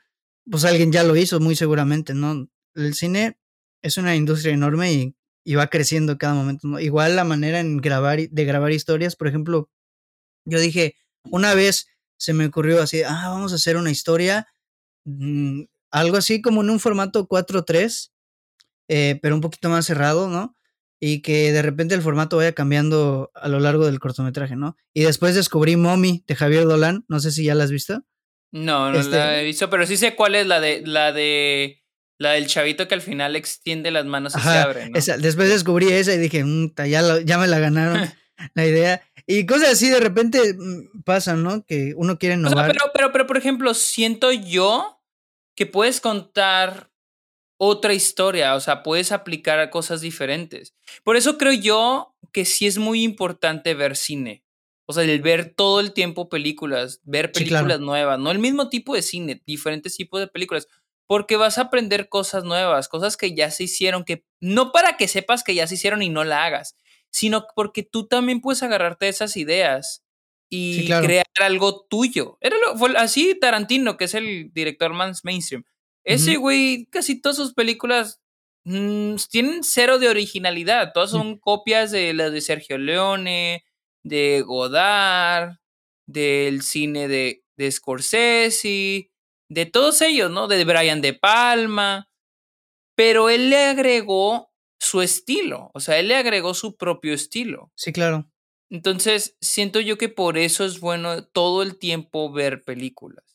pues 0.51 0.65
alguien 0.65 0.93
ya 0.93 1.05
lo 1.05 1.17
hizo, 1.17 1.41
muy 1.41 1.57
seguramente, 1.57 2.15
¿no? 2.15 2.49
El 2.75 2.95
cine 2.95 3.39
es 3.83 3.97
una 3.99 4.17
industria 4.17 4.55
enorme 4.55 4.93
y, 4.93 5.17
y 5.45 5.55
va 5.57 5.69
creciendo 5.69 6.19
cada 6.19 6.35
momento, 6.35 6.69
¿no? 6.69 6.81
Igual 6.81 7.17
la 7.17 7.25
manera 7.25 7.61
en 7.61 7.79
grabar, 7.79 8.21
de 8.31 8.45
grabar 8.45 8.73
historias, 8.73 9.17
por 9.17 9.29
ejemplo, 9.29 9.71
yo 10.47 10.61
dije, 10.61 10.97
una 11.25 11.55
vez 11.55 11.87
se 12.19 12.33
me 12.35 12.47
ocurrió 12.47 12.83
así, 12.83 13.03
ah, 13.03 13.29
vamos 13.31 13.53
a 13.53 13.57
hacer 13.57 13.77
una 13.77 13.91
historia, 13.91 14.47
mmm, 15.05 15.63
algo 15.93 16.17
así 16.19 16.43
como 16.43 16.63
en 16.63 16.71
un 16.71 16.81
formato 16.81 17.27
4.3, 17.29 18.13
eh, 18.89 19.19
pero 19.23 19.35
un 19.37 19.41
poquito 19.43 19.71
más 19.71 19.87
cerrado, 19.87 20.29
¿no? 20.29 20.57
Y 21.01 21.23
que 21.23 21.51
de 21.51 21.63
repente 21.63 21.95
el 21.95 22.03
formato 22.03 22.37
vaya 22.37 22.53
cambiando 22.53 23.31
a 23.35 23.49
lo 23.49 23.59
largo 23.59 23.87
del 23.87 23.99
cortometraje, 23.99 24.55
¿no? 24.55 24.77
Y 24.93 25.03
después 25.03 25.35
descubrí 25.35 25.77
Mommy 25.77 26.25
de 26.27 26.37
Javier 26.37 26.67
Dolan, 26.67 27.05
no 27.09 27.21
sé 27.21 27.33
si 27.33 27.45
ya 27.45 27.55
la 27.55 27.65
has 27.65 27.71
visto. 27.71 28.05
No, 28.53 28.93
no 28.93 29.01
este, 29.01 29.17
la 29.17 29.41
he 29.41 29.45
visto, 29.45 29.71
pero 29.71 29.87
sí 29.87 29.97
sé 29.97 30.15
cuál 30.15 30.35
es 30.35 30.47
la 30.47 30.61
de 30.61 30.83
la 30.85 31.13
de 31.13 31.83
la 32.19 32.33
del 32.33 32.47
chavito 32.47 32.87
que 32.87 32.95
al 32.95 33.01
final 33.01 33.35
extiende 33.35 33.91
las 33.91 34.05
manos 34.05 34.35
y 34.35 34.39
Ajá, 34.39 34.53
se 34.53 34.59
abre, 34.59 34.91
¿no? 34.91 34.99
esa, 34.99 35.17
después 35.17 35.49
descubrí 35.49 35.89
esa 35.91 36.13
y 36.13 36.19
dije, 36.19 36.45
mmm, 36.45 36.75
ya, 36.87 37.01
lo, 37.01 37.21
ya 37.21 37.39
me 37.39 37.47
la 37.47 37.59
ganaron 37.59 38.11
la 38.55 38.67
idea. 38.67 39.03
Y 39.27 39.47
cosas 39.47 39.71
así 39.71 39.89
de 39.89 40.01
repente 40.01 40.55
mm, 40.55 41.03
pasan, 41.05 41.43
¿no? 41.43 41.65
Que 41.65 41.95
uno 41.97 42.19
quiere 42.19 42.35
innovar. 42.35 42.57
O 42.57 42.59
sea, 42.59 42.67
pero, 42.67 42.91
pero, 42.93 43.13
pero, 43.13 43.27
por 43.27 43.39
ejemplo, 43.39 43.73
siento 43.73 44.33
yo 44.33 45.01
que 45.55 45.67
puedes 45.67 46.01
contar 46.01 46.90
otra 47.63 47.93
historia, 47.93 48.55
o 48.55 48.61
sea, 48.61 48.83
puedes 48.83 49.13
aplicar 49.13 49.61
a 49.61 49.69
cosas 49.69 50.01
diferentes. 50.01 50.75
Por 51.05 51.17
eso 51.17 51.37
creo 51.37 51.53
yo 51.53 52.15
que 52.33 52.47
sí 52.47 52.67
es 52.67 52.79
muy 52.79 53.03
importante 53.03 53.75
ver 53.75 53.97
cine. 53.97 54.43
O 54.87 54.95
sea, 54.95 55.05
el 55.05 55.21
ver 55.21 55.53
todo 55.55 55.81
el 55.81 55.93
tiempo 55.93 56.31
películas, 56.31 57.03
ver 57.05 57.33
películas 57.33 57.61
sí, 57.61 57.67
claro. 57.67 57.85
nuevas, 57.85 58.19
no 58.19 58.31
el 58.31 58.39
mismo 58.39 58.71
tipo 58.71 58.95
de 58.95 59.03
cine, 59.03 59.43
diferentes 59.45 59.95
tipos 59.95 60.21
de 60.21 60.29
películas, 60.29 60.69
porque 61.07 61.37
vas 61.37 61.59
a 61.59 61.63
aprender 61.65 62.09
cosas 62.09 62.45
nuevas, 62.45 62.89
cosas 62.89 63.19
que 63.19 63.35
ya 63.35 63.51
se 63.51 63.65
hicieron, 63.65 64.05
que 64.05 64.25
no 64.41 64.73
para 64.73 64.97
que 64.97 65.07
sepas 65.07 65.45
que 65.45 65.55
ya 65.55 65.67
se 65.67 65.75
hicieron 65.75 66.01
y 66.01 66.09
no 66.09 66.25
la 66.25 66.47
hagas, 66.47 66.79
sino 67.11 67.45
porque 67.55 67.83
tú 67.83 68.09
también 68.09 68.41
puedes 68.41 68.63
agarrarte 68.63 69.07
esas 69.07 69.37
ideas 69.37 70.03
y 70.49 70.77
sí, 70.77 70.87
claro. 70.87 71.05
crear 71.05 71.27
algo 71.41 71.85
tuyo. 71.91 72.39
Era 72.41 72.57
lo, 72.57 72.79
fue 72.79 72.97
así 72.97 73.35
Tarantino, 73.39 73.99
que 73.99 74.07
es 74.07 74.15
el 74.15 74.51
director 74.55 74.95
más 74.95 75.27
mainstream. 75.27 75.63
Ese 76.05 76.37
güey, 76.37 76.75
uh 76.75 76.79
-huh. 76.81 76.91
casi 76.91 77.21
todas 77.21 77.37
sus 77.37 77.55
películas 77.55 78.21
mmm, 78.65 79.17
tienen 79.31 79.63
cero 79.65 79.99
de 79.99 80.09
originalidad. 80.09 80.93
Todas 80.93 81.11
son 81.11 81.27
uh 81.29 81.31
-huh. 81.35 81.41
copias 81.41 81.91
de 81.91 82.15
las 82.15 82.33
de 82.33 82.41
Sergio 82.41 82.79
Leone, 82.79 83.65
de 84.05 84.43
Godard, 84.43 85.57
del 86.07 86.63
cine 86.63 87.09
de, 87.09 87.45
de 87.57 87.71
Scorsese, 87.71 89.11
de 89.49 89.67
todos 89.67 90.01
ellos, 90.03 90.31
¿no? 90.31 90.49
De 90.49 90.65
Brian 90.65 91.01
De 91.01 91.15
Palma. 91.15 92.09
Pero 92.97 93.31
él 93.31 93.51
le 93.51 93.65
agregó 93.65 94.51
su 94.79 95.03
estilo, 95.03 95.71
o 95.75 95.81
sea, 95.81 95.99
él 95.99 96.09
le 96.09 96.17
agregó 96.17 96.55
su 96.55 96.77
propio 96.77 97.13
estilo. 97.15 97.71
Sí, 97.77 97.93
claro. 97.93 98.31
Entonces, 98.71 99.37
siento 99.41 99.81
yo 99.81 99.99
que 99.99 100.09
por 100.09 100.39
eso 100.39 100.65
es 100.65 100.81
bueno 100.81 101.25
todo 101.25 101.63
el 101.63 101.79
tiempo 101.79 102.33
ver 102.33 102.63
películas. 102.65 103.30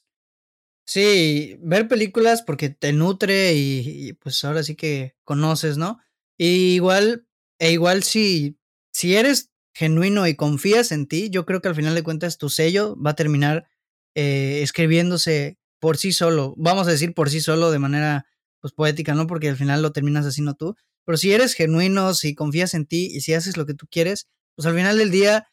Sí, 0.88 1.58
ver 1.62 1.88
películas 1.88 2.44
porque 2.44 2.70
te 2.70 2.94
nutre 2.94 3.54
y, 3.56 4.14
pues 4.14 4.44
ahora 4.44 4.64
sí 4.64 4.76
que 4.76 5.16
conoces, 5.24 5.78
¿no? 5.78 6.00
Y 6.38 6.76
igual, 6.76 7.28
e 7.60 7.72
igual 7.72 8.04
si, 8.04 8.60
si 8.92 9.16
eres 9.16 9.52
genuino 9.74 10.28
y 10.28 10.36
confías 10.36 10.92
en 10.92 11.08
ti, 11.08 11.30
yo 11.30 11.46
creo 11.46 11.62
que 11.62 11.70
al 11.70 11.76
final 11.76 11.96
de 11.96 12.04
cuentas 12.04 12.38
tu 12.38 12.50
sello 12.50 12.96
va 13.02 13.12
a 13.12 13.16
terminar 13.16 13.68
eh, 14.16 14.62
escribiéndose 14.62 15.58
por 15.80 15.98
sí 15.98 16.12
solo, 16.14 16.54
vamos 16.58 16.88
a 16.88 16.92
decir 16.92 17.14
por 17.14 17.30
sí 17.30 17.42
solo 17.42 17.72
de 17.72 17.80
manera 17.80 18.28
pues 18.62 18.74
poética, 18.74 19.14
¿no? 19.14 19.28
Porque 19.28 19.50
al 19.50 19.58
final 19.58 19.82
lo 19.82 19.92
terminas 19.92 20.26
haciendo 20.26 20.56
tú, 20.56 20.76
pero 21.06 21.18
si 21.18 21.32
eres 21.34 21.54
genuino, 21.54 22.14
si 22.14 22.34
confías 22.36 22.74
en 22.74 22.86
ti 22.86 23.12
y 23.14 23.22
si 23.22 23.34
haces 23.34 23.58
lo 23.58 23.66
que 23.66 23.76
tú 23.76 23.88
quieres, 23.90 24.28
pues 24.56 24.66
al 24.66 24.76
final 24.76 24.98
del 24.98 25.12
día, 25.12 25.48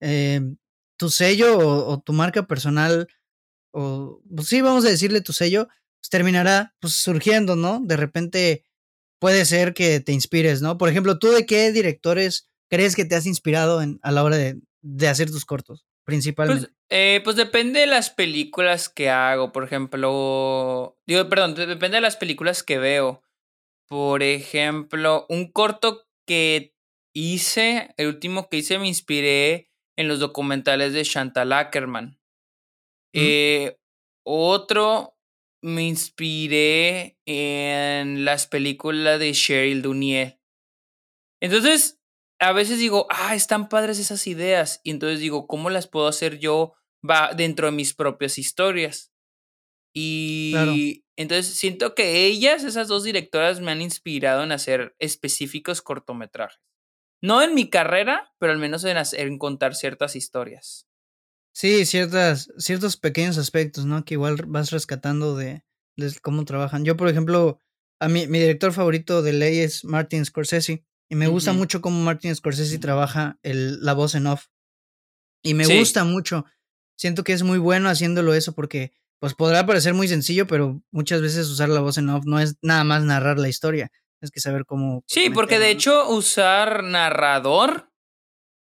eh, 0.00 0.40
tu 0.96 1.10
sello 1.10 1.58
o, 1.58 2.00
tu 2.00 2.12
marca 2.12 2.46
personal, 2.46 3.08
o 3.78 4.20
pues 4.34 4.48
sí, 4.48 4.60
vamos 4.60 4.84
a 4.84 4.88
decirle 4.88 5.20
tu 5.20 5.32
sello, 5.32 5.68
pues 6.00 6.10
terminará 6.10 6.74
pues, 6.80 6.94
surgiendo, 6.94 7.54
¿no? 7.54 7.80
De 7.80 7.96
repente 7.96 8.64
puede 9.20 9.44
ser 9.44 9.72
que 9.72 10.00
te 10.00 10.12
inspires, 10.12 10.62
¿no? 10.62 10.78
Por 10.78 10.88
ejemplo, 10.88 11.18
¿tú 11.18 11.30
de 11.30 11.46
qué 11.46 11.70
directores 11.70 12.48
crees 12.68 12.96
que 12.96 13.04
te 13.04 13.14
has 13.14 13.26
inspirado 13.26 13.80
en, 13.80 14.00
a 14.02 14.10
la 14.10 14.24
hora 14.24 14.36
de, 14.36 14.60
de 14.80 15.08
hacer 15.08 15.30
tus 15.30 15.44
cortos, 15.44 15.86
principalmente? 16.04 16.66
Pues, 16.66 16.76
eh, 16.90 17.20
pues 17.22 17.36
depende 17.36 17.80
de 17.80 17.86
las 17.86 18.10
películas 18.10 18.88
que 18.88 19.10
hago, 19.10 19.52
por 19.52 19.64
ejemplo, 19.64 20.98
digo, 21.06 21.28
perdón, 21.28 21.54
depende 21.54 21.96
de 21.96 22.02
las 22.02 22.16
películas 22.16 22.62
que 22.62 22.78
veo. 22.78 23.22
Por 23.86 24.22
ejemplo, 24.22 25.24
un 25.28 25.50
corto 25.52 26.06
que 26.26 26.74
hice, 27.14 27.94
el 27.96 28.08
último 28.08 28.48
que 28.48 28.58
hice 28.58 28.78
me 28.78 28.88
inspiré 28.88 29.70
en 29.96 30.08
los 30.08 30.18
documentales 30.18 30.92
de 30.92 31.04
Chantal 31.04 31.52
Ackerman. 31.52 32.17
Eh, 33.12 33.78
otro 34.24 35.16
me 35.62 35.82
inspiré 35.82 37.18
en 37.26 38.24
las 38.24 38.46
películas 38.46 39.18
de 39.18 39.32
Cheryl 39.32 39.82
Dunier. 39.82 40.40
Entonces, 41.40 42.00
a 42.40 42.52
veces 42.52 42.78
digo, 42.78 43.06
ah, 43.10 43.34
están 43.34 43.68
padres 43.68 43.98
esas 43.98 44.26
ideas. 44.26 44.80
Y 44.84 44.90
entonces 44.90 45.20
digo, 45.20 45.46
¿cómo 45.46 45.70
las 45.70 45.88
puedo 45.88 46.06
hacer 46.06 46.38
yo 46.38 46.74
va 47.08 47.32
dentro 47.34 47.66
de 47.66 47.72
mis 47.72 47.94
propias 47.94 48.38
historias? 48.38 49.12
Y 49.94 50.52
claro. 50.52 50.72
entonces 51.16 51.54
siento 51.56 51.94
que 51.94 52.26
ellas, 52.26 52.62
esas 52.62 52.88
dos 52.88 53.04
directoras, 53.04 53.60
me 53.60 53.72
han 53.72 53.82
inspirado 53.82 54.44
en 54.44 54.52
hacer 54.52 54.94
específicos 54.98 55.82
cortometrajes. 55.82 56.60
No 57.20 57.42
en 57.42 57.54
mi 57.54 57.68
carrera, 57.68 58.32
pero 58.38 58.52
al 58.52 58.58
menos 58.58 58.84
en, 58.84 58.96
hacer, 58.96 59.26
en 59.26 59.38
contar 59.38 59.74
ciertas 59.74 60.14
historias. 60.14 60.87
Sí, 61.58 61.84
ciertas, 61.86 62.52
ciertos 62.56 62.96
pequeños 62.96 63.36
aspectos, 63.36 63.84
¿no? 63.84 64.04
Que 64.04 64.14
igual 64.14 64.36
vas 64.46 64.70
rescatando 64.70 65.34
de, 65.34 65.64
de 65.96 66.14
cómo 66.22 66.44
trabajan. 66.44 66.84
Yo, 66.84 66.96
por 66.96 67.08
ejemplo, 67.08 67.58
a 67.98 68.08
mí, 68.08 68.28
mi 68.28 68.38
director 68.38 68.72
favorito 68.72 69.22
de 69.22 69.32
ley 69.32 69.58
es 69.58 69.84
Martin 69.84 70.24
Scorsese. 70.24 70.84
Y 71.10 71.16
me 71.16 71.26
uh 71.26 71.30
-huh. 71.30 71.32
gusta 71.32 71.52
mucho 71.52 71.80
cómo 71.80 72.00
Martin 72.00 72.32
Scorsese 72.36 72.78
trabaja 72.78 73.40
el, 73.42 73.84
la 73.84 73.94
voz 73.94 74.14
en 74.14 74.28
off. 74.28 74.46
Y 75.42 75.54
me 75.54 75.64
sí. 75.64 75.76
gusta 75.76 76.04
mucho. 76.04 76.44
Siento 76.96 77.24
que 77.24 77.32
es 77.32 77.42
muy 77.42 77.58
bueno 77.58 77.88
haciéndolo 77.88 78.34
eso 78.34 78.52
porque 78.52 78.92
pues 79.18 79.34
podrá 79.34 79.66
parecer 79.66 79.94
muy 79.94 80.06
sencillo, 80.06 80.46
pero 80.46 80.80
muchas 80.92 81.20
veces 81.22 81.48
usar 81.48 81.70
la 81.70 81.80
voz 81.80 81.98
en 81.98 82.08
off 82.08 82.24
no 82.24 82.38
es 82.38 82.54
nada 82.62 82.84
más 82.84 83.02
narrar 83.02 83.40
la 83.40 83.48
historia. 83.48 83.90
Es 84.20 84.30
que 84.30 84.38
saber 84.38 84.64
cómo. 84.64 85.02
Sí, 85.08 85.28
porque 85.28 85.58
de 85.58 85.70
hecho 85.70 86.08
usar 86.08 86.84
narrador 86.84 87.90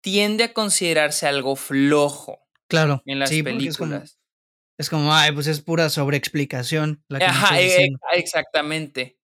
tiende 0.02 0.42
a 0.42 0.52
considerarse 0.52 1.28
algo 1.28 1.54
flojo. 1.54 2.39
Claro. 2.70 3.02
En 3.04 3.18
las 3.18 3.28
sí, 3.28 3.42
películas. 3.42 3.72
Es 3.72 3.78
como, 3.78 4.02
es 4.78 4.90
como, 4.90 5.14
ay, 5.14 5.32
pues 5.32 5.46
es 5.46 5.60
pura 5.60 5.90
sobreexplicación 5.90 7.04
la 7.08 7.18
que 7.18 7.24
Ajá, 7.26 7.60
exactamente. 8.12 9.18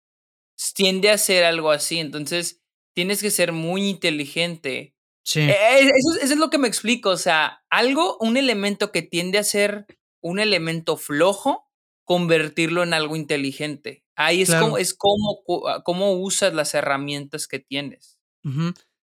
Tiende 0.73 1.11
a 1.11 1.17
ser 1.17 1.43
algo 1.43 1.71
así, 1.71 1.99
entonces 1.99 2.61
tienes 2.95 3.21
que 3.21 3.29
ser 3.29 3.51
muy 3.51 3.89
inteligente. 3.89 4.95
Sí. 5.25 5.41
E 5.41 5.51
e 5.51 5.79
eso, 5.81 6.15
eso, 6.21 6.33
es 6.33 6.37
lo 6.37 6.49
que 6.49 6.57
me 6.57 6.67
explico, 6.67 7.09
o 7.09 7.17
sea, 7.17 7.63
algo, 7.69 8.17
un 8.19 8.37
elemento 8.37 8.91
que 8.91 9.01
tiende 9.01 9.37
a 9.37 9.43
ser 9.43 9.85
un 10.21 10.39
elemento 10.39 10.97
flojo, 10.97 11.69
convertirlo 12.05 12.81
en 12.83 12.93
algo 12.93 13.15
inteligente. 13.15 14.03
Ahí 14.15 14.41
es 14.41 14.53
como 14.53 14.77
es 14.77 14.93
como 14.93 15.41
ah, 15.67 15.81
cómo 15.83 16.13
usas 16.13 16.53
las 16.53 16.73
herramientas 16.73 17.47
que 17.47 17.59
tienes. 17.59 18.19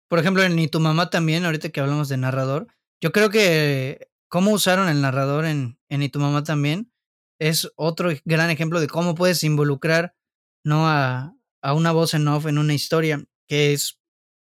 Por 0.08 0.20
ejemplo, 0.20 0.44
en 0.44 0.56
Ni 0.56 0.68
tu 0.68 0.80
mamá 0.80 1.10
también, 1.10 1.46
ahorita 1.46 1.70
que 1.70 1.80
hablamos 1.80 2.10
de 2.10 2.18
narrador, 2.18 2.68
yo 3.02 3.12
creo 3.12 3.30
que 3.30 4.10
cómo 4.30 4.52
usaron 4.52 4.90
el 4.90 5.02
narrador 5.02 5.46
en, 5.46 5.80
en 5.90 6.04
Y 6.04 6.10
tu 6.10 6.20
mamá 6.20 6.44
también 6.44 6.92
es 7.40 7.72
otro 7.76 8.12
gran 8.26 8.50
ejemplo 8.50 8.80
de 8.80 8.88
cómo 8.88 9.16
puedes 9.16 9.44
involucrar 9.44 10.16
no 10.64 10.88
a, 10.88 11.36
a 11.62 11.74
una 11.74 11.92
voz 11.92 12.14
en 12.14 12.28
off 12.28 12.46
en 12.48 12.58
una 12.58 12.74
historia 12.74 13.24
que 13.48 13.74
es, 13.74 14.00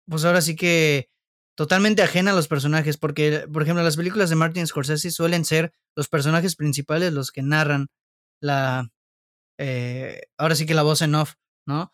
pues 0.07 0.25
ahora 0.25 0.41
sí 0.41 0.55
que 0.55 1.09
totalmente 1.55 2.01
ajena 2.01 2.31
a 2.31 2.35
los 2.35 2.47
personajes, 2.47 2.97
porque, 2.97 3.47
por 3.51 3.63
ejemplo, 3.63 3.83
las 3.83 3.97
películas 3.97 4.29
de 4.29 4.35
Martin 4.35 4.67
Scorsese 4.67 5.11
suelen 5.11 5.45
ser 5.45 5.73
los 5.95 6.07
personajes 6.07 6.55
principales 6.55 7.13
los 7.13 7.31
que 7.31 7.41
narran 7.41 7.87
la, 8.41 8.89
eh, 9.59 10.21
ahora 10.37 10.55
sí 10.55 10.65
que 10.65 10.73
la 10.73 10.83
voz 10.83 11.01
en 11.01 11.15
off, 11.15 11.35
¿no? 11.67 11.91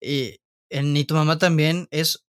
Y 0.00 0.40
en 0.70 0.92
Ni 0.92 1.04
tu 1.04 1.14
mamá 1.14 1.38
también 1.38 1.88
es 1.90 2.24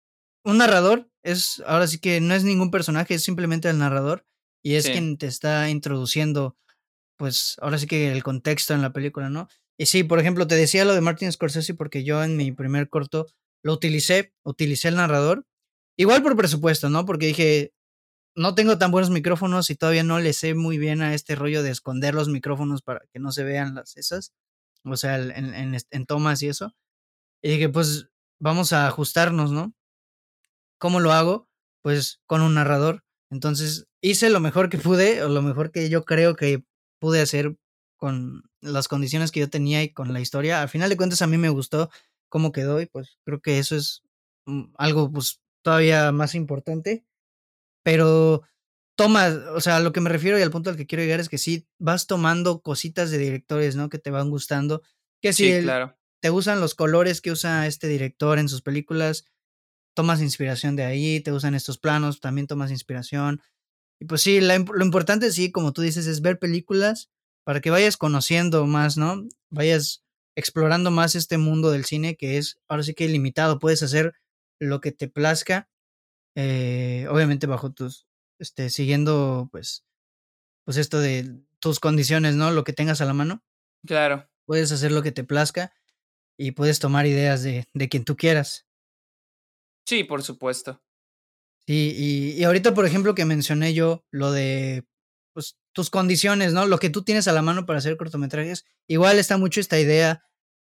un 0.46 0.60
narrador, 0.60 1.10
es, 1.24 1.62
ahora 1.66 1.88
sí 1.88 2.00
que 2.00 2.22
no 2.22 2.34
es 2.36 2.44
ningún 2.44 2.72
personaje, 2.72 3.16
es 3.16 3.24
simplemente 3.24 3.70
el 3.70 3.80
narrador 3.80 4.26
y 4.68 4.76
es 4.76 4.90
quien 4.90 5.18
te 5.18 5.28
está 5.28 5.70
introduciendo, 5.70 6.58
pues 7.18 7.56
ahora 7.62 7.78
sí 7.78 7.88
que 7.88 8.12
el 8.12 8.24
contexto 8.24 8.74
en 8.74 8.82
la 8.82 8.94
película, 8.94 9.30
¿no? 9.30 9.48
Y 9.78 9.86
sí, 9.88 10.04
por 10.04 10.20
ejemplo, 10.20 10.48
te 10.48 10.56
decía 10.56 10.86
lo 10.86 10.94
de 10.94 11.02
Martin 11.02 11.32
Scorsese 11.32 11.74
porque 11.74 12.04
yo 12.04 12.24
en 12.24 12.36
mi 12.38 12.52
primer 12.52 12.90
corto 12.90 13.28
lo 13.64 13.74
utilicé, 13.74 14.34
utilicé 14.44 14.90
el 14.90 14.96
narrador, 14.98 15.46
igual 15.98 16.22
por 16.24 16.36
presupuesto, 16.36 16.90
¿no? 16.90 17.06
Porque 17.06 17.28
dije, 17.28 17.74
no 18.36 18.56
tengo 18.56 18.78
tan 18.78 18.92
buenos 18.92 19.10
micrófonos 19.12 19.70
y 19.70 19.76
todavía 19.76 20.04
no 20.04 20.20
le 20.20 20.34
sé 20.34 20.56
muy 20.56 20.78
bien 20.78 21.02
a 21.02 21.14
este 21.14 21.36
rollo 21.36 21.64
de 21.64 21.72
esconder 21.72 22.16
los 22.16 22.30
micrófonos 22.30 22.82
para 22.82 23.02
que 23.14 23.20
no 23.20 23.32
se 23.32 23.46
vean 23.46 23.76
las 23.76 23.98
esas, 23.98 24.34
o 24.84 24.98
sea, 24.98 25.18
en, 25.18 25.54
en, 25.54 25.78
en 25.92 26.06
tomas 26.06 26.44
y 26.44 26.50
eso. 26.50 26.76
Y 27.42 27.52
dije, 27.52 27.70
pues 27.70 28.10
vamos 28.40 28.74
a 28.74 28.88
ajustarnos, 28.88 29.52
¿no? 29.54 29.74
¿Cómo 30.80 31.00
lo 31.00 31.12
hago? 31.12 31.50
Pues 31.84 32.20
con 32.26 32.42
un 32.42 32.56
narrador. 32.56 33.04
Entonces 33.30 33.88
hice 34.02 34.30
lo 34.30 34.40
mejor 34.40 34.70
que 34.70 34.78
pude, 34.78 35.24
o 35.24 35.30
lo 35.30 35.42
mejor 35.42 35.72
que 35.72 35.90
yo 35.90 36.06
creo 36.06 36.36
que 36.36 36.64
pude 37.00 37.22
hacer 37.22 37.56
con 37.98 38.44
las 38.62 38.88
condiciones 38.88 39.32
que 39.32 39.40
yo 39.40 39.50
tenía 39.50 39.84
y 39.84 39.92
con 39.92 40.14
la 40.14 40.22
historia. 40.22 40.62
Al 40.62 40.70
final 40.70 40.90
de 40.90 40.98
cuentas 40.98 41.22
a 41.22 41.28
mí 41.28 41.38
me 41.38 41.50
gustó 41.50 41.90
cómo 42.30 42.52
quedó 42.52 42.82
y 42.82 42.86
pues 42.86 43.18
creo 43.26 43.42
que 43.42 43.60
eso 43.60 43.76
es 43.76 44.04
mm, 44.46 44.74
algo 44.78 45.12
pues 45.12 45.42
todavía 45.62 46.12
más 46.12 46.36
importante. 46.36 47.06
Pero 47.84 48.44
toma, 48.96 49.28
o 49.54 49.62
sea, 49.62 49.78
a 49.78 49.80
lo 49.80 49.94
que 49.94 50.02
me 50.02 50.10
refiero 50.10 50.38
y 50.38 50.42
al 50.42 50.52
punto 50.52 50.70
al 50.70 50.78
que 50.78 50.88
quiero 50.88 51.04
llegar 51.04 51.20
es 51.20 51.30
que 51.30 51.38
sí 51.38 51.68
vas 51.78 52.08
tomando 52.08 52.62
cositas 52.62 53.12
de 53.12 53.18
directores, 53.18 53.76
¿no? 53.76 53.90
Que 53.90 54.00
te 54.00 54.12
van 54.12 54.30
gustando. 54.30 54.82
Que 55.22 55.34
si 55.34 55.54
sí, 55.54 55.62
claro. 55.62 55.98
te 56.20 56.30
gustan 56.30 56.60
los 56.60 56.76
colores 56.76 57.22
que 57.22 57.32
usa 57.32 57.68
este 57.68 57.88
director 57.88 58.40
en 58.40 58.50
sus 58.50 58.62
películas, 58.62 59.26
tomas 59.98 60.22
inspiración 60.22 60.76
de 60.76 60.84
ahí, 60.84 61.22
te 61.22 61.32
usan 61.32 61.56
estos 61.56 61.80
planos, 61.80 62.20
también 62.20 62.46
tomas 62.46 62.70
inspiración. 62.70 63.42
Y 64.00 64.06
pues 64.06 64.22
sí, 64.22 64.40
lo 64.42 64.86
importante 64.86 65.32
sí, 65.32 65.52
como 65.52 65.74
tú 65.74 65.82
dices, 65.82 66.06
es 66.06 66.22
ver 66.22 66.38
películas 66.38 67.10
para 67.44 67.62
que 67.62 67.72
vayas 67.72 67.98
conociendo 67.98 68.68
más, 68.68 68.96
¿no? 68.96 69.28
Vayas 69.50 70.04
explorando 70.36 70.92
más 70.92 71.16
este 71.16 71.40
mundo 71.40 71.72
del 71.72 71.84
cine 71.86 72.16
que 72.16 72.38
es 72.38 72.60
ahora 72.68 72.84
sí 72.84 72.94
que 72.94 73.06
ilimitado, 73.06 73.58
puedes 73.58 73.82
hacer 73.82 74.14
lo 74.60 74.82
que 74.82 74.92
te 74.92 75.08
plazca, 75.08 75.68
eh, 76.36 77.08
obviamente 77.10 77.48
bajo 77.48 77.72
tus, 77.72 78.06
este, 78.38 78.70
siguiendo 78.70 79.50
pues, 79.52 79.84
pues 80.64 80.78
esto 80.78 81.00
de 81.00 81.42
tus 81.58 81.80
condiciones, 81.80 82.36
¿no? 82.36 82.52
Lo 82.52 82.64
que 82.64 82.74
tengas 82.74 83.02
a 83.02 83.06
la 83.06 83.14
mano. 83.14 83.44
Claro. 83.84 84.30
Puedes 84.46 84.72
hacer 84.72 84.92
lo 84.92 85.02
que 85.02 85.12
te 85.12 85.24
plazca 85.24 85.74
y 86.38 86.52
puedes 86.52 86.78
tomar 86.78 87.08
ideas 87.08 87.42
de, 87.42 87.66
de 87.74 87.90
quien 87.90 88.06
tú 88.06 88.16
quieras. 88.16 88.67
Sí, 89.88 90.04
por 90.04 90.22
supuesto. 90.22 90.82
Sí, 91.66 91.94
y, 91.98 92.40
y, 92.40 92.44
ahorita, 92.44 92.74
por 92.74 92.86
ejemplo, 92.86 93.16
que 93.16 93.24
mencioné 93.24 93.74
yo 93.74 94.06
lo 94.12 94.32
de 94.32 94.86
pues, 95.34 95.58
tus 95.74 95.90
condiciones, 95.90 96.52
¿no? 96.52 96.66
Lo 96.66 96.78
que 96.78 96.90
tú 96.90 97.04
tienes 97.04 97.28
a 97.28 97.32
la 97.32 97.42
mano 97.42 97.66
para 97.66 97.80
hacer 97.80 97.96
cortometrajes. 97.96 98.66
Igual 98.88 99.18
está 99.18 99.38
mucho 99.38 99.62
esta 99.62 99.80
idea 99.80 100.24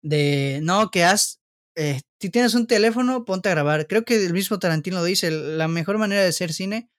de, 0.01 0.59
no, 0.63 0.91
que 0.91 1.05
has, 1.05 1.41
eh, 1.75 2.01
si 2.19 2.29
tienes 2.29 2.55
un 2.55 2.67
teléfono, 2.67 3.23
ponte 3.23 3.47
a 3.47 3.53
grabar. 3.53 3.87
Creo 3.87 4.03
que 4.03 4.25
el 4.25 4.33
mismo 4.33 4.59
Tarantino 4.59 4.97
lo 4.97 5.05
dice, 5.05 5.31
la 5.31 5.69
mejor 5.69 5.97
manera 5.97 6.21
de 6.21 6.29
hacer 6.29 6.51
cine, 6.51 6.89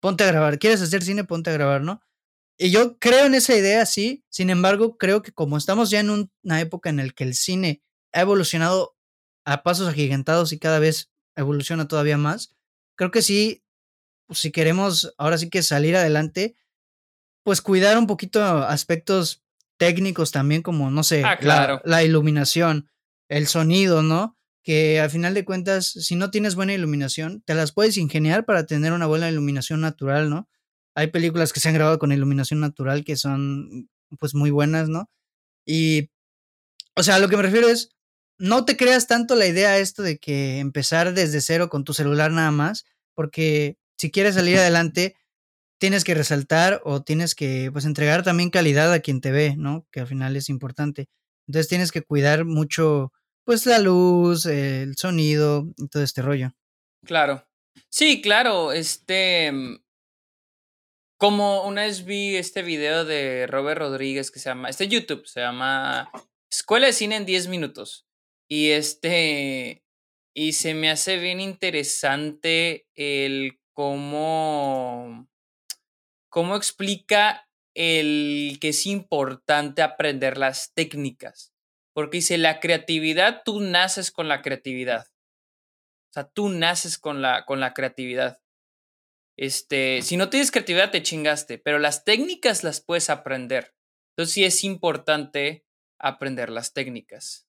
ponte 0.00 0.24
a 0.24 0.28
grabar. 0.28 0.58
¿Quieres 0.58 0.82
hacer 0.82 1.02
cine? 1.02 1.24
Ponte 1.24 1.50
a 1.50 1.54
grabar, 1.54 1.82
¿no? 1.82 2.02
Y 2.58 2.70
yo 2.70 2.98
creo 2.98 3.26
en 3.26 3.34
esa 3.34 3.56
idea, 3.56 3.86
sí. 3.86 4.24
Sin 4.28 4.50
embargo, 4.50 4.98
creo 4.98 5.22
que 5.22 5.32
como 5.32 5.56
estamos 5.56 5.90
ya 5.90 6.00
en 6.00 6.10
una 6.10 6.60
época 6.60 6.90
en 6.90 6.98
la 6.98 7.08
que 7.10 7.24
el 7.24 7.34
cine 7.34 7.82
ha 8.12 8.20
evolucionado 8.20 8.96
a 9.46 9.62
pasos 9.62 9.88
agigantados 9.88 10.52
y 10.52 10.58
cada 10.58 10.78
vez 10.78 11.10
evoluciona 11.38 11.88
todavía 11.88 12.18
más. 12.18 12.54
Creo 12.96 13.10
que 13.10 13.22
sí, 13.22 13.64
pues, 14.26 14.40
si 14.40 14.50
queremos 14.52 15.14
ahora 15.18 15.38
sí 15.38 15.48
que 15.48 15.62
salir 15.62 15.96
adelante, 15.96 16.56
pues 17.42 17.62
cuidar 17.62 17.96
un 17.96 18.06
poquito 18.06 18.42
aspectos 18.42 19.42
técnicos 19.78 20.32
también, 20.32 20.62
como, 20.62 20.90
no 20.90 21.02
sé, 21.02 21.24
ah, 21.24 21.38
claro. 21.38 21.80
la, 21.84 22.02
iluminación, 22.02 22.90
el 23.28 23.46
sonido, 23.46 24.02
¿no? 24.02 24.36
Que 24.62 25.00
al 25.00 25.08
final 25.08 25.32
de 25.32 25.44
cuentas, 25.44 25.86
si 25.86 26.16
no 26.16 26.30
tienes 26.30 26.56
buena 26.56 26.74
iluminación, 26.74 27.42
te 27.46 27.54
las 27.54 27.72
puedes 27.72 27.96
ingeniar 27.96 28.44
para 28.44 28.66
tener 28.66 28.92
una 28.92 29.06
buena 29.06 29.30
iluminación 29.30 29.80
natural, 29.80 30.28
¿no? 30.28 30.48
Hay 30.94 31.06
películas 31.06 31.52
que 31.52 31.60
se 31.60 31.68
han 31.68 31.74
grabado 31.74 31.98
con 31.98 32.12
iluminación 32.12 32.60
natural 32.60 33.04
que 33.04 33.16
son, 33.16 33.88
pues, 34.18 34.34
muy 34.34 34.50
buenas, 34.50 34.88
¿no? 34.88 35.08
Y, 35.64 36.10
o 36.96 37.02
sea, 37.02 37.20
lo 37.20 37.28
que 37.28 37.36
me 37.36 37.44
refiero 37.44 37.68
es, 37.68 37.96
no 38.38 38.64
te 38.64 38.76
creas 38.76 39.06
tanto 39.06 39.34
la 39.34 39.46
idea 39.46 39.78
esto 39.78 40.02
de 40.02 40.18
que 40.18 40.58
empezar 40.58 41.14
desde 41.14 41.40
cero 41.40 41.68
con 41.68 41.84
tu 41.84 41.92
celular 41.94 42.30
nada 42.30 42.50
más, 42.50 42.84
porque 43.14 43.76
si 43.98 44.10
quieres 44.10 44.36
salir 44.36 44.58
adelante, 44.58 45.16
tienes 45.78 46.04
que 46.04 46.14
resaltar 46.14 46.80
o 46.84 47.02
tienes 47.02 47.34
que 47.34 47.70
pues 47.72 47.84
entregar 47.84 48.22
también 48.22 48.50
calidad 48.50 48.92
a 48.92 49.00
quien 49.00 49.20
te 49.20 49.32
ve, 49.32 49.56
¿no? 49.56 49.86
Que 49.90 50.00
al 50.00 50.06
final 50.06 50.36
es 50.36 50.48
importante. 50.48 51.08
Entonces 51.46 51.68
tienes 51.68 51.92
que 51.92 52.02
cuidar 52.02 52.44
mucho 52.44 53.12
pues 53.44 53.64
la 53.66 53.78
luz, 53.78 54.46
el 54.46 54.96
sonido 54.96 55.66
y 55.76 55.88
todo 55.88 56.02
este 56.02 56.22
rollo. 56.22 56.52
Claro. 57.04 57.46
Sí, 57.88 58.20
claro, 58.20 58.72
este 58.72 59.50
mm, 59.50 59.78
como 61.18 61.66
una 61.66 61.82
vez 61.82 62.04
vi 62.04 62.36
este 62.36 62.62
video 62.62 63.04
de 63.04 63.46
Robert 63.46 63.80
Rodríguez 63.80 64.30
que 64.30 64.38
se 64.38 64.50
llama, 64.50 64.68
este 64.68 64.88
YouTube 64.88 65.26
se 65.26 65.40
llama 65.40 66.10
Escuela 66.50 66.86
de 66.86 66.92
Cine 66.92 67.16
en 67.16 67.26
10 67.26 67.48
minutos. 67.48 68.07
Y 68.48 68.70
este, 68.70 69.84
y 70.34 70.52
se 70.52 70.74
me 70.74 70.90
hace 70.90 71.18
bien 71.18 71.40
interesante 71.40 72.86
el 72.94 73.60
cómo, 73.72 75.28
cómo 76.30 76.56
explica 76.56 77.48
el 77.74 78.58
que 78.60 78.68
es 78.68 78.86
importante 78.86 79.82
aprender 79.82 80.38
las 80.38 80.72
técnicas. 80.74 81.52
Porque 81.92 82.18
dice, 82.18 82.38
la 82.38 82.60
creatividad, 82.60 83.42
tú 83.44 83.60
naces 83.60 84.10
con 84.10 84.28
la 84.28 84.40
creatividad. 84.40 85.06
O 86.10 86.12
sea, 86.12 86.28
tú 86.28 86.48
naces 86.48 86.98
con 86.98 87.20
la, 87.20 87.44
con 87.44 87.60
la 87.60 87.74
creatividad. 87.74 88.40
Este, 89.36 90.02
si 90.02 90.16
no 90.16 90.30
tienes 90.30 90.50
creatividad, 90.50 90.90
te 90.90 91.02
chingaste, 91.02 91.58
pero 91.58 91.78
las 91.78 92.04
técnicas 92.04 92.64
las 92.64 92.80
puedes 92.80 93.10
aprender. 93.10 93.74
Entonces 94.12 94.34
sí 94.34 94.44
es 94.44 94.64
importante 94.64 95.64
aprender 95.98 96.50
las 96.50 96.72
técnicas. 96.72 97.47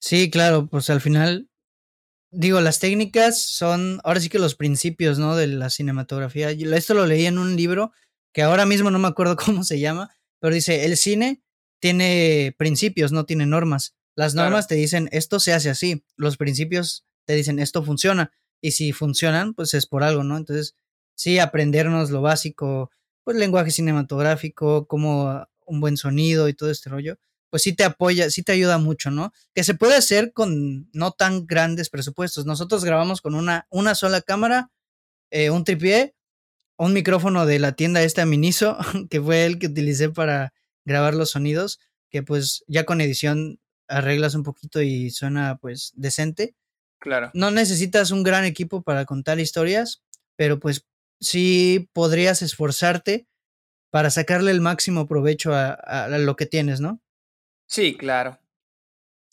Sí, 0.00 0.30
claro, 0.30 0.68
pues 0.68 0.90
al 0.90 1.00
final, 1.00 1.48
digo, 2.30 2.60
las 2.60 2.80
técnicas 2.80 3.42
son 3.42 4.00
ahora 4.04 4.20
sí 4.20 4.28
que 4.28 4.38
los 4.38 4.54
principios, 4.54 5.18
¿no? 5.18 5.36
De 5.36 5.46
la 5.48 5.70
cinematografía. 5.70 6.50
Esto 6.50 6.94
lo 6.94 7.06
leí 7.06 7.26
en 7.26 7.38
un 7.38 7.56
libro 7.56 7.92
que 8.32 8.42
ahora 8.42 8.66
mismo 8.66 8.90
no 8.90 8.98
me 8.98 9.08
acuerdo 9.08 9.36
cómo 9.44 9.64
se 9.64 9.80
llama, 9.80 10.10
pero 10.40 10.54
dice, 10.54 10.84
el 10.84 10.96
cine 10.96 11.42
tiene 11.80 12.54
principios, 12.58 13.12
no 13.12 13.26
tiene 13.26 13.46
normas. 13.46 13.94
Las 14.16 14.34
normas 14.34 14.66
te 14.66 14.74
dicen, 14.74 15.08
esto 15.12 15.38
se 15.40 15.52
hace 15.52 15.70
así, 15.70 16.04
los 16.16 16.36
principios 16.36 17.06
te 17.24 17.34
dicen, 17.34 17.60
esto 17.60 17.84
funciona, 17.84 18.32
y 18.60 18.72
si 18.72 18.92
funcionan, 18.92 19.54
pues 19.54 19.74
es 19.74 19.86
por 19.86 20.02
algo, 20.02 20.24
¿no? 20.24 20.36
Entonces, 20.36 20.74
sí, 21.14 21.38
aprendernos 21.38 22.10
lo 22.10 22.20
básico, 22.20 22.90
pues 23.22 23.36
lenguaje 23.36 23.70
cinematográfico, 23.70 24.88
como 24.88 25.46
un 25.66 25.80
buen 25.80 25.96
sonido 25.96 26.48
y 26.48 26.54
todo 26.54 26.70
este 26.70 26.90
rollo, 26.90 27.16
pues 27.50 27.62
sí 27.62 27.72
te 27.72 27.84
apoya, 27.84 28.30
sí 28.30 28.42
te 28.42 28.52
ayuda 28.52 28.78
mucho, 28.78 29.10
¿no? 29.10 29.32
Que 29.54 29.64
se 29.64 29.74
puede 29.74 29.96
hacer 29.96 30.32
con 30.32 30.88
no 30.92 31.12
tan 31.12 31.46
grandes 31.46 31.90
presupuestos. 31.90 32.46
Nosotros 32.46 32.84
grabamos 32.84 33.20
con 33.20 33.34
una, 33.34 33.66
una 33.70 33.94
sola 33.94 34.20
cámara, 34.20 34.70
eh, 35.30 35.50
un 35.50 35.64
tripié 35.64 36.14
un 36.78 36.92
micrófono 36.92 37.44
de 37.44 37.58
la 37.58 37.72
tienda 37.72 38.02
esta 38.02 38.24
Miniso, 38.24 38.78
que 39.10 39.20
fue 39.20 39.44
el 39.44 39.58
que 39.58 39.66
utilicé 39.66 40.08
para 40.10 40.54
grabar 40.84 41.14
los 41.14 41.30
sonidos, 41.30 41.80
que 42.10 42.22
pues 42.22 42.64
ya 42.66 42.84
con 42.84 43.00
edición 43.00 43.60
arreglas 43.88 44.34
un 44.34 44.44
poquito 44.44 44.80
y 44.80 45.10
suena 45.10 45.58
pues 45.60 45.92
decente. 45.96 46.54
Claro. 47.00 47.30
No 47.34 47.50
necesitas 47.50 48.10
un 48.10 48.22
gran 48.22 48.44
equipo 48.44 48.82
para 48.82 49.04
contar 49.04 49.38
historias, 49.40 50.02
pero 50.36 50.58
pues 50.58 50.86
sí 51.20 51.90
podrías 51.92 52.42
esforzarte 52.42 53.26
para 53.90 54.10
sacarle 54.10 54.50
el 54.50 54.60
máximo 54.60 55.06
provecho 55.06 55.52
a, 55.54 56.08
lo 56.18 56.36
que 56.36 56.46
tienes, 56.46 56.80
¿no? 56.80 57.00
Sí, 57.68 57.96
claro. 57.96 58.40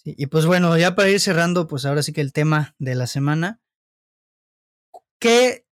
y 0.04 0.28
pues 0.28 0.46
bueno, 0.46 0.78
ya 0.78 0.94
para 0.94 1.10
ir 1.10 1.20
cerrando, 1.20 1.68
pues 1.68 1.86
ahora 1.86 2.04
sí 2.04 2.14
que 2.14 2.22
el 2.22 2.34
tema 2.34 2.76
de 2.78 2.94
la 2.94 3.08
semana. 3.08 3.62
¿Qué, 5.20 5.66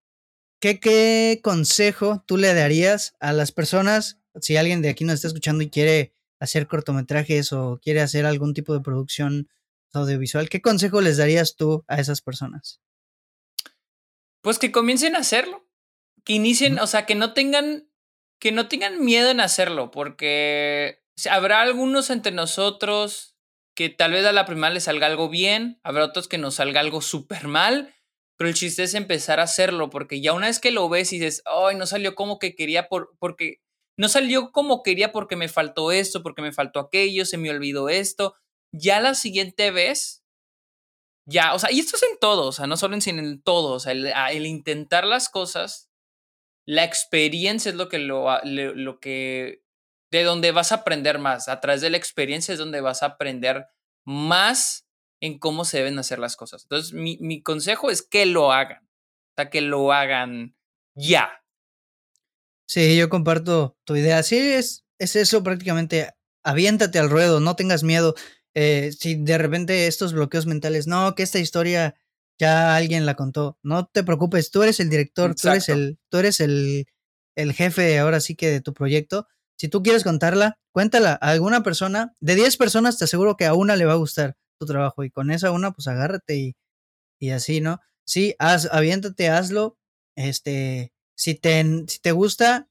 qué, 0.59 0.80
qué 0.80 1.41
consejo 1.43 2.24
tú 2.26 2.38
le 2.38 2.53
darías 2.53 3.16
a 3.20 3.34
las 3.34 3.51
personas, 3.51 4.20
si 4.41 4.55
alguien 4.55 4.82
de 4.82 4.89
aquí 4.89 5.03
nos 5.03 5.16
está 5.16 5.28
escuchando 5.28 5.61
y 5.61 5.70
quiere 5.70 6.16
hacer 6.39 6.68
cortometrajes 6.68 7.51
o 7.51 7.80
quiere 7.84 8.01
hacer 8.01 8.26
algún 8.26 8.53
tipo 8.53 8.74
de 8.74 8.80
producción 8.80 9.49
audiovisual, 9.91 10.49
¿qué 10.49 10.61
consejo 10.61 11.01
les 11.01 11.18
darías 11.18 11.55
tú 11.57 11.84
a 11.88 11.99
esas 11.99 12.22
personas? 12.22 12.82
Pues 14.41 14.57
que 14.57 14.72
comiencen 14.72 15.16
a 15.16 15.20
hacerlo, 15.20 15.68
que 16.24 16.34
inicien, 16.34 16.80
o 16.80 16.88
sea, 16.88 17.05
que 17.05 17.16
no 17.16 17.34
tengan, 17.34 17.89
que 18.39 18.53
no 18.53 18.70
tengan 18.70 19.03
miedo 19.03 19.30
en 19.30 19.41
hacerlo, 19.41 19.91
porque 19.91 21.02
habrá 21.30 21.61
algunos 21.61 22.09
entre 22.09 22.32
nosotros 22.32 23.36
que 23.76 23.89
tal 23.89 24.11
vez 24.11 24.26
a 24.26 24.32
la 24.32 24.45
primera 24.45 24.74
les 24.74 24.84
salga 24.84 25.07
algo 25.07 25.30
bien, 25.30 25.80
habrá 25.84 26.05
otros 26.05 26.28
que 26.28 26.38
nos 26.38 26.55
salga 26.55 26.80
algo 26.80 27.01
súper 27.01 27.47
mal, 27.47 27.93
pero 28.38 28.49
el 28.49 28.55
chiste 28.55 28.84
es 28.84 28.93
empezar 28.93 29.39
a 29.39 29.43
hacerlo, 29.43 29.89
porque 29.89 30.22
ya 30.22 30.34
una 30.34 30.47
vez 30.47 30.59
que 30.59 30.72
lo 30.72 30.89
ves 30.89 31.14
y 31.14 31.20
dices, 31.20 31.43
ay, 31.45 31.76
no 31.76 31.86
salió 31.86 32.16
como 32.16 32.39
que 32.39 32.55
quería, 32.55 32.88
por, 32.88 33.16
porque 33.20 33.61
no 33.97 34.09
salió 34.09 34.51
como 34.51 34.84
quería 34.84 35.11
porque 35.11 35.36
me 35.36 35.49
faltó 35.49 35.91
esto, 35.91 36.24
porque 36.24 36.41
me 36.41 36.51
faltó 36.51 36.80
aquello, 36.80 37.26
se 37.26 37.38
me 37.38 37.49
olvidó 37.49 37.89
esto. 37.89 38.36
Ya 38.72 38.99
la 38.99 39.14
siguiente 39.16 39.72
vez, 39.72 40.24
ya, 41.26 41.53
o 41.53 41.59
sea, 41.59 41.72
y 41.72 41.80
esto 41.80 41.95
es 41.95 42.03
en 42.03 42.20
todo, 42.20 42.47
o 42.47 42.51
sea, 42.51 42.68
no 42.68 42.76
solo 42.76 42.95
en 42.95 43.01
cine, 43.01 43.22
en 43.22 43.41
todo, 43.41 43.74
o 43.74 43.80
sea, 43.80 43.93
el, 43.93 44.45
intentar 44.45 45.05
las 45.05 45.30
cosas, 45.30 45.89
la 46.68 46.84
experiencia 46.84 47.70
es 47.70 47.76
lo 47.76 47.88
que, 47.88 47.99
lo, 47.99 48.28
lo 48.43 48.99
que, 48.99 49.62
de 50.20 50.24
donde 50.24 50.51
vas 50.51 50.72
a 50.72 50.76
aprender 50.76 51.20
más, 51.20 51.49
a 51.49 51.59
través 51.59 51.82
de 51.82 51.89
la 51.89 51.97
experiencia 51.97 52.53
es 52.53 52.59
donde 52.59 52.82
vas 52.82 53.03
a 53.03 53.07
aprender 53.07 53.68
más 54.05 54.88
en 55.22 55.39
cómo 55.39 55.66
se 55.66 55.78
deben 55.78 55.99
hacer 55.99 56.20
las 56.20 56.36
cosas. 56.36 56.64
Entonces, 56.64 56.93
mi, 56.93 57.18
mi 57.20 57.41
consejo 57.41 57.89
es 57.89 58.01
que 58.01 58.26
lo 58.26 58.51
hagan, 58.51 58.84
o 58.84 59.34
sea, 59.36 59.49
que 59.49 59.61
lo 59.61 59.91
hagan 59.91 60.55
ya, 60.95 61.43
Sí, 62.74 62.97
yo 62.97 63.09
comparto 63.09 63.78
tu 63.84 63.95
idea. 63.95 64.24
Sí, 64.24 64.38
es, 64.38 64.86
es 64.97 65.16
eso 65.16 65.43
prácticamente. 65.43 66.09
Aviéntate 66.43 66.99
al 66.99 67.09
ruedo, 67.09 67.39
no 67.39 67.55
tengas 67.55 67.84
miedo. 67.84 68.16
Eh, 68.55 68.91
si 68.97 69.16
de 69.16 69.38
repente 69.38 69.88
estos 69.88 70.14
bloqueos 70.14 70.45
mentales, 70.45 70.88
no, 70.88 71.16
que 71.16 71.24
esta 71.24 71.39
historia 71.39 71.95
ya 72.39 72.76
alguien 72.76 73.05
la 73.05 73.16
contó, 73.16 73.59
no 73.61 73.86
te 73.86 74.03
preocupes, 74.03 74.49
tú 74.51 74.64
eres 74.64 74.80
el 74.80 74.89
director, 74.89 75.36
tú 75.36 75.49
eres 75.49 75.70
el, 75.70 75.99
tú 76.09 76.18
eres 76.18 76.39
el, 76.39 76.86
el 77.36 77.53
jefe 77.53 77.99
ahora 77.99 78.20
sí 78.20 78.36
que 78.36 78.49
de 78.49 78.61
tu 78.61 78.74
proyecto. 78.74 79.28
Si 79.57 79.67
tú 79.67 79.83
quieres 79.83 80.03
contarla, 80.03 80.57
cuéntala 80.71 81.13
a 81.21 81.29
alguna 81.29 81.63
persona. 81.63 82.15
De 82.19 82.35
10 82.35 82.57
personas 82.57 82.97
te 82.97 83.05
aseguro 83.05 83.37
que 83.37 83.45
a 83.45 83.53
una 83.53 83.75
le 83.75 83.85
va 83.85 83.93
a 83.93 83.97
gustar 83.97 84.35
tu 84.59 84.65
trabajo 84.65 85.03
y 85.03 85.09
con 85.09 85.31
esa 85.31 85.51
una 85.51 85.71
pues 85.71 85.87
agárrate 85.87 86.35
y, 86.35 86.55
y 87.19 87.31
así, 87.31 87.61
¿no? 87.61 87.79
Sí, 88.05 88.35
haz, 88.39 88.67
aviéntate, 88.71 89.29
hazlo. 89.29 89.77
Este, 90.15 90.91
si 91.15 91.35
te, 91.35 91.63
si 91.87 91.99
te 91.99 92.11
gusta, 92.11 92.67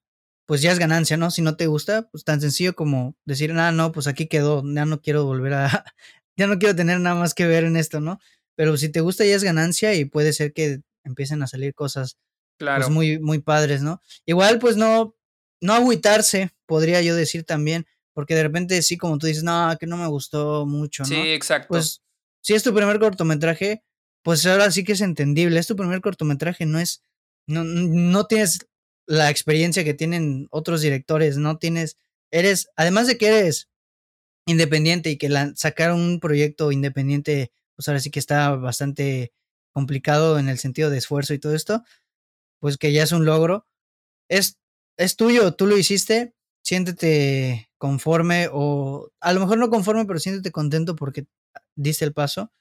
pues 0.47 0.63
ya 0.63 0.73
es 0.73 0.79
ganancia, 0.79 1.17
¿no? 1.17 1.31
Si 1.31 1.43
no 1.43 1.57
te 1.57 1.67
gusta, 1.67 2.09
pues 2.11 2.25
tan 2.25 2.41
sencillo 2.41 2.75
como 2.75 3.17
decir, 3.25 3.53
ah, 3.53 3.73
no, 3.73 3.93
pues 3.93 4.07
aquí 4.07 4.27
quedó, 4.27 4.63
ya 4.65 4.85
no 4.85 5.01
quiero 5.01 5.25
volver 5.25 5.55
a, 5.55 5.85
ya 6.37 6.47
no 6.47 6.59
quiero 6.59 6.77
tener 6.77 7.01
nada 7.01 7.17
más 7.17 7.35
que 7.35 7.47
ver 7.47 7.65
en 7.65 7.77
esto, 7.77 8.01
¿no? 8.01 8.19
Pero 8.55 8.77
si 8.77 8.91
te 8.91 9.01
gusta 9.01 9.25
ya 9.25 9.35
es 9.35 9.45
ganancia 9.45 9.95
y 9.95 10.05
puede 10.05 10.33
ser 10.33 10.53
que 10.53 10.83
empiecen 11.05 11.43
a 11.43 11.47
salir 11.47 11.75
cosas 11.75 12.19
pues, 12.59 12.67
claro. 12.67 12.91
muy, 12.91 13.19
muy 13.19 13.39
padres, 13.39 13.83
¿no? 13.83 14.01
Igual, 14.27 14.59
pues 14.59 14.77
no, 14.77 15.15
no 15.63 15.73
agüitarse, 15.73 16.51
podría 16.67 17.01
yo 17.01 17.17
decir 17.17 17.45
también, 17.45 17.87
porque 18.13 18.35
de 18.35 18.43
repente 18.43 18.83
sí, 18.83 18.99
como 18.99 19.17
tú 19.17 19.27
dices, 19.27 19.43
no, 19.43 19.75
que 19.81 19.87
no 19.87 19.97
me 19.97 20.07
gustó 20.09 20.67
mucho, 20.67 21.05
¿no? 21.05 21.09
Sí, 21.09 21.31
exacto. 21.31 21.69
Pues 21.69 22.03
si 22.43 22.53
es 22.53 22.63
tu 22.63 22.75
primer 22.75 22.99
cortometraje, 22.99 23.83
pues 24.23 24.45
ahora 24.45 24.71
sí 24.71 24.85
que 24.85 24.93
es 24.93 25.01
entendible, 25.01 25.59
es 25.59 25.67
tu 25.67 25.77
primer 25.77 26.01
cortometraje, 26.03 26.67
no 26.67 26.79
es 26.79 27.03
no, 27.47 27.65
no 27.65 28.27
tienes 28.27 28.69
la 29.07 29.31
experiencia 29.31 29.85
que 29.85 29.95
tienen 29.95 30.49
otros 30.51 30.81
directores, 30.81 31.37
no 31.37 31.59
tienes, 31.59 31.99
eres, 32.31 32.69
además 32.77 33.07
de 33.07 33.19
que 33.19 33.29
eres 33.29 33.69
independiente 34.47 35.11
y 35.11 35.19
que 35.19 35.29
la, 35.29 35.53
sacar 35.57 35.93
un 35.93 36.21
proyecto 36.21 36.73
independiente, 36.73 37.53
pues 37.77 37.89
ahora 37.89 38.01
sí 38.01 38.11
que 38.11 38.19
está 38.19 38.51
bastante 38.51 39.33
complicado 39.73 40.39
en 40.39 40.49
el 40.49 40.59
sentido 40.59 40.91
de 40.91 40.99
esfuerzo 40.99 41.35
y 41.35 41.39
todo 41.39 41.55
esto, 41.55 41.83
pues 42.61 42.77
que 42.77 42.93
ya 42.93 43.03
es 43.03 43.13
un 43.13 43.25
logro, 43.25 43.67
es, 44.29 44.59
es 44.97 45.17
tuyo, 45.17 45.55
tú 45.55 45.67
lo 45.67 45.77
hiciste, 45.77 46.35
siéntete 46.65 47.71
conforme 47.79 48.49
o 48.53 49.11
a 49.21 49.33
lo 49.33 49.41
mejor 49.41 49.59
no 49.59 49.71
conforme, 49.71 50.05
pero 50.07 50.19
siéntete 50.19 50.53
contento 50.53 50.97
porque 50.97 51.27
diste 51.77 52.05
el 52.05 52.13
paso. 52.13 52.53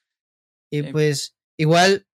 Y 0.72 0.84
pues 0.84 1.36
igual 1.58 2.08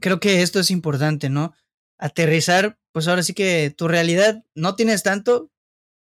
creo 0.00 0.20
que 0.20 0.42
esto 0.42 0.60
es 0.60 0.70
importante, 0.70 1.30
¿no? 1.30 1.54
aterrizar, 2.02 2.78
pues 2.90 3.06
ahora 3.06 3.22
sí 3.22 3.32
que 3.32 3.72
tu 3.76 3.86
realidad 3.86 4.44
no 4.56 4.74
tienes 4.74 5.04
tanto, 5.04 5.52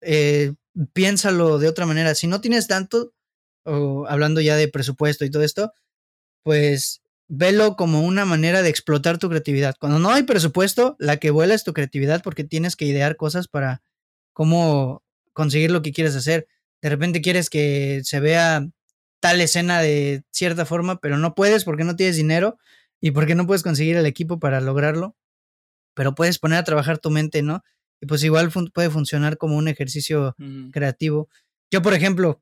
eh, 0.01 0.55
piénsalo 0.93 1.59
de 1.59 1.68
otra 1.68 1.86
manera. 1.86 2.16
Si 2.16 2.26
no 2.26 2.41
tienes 2.41 2.68
tanto, 2.68 3.14
o 3.66 4.07
hablando 4.07 4.41
ya 4.41 4.55
de 4.55 4.68
presupuesto 4.68 5.26
y 5.26 5.30
todo 5.30 5.43
esto, 5.43 5.74
pues 6.43 7.03
velo 7.32 7.75
como 7.75 8.01
una 8.01 8.25
manera 8.25 8.61
de 8.61 8.69
explotar 8.69 9.17
tu 9.17 9.29
creatividad. 9.29 9.75
Cuando 9.79 9.99
no 9.99 10.11
hay 10.11 10.23
presupuesto, 10.23 10.95
la 10.99 11.17
que 11.17 11.32
vuela 11.32 11.53
es 11.53 11.63
tu 11.63 11.73
creatividad 11.73 12.21
porque 12.23 12.43
tienes 12.43 12.75
que 12.75 12.86
idear 12.86 13.15
cosas 13.15 13.47
para 13.47 13.82
cómo 14.34 15.03
conseguir 15.34 15.71
lo 15.71 15.82
que 15.82 15.93
quieres 15.93 16.15
hacer. 16.15 16.47
De 16.82 16.89
repente 16.89 17.21
quieres 17.21 17.49
que 17.49 18.01
se 18.03 18.19
vea 18.19 18.67
tal 19.19 19.39
escena 19.39 19.82
de 19.82 20.23
cierta 20.32 20.65
forma, 20.65 20.99
pero 20.99 21.17
no 21.17 21.36
puedes 21.36 21.63
porque 21.63 21.84
no 21.84 21.95
tienes 21.95 22.17
dinero 22.17 22.57
y 22.99 23.11
porque 23.11 23.36
no 23.36 23.47
puedes 23.47 23.63
conseguir 23.63 23.95
el 23.95 24.05
equipo 24.05 24.39
para 24.39 24.61
lograrlo 24.61 25.15
pero 25.93 26.15
puedes 26.15 26.39
poner 26.39 26.59
a 26.59 26.63
trabajar 26.63 26.97
tu 26.99 27.09
mente, 27.09 27.41
¿no? 27.41 27.63
Y 27.99 28.07
pues 28.07 28.23
igual 28.23 28.51
puede 28.73 28.89
funcionar 28.89 29.38
como 29.38 29.57
un 29.57 29.67
ejercicio 29.67 30.36
creativo. 30.71 31.29
Yo, 31.69 31.82
por 31.82 31.93
ejemplo, 31.93 32.41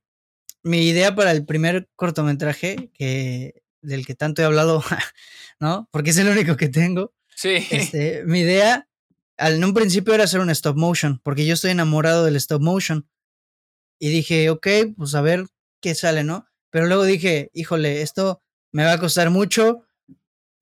mi 0.64 0.88
idea 0.88 1.16
para 1.16 1.32
el 1.32 1.46
primer 1.46 1.90
cortometraje 1.96 2.92
que 2.94 3.62
del 3.82 4.06
que 4.06 4.16
tanto 4.16 4.42
he 4.42 4.46
hablado, 4.46 4.84
¿no? 5.60 5.88
Porque 5.92 6.12
es 6.12 6.18
el 6.18 6.30
único 6.30 6.58
que 6.58 6.70
tengo. 6.70 7.14
Sí. 7.36 7.66
Este, 7.72 8.24
mi 8.26 8.42
idea 8.42 8.88
en 9.38 9.64
un 9.64 9.74
principio 9.74 10.14
era 10.14 10.26
hacer 10.26 10.42
un 10.42 10.50
stop 10.50 10.76
motion, 10.76 11.20
porque 11.24 11.46
yo 11.46 11.54
estoy 11.54 11.72
enamorado 11.72 12.26
del 12.26 12.36
stop 12.36 12.62
motion. 12.62 13.08
Y 14.00 14.10
dije, 14.10 14.50
ok, 14.50 14.68
pues 14.98 15.16
a 15.16 15.22
ver 15.22 15.46
qué 15.82 15.96
sale, 15.96 16.24
¿no? 16.24 16.48
Pero 16.70 16.88
luego 16.88 17.04
dije, 17.04 17.50
híjole, 17.54 18.02
esto 18.02 18.42
me 18.72 18.84
va 18.84 18.94
a 18.94 19.00
costar 19.00 19.30
mucho, 19.30 19.86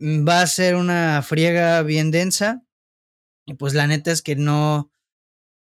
va 0.01 0.41
a 0.41 0.47
ser 0.47 0.76
una 0.76 1.22
friega 1.22 1.82
bien 1.84 2.11
densa 2.11 2.63
y 3.45 3.55
pues 3.55 3.74
la 3.74 3.88
neta 3.88 4.11
es 4.11 4.22
que 4.22 4.36
no, 4.36 4.91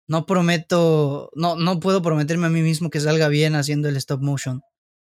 no 0.06 0.26
prometo, 0.26 1.30
no, 1.34 1.56
no 1.56 1.80
puedo 1.80 2.02
prometerme 2.02 2.46
a 2.46 2.50
mí 2.50 2.62
mismo 2.62 2.90
que 2.90 3.00
salga 3.00 3.28
bien 3.28 3.54
haciendo 3.54 3.88
el 3.88 3.96
stop 3.96 4.22
motion, 4.22 4.62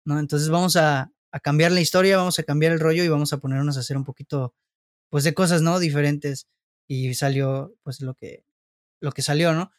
¿no? 0.05 0.19
Entonces 0.19 0.49
vamos 0.49 0.77
a, 0.77 1.11
a 1.33 1.41
cambiar 1.41 1.73
la 1.73 1.81
historia, 1.81 2.17
vamos 2.17 2.39
a 2.39 2.43
cambiar 2.45 2.73
el 2.73 2.81
rollo 2.81 3.03
y 3.03 3.09
vamos 3.09 3.33
a 3.33 3.39
ponernos 3.39 3.77
a 3.77 3.81
hacer 3.81 3.97
un 3.97 4.05
poquito, 4.05 4.55
pues 5.11 5.25
de 5.25 5.35
cosas, 5.35 5.63
¿no? 5.63 5.79
Diferentes. 5.79 6.47
Y 6.89 7.15
salió, 7.15 7.75
pues 7.83 8.01
lo 8.01 8.15
que, 8.15 8.45
lo 9.01 9.13
que 9.13 9.23
salió, 9.23 9.53
¿no? 9.53 9.73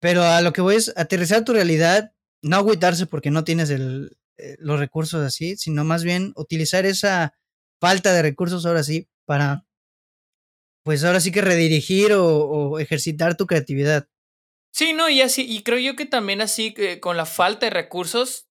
Pero 0.00 0.22
a 0.22 0.40
lo 0.40 0.52
que 0.52 0.62
voy 0.62 0.76
es 0.76 0.92
aterrizar 0.96 1.44
tu 1.44 1.52
realidad, 1.52 2.14
no 2.42 2.56
agüitarse 2.56 3.06
porque 3.06 3.30
no 3.30 3.44
tienes 3.44 3.70
el, 3.70 4.16
eh, 4.38 4.56
los 4.58 4.80
recursos 4.80 5.22
así, 5.24 5.56
sino 5.56 5.84
más 5.84 6.02
bien 6.02 6.32
utilizar 6.34 6.86
esa 6.86 7.34
falta 7.80 8.12
de 8.12 8.22
recursos 8.22 8.64
ahora 8.64 8.82
sí 8.82 9.08
para 9.26 9.66
pues 10.82 11.04
ahora 11.04 11.20
sí 11.20 11.30
que 11.30 11.42
redirigir 11.42 12.12
o, 12.14 12.78
ejercitar 12.78 13.36
tu 13.36 13.46
creatividad. 13.46 14.08
Sí, 14.72 14.92
no, 14.92 15.08
y 15.08 15.20
así, 15.20 15.44
y 15.46 15.62
creo 15.62 15.78
yo 15.78 15.94
que 15.94 16.06
también 16.06 16.40
así, 16.40 16.74
con 17.00 17.16
la 17.16 17.26
falta 17.26 17.66
de 17.66 17.70
recursos, 17.70 18.48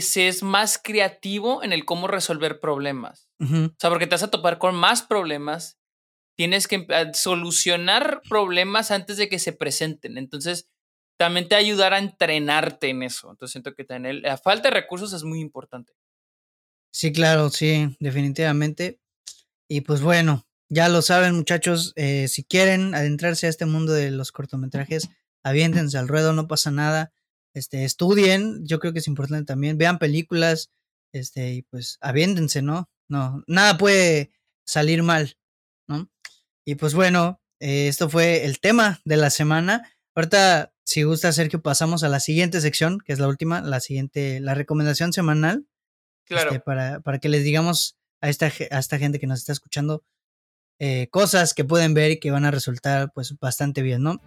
se 0.00 0.28
es 0.28 0.42
más 0.42 0.78
creativo 0.82 1.62
en 1.62 1.72
el 1.72 1.84
cómo 1.84 2.06
resolver 2.06 2.60
problemas. 2.60 3.28
O 3.40 3.74
sea, 3.78 3.90
porque 3.90 4.06
te 4.06 4.14
vas 4.14 4.22
a 4.22 4.30
topar 4.30 4.58
con 4.58 4.74
más 4.74 5.02
problemas, 5.02 5.78
tienes 6.36 6.66
que 6.66 6.86
solucionar 7.12 8.22
problemas 8.28 8.90
antes 8.90 9.16
de 9.16 9.28
que 9.28 9.38
se 9.38 9.52
presenten. 9.52 10.16
Entonces, 10.16 10.68
también 11.18 11.48
te 11.48 11.54
ayudar 11.54 11.92
a 11.92 11.98
entrenarte 11.98 12.88
en 12.88 13.02
eso. 13.02 13.30
Entonces, 13.30 13.52
siento 13.52 13.74
que 13.74 13.84
tener 13.84 14.16
la 14.16 14.38
falta 14.38 14.68
de 14.68 14.74
recursos 14.74 15.12
es 15.12 15.22
muy 15.24 15.40
importante. 15.40 15.92
Sí, 16.92 17.12
claro, 17.12 17.50
sí, 17.50 17.96
definitivamente. 18.00 19.00
Y 19.68 19.82
pues 19.82 20.00
bueno, 20.00 20.46
ya 20.68 20.88
lo 20.88 21.02
saben 21.02 21.34
muchachos, 21.34 21.92
eh, 21.96 22.28
si 22.28 22.44
quieren 22.44 22.94
adentrarse 22.94 23.46
a 23.46 23.50
este 23.50 23.66
mundo 23.66 23.92
de 23.92 24.10
los 24.10 24.32
cortometrajes, 24.32 25.08
aviéntense 25.42 25.98
al 25.98 26.08
ruedo, 26.08 26.32
no 26.32 26.46
pasa 26.46 26.70
nada. 26.70 27.12
Este, 27.54 27.84
estudien, 27.84 28.66
yo 28.66 28.80
creo 28.80 28.92
que 28.92 28.98
es 28.98 29.06
importante 29.06 29.46
también, 29.46 29.78
vean 29.78 29.98
películas, 29.98 30.70
este, 31.12 31.54
y 31.54 31.62
pues 31.62 31.98
aviéntense, 32.00 32.62
¿no? 32.62 32.90
No, 33.08 33.44
nada 33.46 33.78
puede 33.78 34.32
salir 34.66 35.02
mal, 35.02 35.36
¿no? 35.88 36.10
Y 36.66 36.74
pues 36.74 36.94
bueno, 36.94 37.40
eh, 37.60 37.88
esto 37.88 38.10
fue 38.10 38.44
el 38.44 38.58
tema 38.58 39.00
de 39.04 39.16
la 39.16 39.30
semana. 39.30 39.92
Ahorita, 40.16 40.74
si 40.84 41.04
gusta, 41.04 41.32
Sergio, 41.32 41.62
pasamos 41.62 42.02
a 42.02 42.08
la 42.08 42.18
siguiente 42.18 42.60
sección, 42.60 42.98
que 42.98 43.12
es 43.12 43.20
la 43.20 43.28
última, 43.28 43.60
la 43.60 43.80
siguiente, 43.80 44.40
la 44.40 44.54
recomendación 44.54 45.12
semanal. 45.12 45.66
Claro. 46.24 46.50
Este, 46.50 46.60
para, 46.60 47.00
para 47.00 47.18
que 47.20 47.28
les 47.28 47.44
digamos 47.44 47.98
a 48.20 48.28
esta, 48.30 48.46
a 48.46 48.78
esta 48.78 48.98
gente 48.98 49.20
que 49.20 49.26
nos 49.26 49.40
está 49.40 49.52
escuchando 49.52 50.02
eh, 50.80 51.08
cosas 51.10 51.54
que 51.54 51.64
pueden 51.64 51.94
ver 51.94 52.12
y 52.12 52.18
que 52.18 52.30
van 52.30 52.44
a 52.44 52.50
resultar 52.50 53.12
pues 53.14 53.38
bastante 53.38 53.82
bien, 53.82 54.02
¿no? 54.02 54.20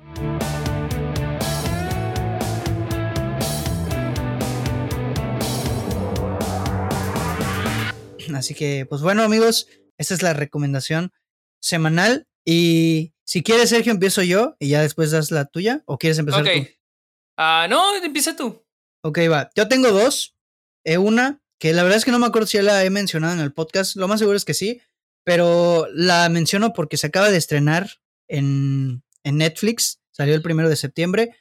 Así 8.35 8.53
que, 8.53 8.85
pues 8.85 9.01
bueno, 9.01 9.23
amigos, 9.23 9.67
esta 9.97 10.13
es 10.13 10.21
la 10.21 10.33
recomendación 10.33 11.11
semanal. 11.61 12.27
Y 12.45 13.13
si 13.23 13.43
quieres, 13.43 13.69
Sergio, 13.69 13.91
empiezo 13.91 14.23
yo 14.23 14.55
y 14.59 14.69
ya 14.69 14.81
después 14.81 15.11
das 15.11 15.31
la 15.31 15.45
tuya. 15.45 15.83
¿O 15.85 15.97
quieres 15.97 16.17
empezar 16.19 16.41
Ok. 16.43 16.49
tú? 16.53 16.67
Ah, 17.37 17.67
no, 17.69 17.95
empieza 17.95 18.35
tú. 18.35 18.65
Ok, 19.03 19.19
va. 19.31 19.49
Yo 19.55 19.67
tengo 19.67 19.91
dos. 19.91 20.35
Eh, 20.85 20.97
una, 20.97 21.41
que 21.59 21.73
la 21.73 21.83
verdad 21.83 21.97
es 21.97 22.05
que 22.05 22.11
no 22.11 22.19
me 22.19 22.25
acuerdo 22.25 22.47
si 22.47 22.57
ya 22.57 22.63
la 22.63 22.83
he 22.83 22.89
mencionado 22.89 23.33
en 23.33 23.39
el 23.39 23.53
podcast. 23.53 23.95
Lo 23.95 24.07
más 24.07 24.19
seguro 24.19 24.37
es 24.37 24.45
que 24.45 24.53
sí. 24.53 24.81
Pero 25.23 25.87
la 25.93 26.29
menciono 26.29 26.71
porque 26.73 26.95
se 26.97 27.07
acaba 27.07 27.29
de 27.29 27.37
estrenar 27.37 27.89
en, 28.29 29.03
en 29.23 29.37
Netflix. 29.37 29.99
Salió 30.11 30.33
el 30.33 30.41
primero 30.41 30.69
de 30.69 30.77
septiembre. 30.77 31.35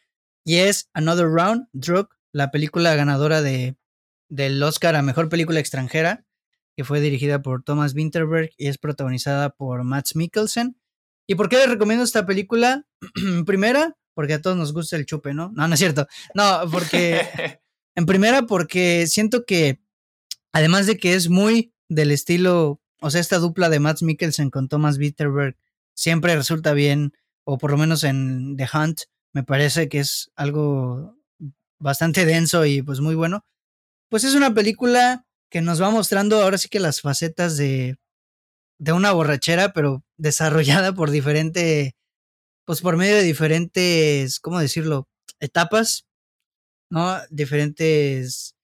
Y 0.45 0.57
es 0.59 0.91
Another 0.93 1.27
Round, 1.27 1.69
Drug, 1.73 2.09
la 2.33 2.51
película 2.51 2.95
ganadora 2.95 3.43
de, 3.43 3.77
del 4.29 4.63
Oscar 4.63 4.97
a 4.97 5.03
Mejor 5.03 5.29
Película 5.29 5.61
Extranjera, 5.61 6.26
que 6.77 6.85
fue 6.85 7.01
dirigida 7.01 7.43
por 7.43 7.63
Thomas 7.63 7.95
Winterberg 7.95 8.51
y 8.59 8.69
es 8.69 8.77
protagonizada 8.79 9.51
por 9.51 9.83
Matt 9.83 10.15
Mikkelsen. 10.15 10.77
¿Y 11.27 11.35
por 11.35 11.49
qué 11.49 11.57
les 11.57 11.71
recomiendo 11.71 12.05
esta 12.05 12.27
película? 12.27 12.87
Primera, 13.47 13.97
porque 14.15 14.35
a 14.35 14.43
todos 14.43 14.57
nos 14.57 14.73
gusta 14.73 14.97
el 14.97 15.07
chupe, 15.07 15.35
¿no? 15.35 15.51
No, 15.55 15.67
no 15.67 15.75
es 15.75 15.81
cierto. 15.81 16.07
No, 16.35 16.61
porque 16.71 17.21
en 17.97 18.07
primera, 18.07 18.43
porque 18.43 19.07
siento 19.07 19.45
que, 19.45 19.81
además 20.53 20.87
de 20.87 20.99
que 20.99 21.15
es 21.15 21.29
muy 21.29 21.73
del 21.89 22.11
estilo, 22.11 22.81
o 23.01 23.11
sea, 23.11 23.21
esta 23.21 23.39
dupla 23.39 23.69
de 23.69 23.81
Matt 23.81 24.03
Mikkelsen 24.03 24.51
con 24.51 24.69
Thomas 24.69 24.99
Winterberg 24.99 25.57
siempre 25.95 26.37
resulta 26.37 26.73
bien, 26.73 27.15
o 27.45 27.59
por 27.59 27.71
lo 27.71 27.79
menos 27.79 28.05
en 28.05 28.57
The 28.57 28.69
Hunt, 28.73 29.01
me 29.33 29.43
parece 29.43 29.89
que 29.89 29.99
es 29.99 30.31
algo 30.35 31.17
bastante 31.79 32.25
denso 32.25 32.65
y 32.65 32.83
pues 32.83 33.01
muy 33.01 33.15
bueno. 33.15 33.45
Pues 34.09 34.25
es 34.25 34.35
una 34.35 34.55
película 34.55 35.26
que 35.51 35.61
nos 35.61 35.81
va 35.81 35.91
mostrando 35.91 36.43
ahora 36.43 36.59
sí 36.59 36.69
que 36.69 36.81
las 36.81 37.01
facetas 37.01 37.57
de, 37.57 37.97
de 38.79 38.93
una 38.93 39.13
borrachera, 39.13 39.73
pero 39.73 40.05
desarrollada 40.17 40.95
por 40.95 41.11
diferente, 41.11 41.97
pues 42.65 42.81
por 42.81 42.97
medio 42.97 43.17
de 43.17 43.23
diferentes, 43.23 44.41
¿cómo 44.41 44.59
decirlo? 44.61 45.09
Etapas, 45.41 46.07
¿no? 46.91 47.19
Diferentes, 47.31 48.55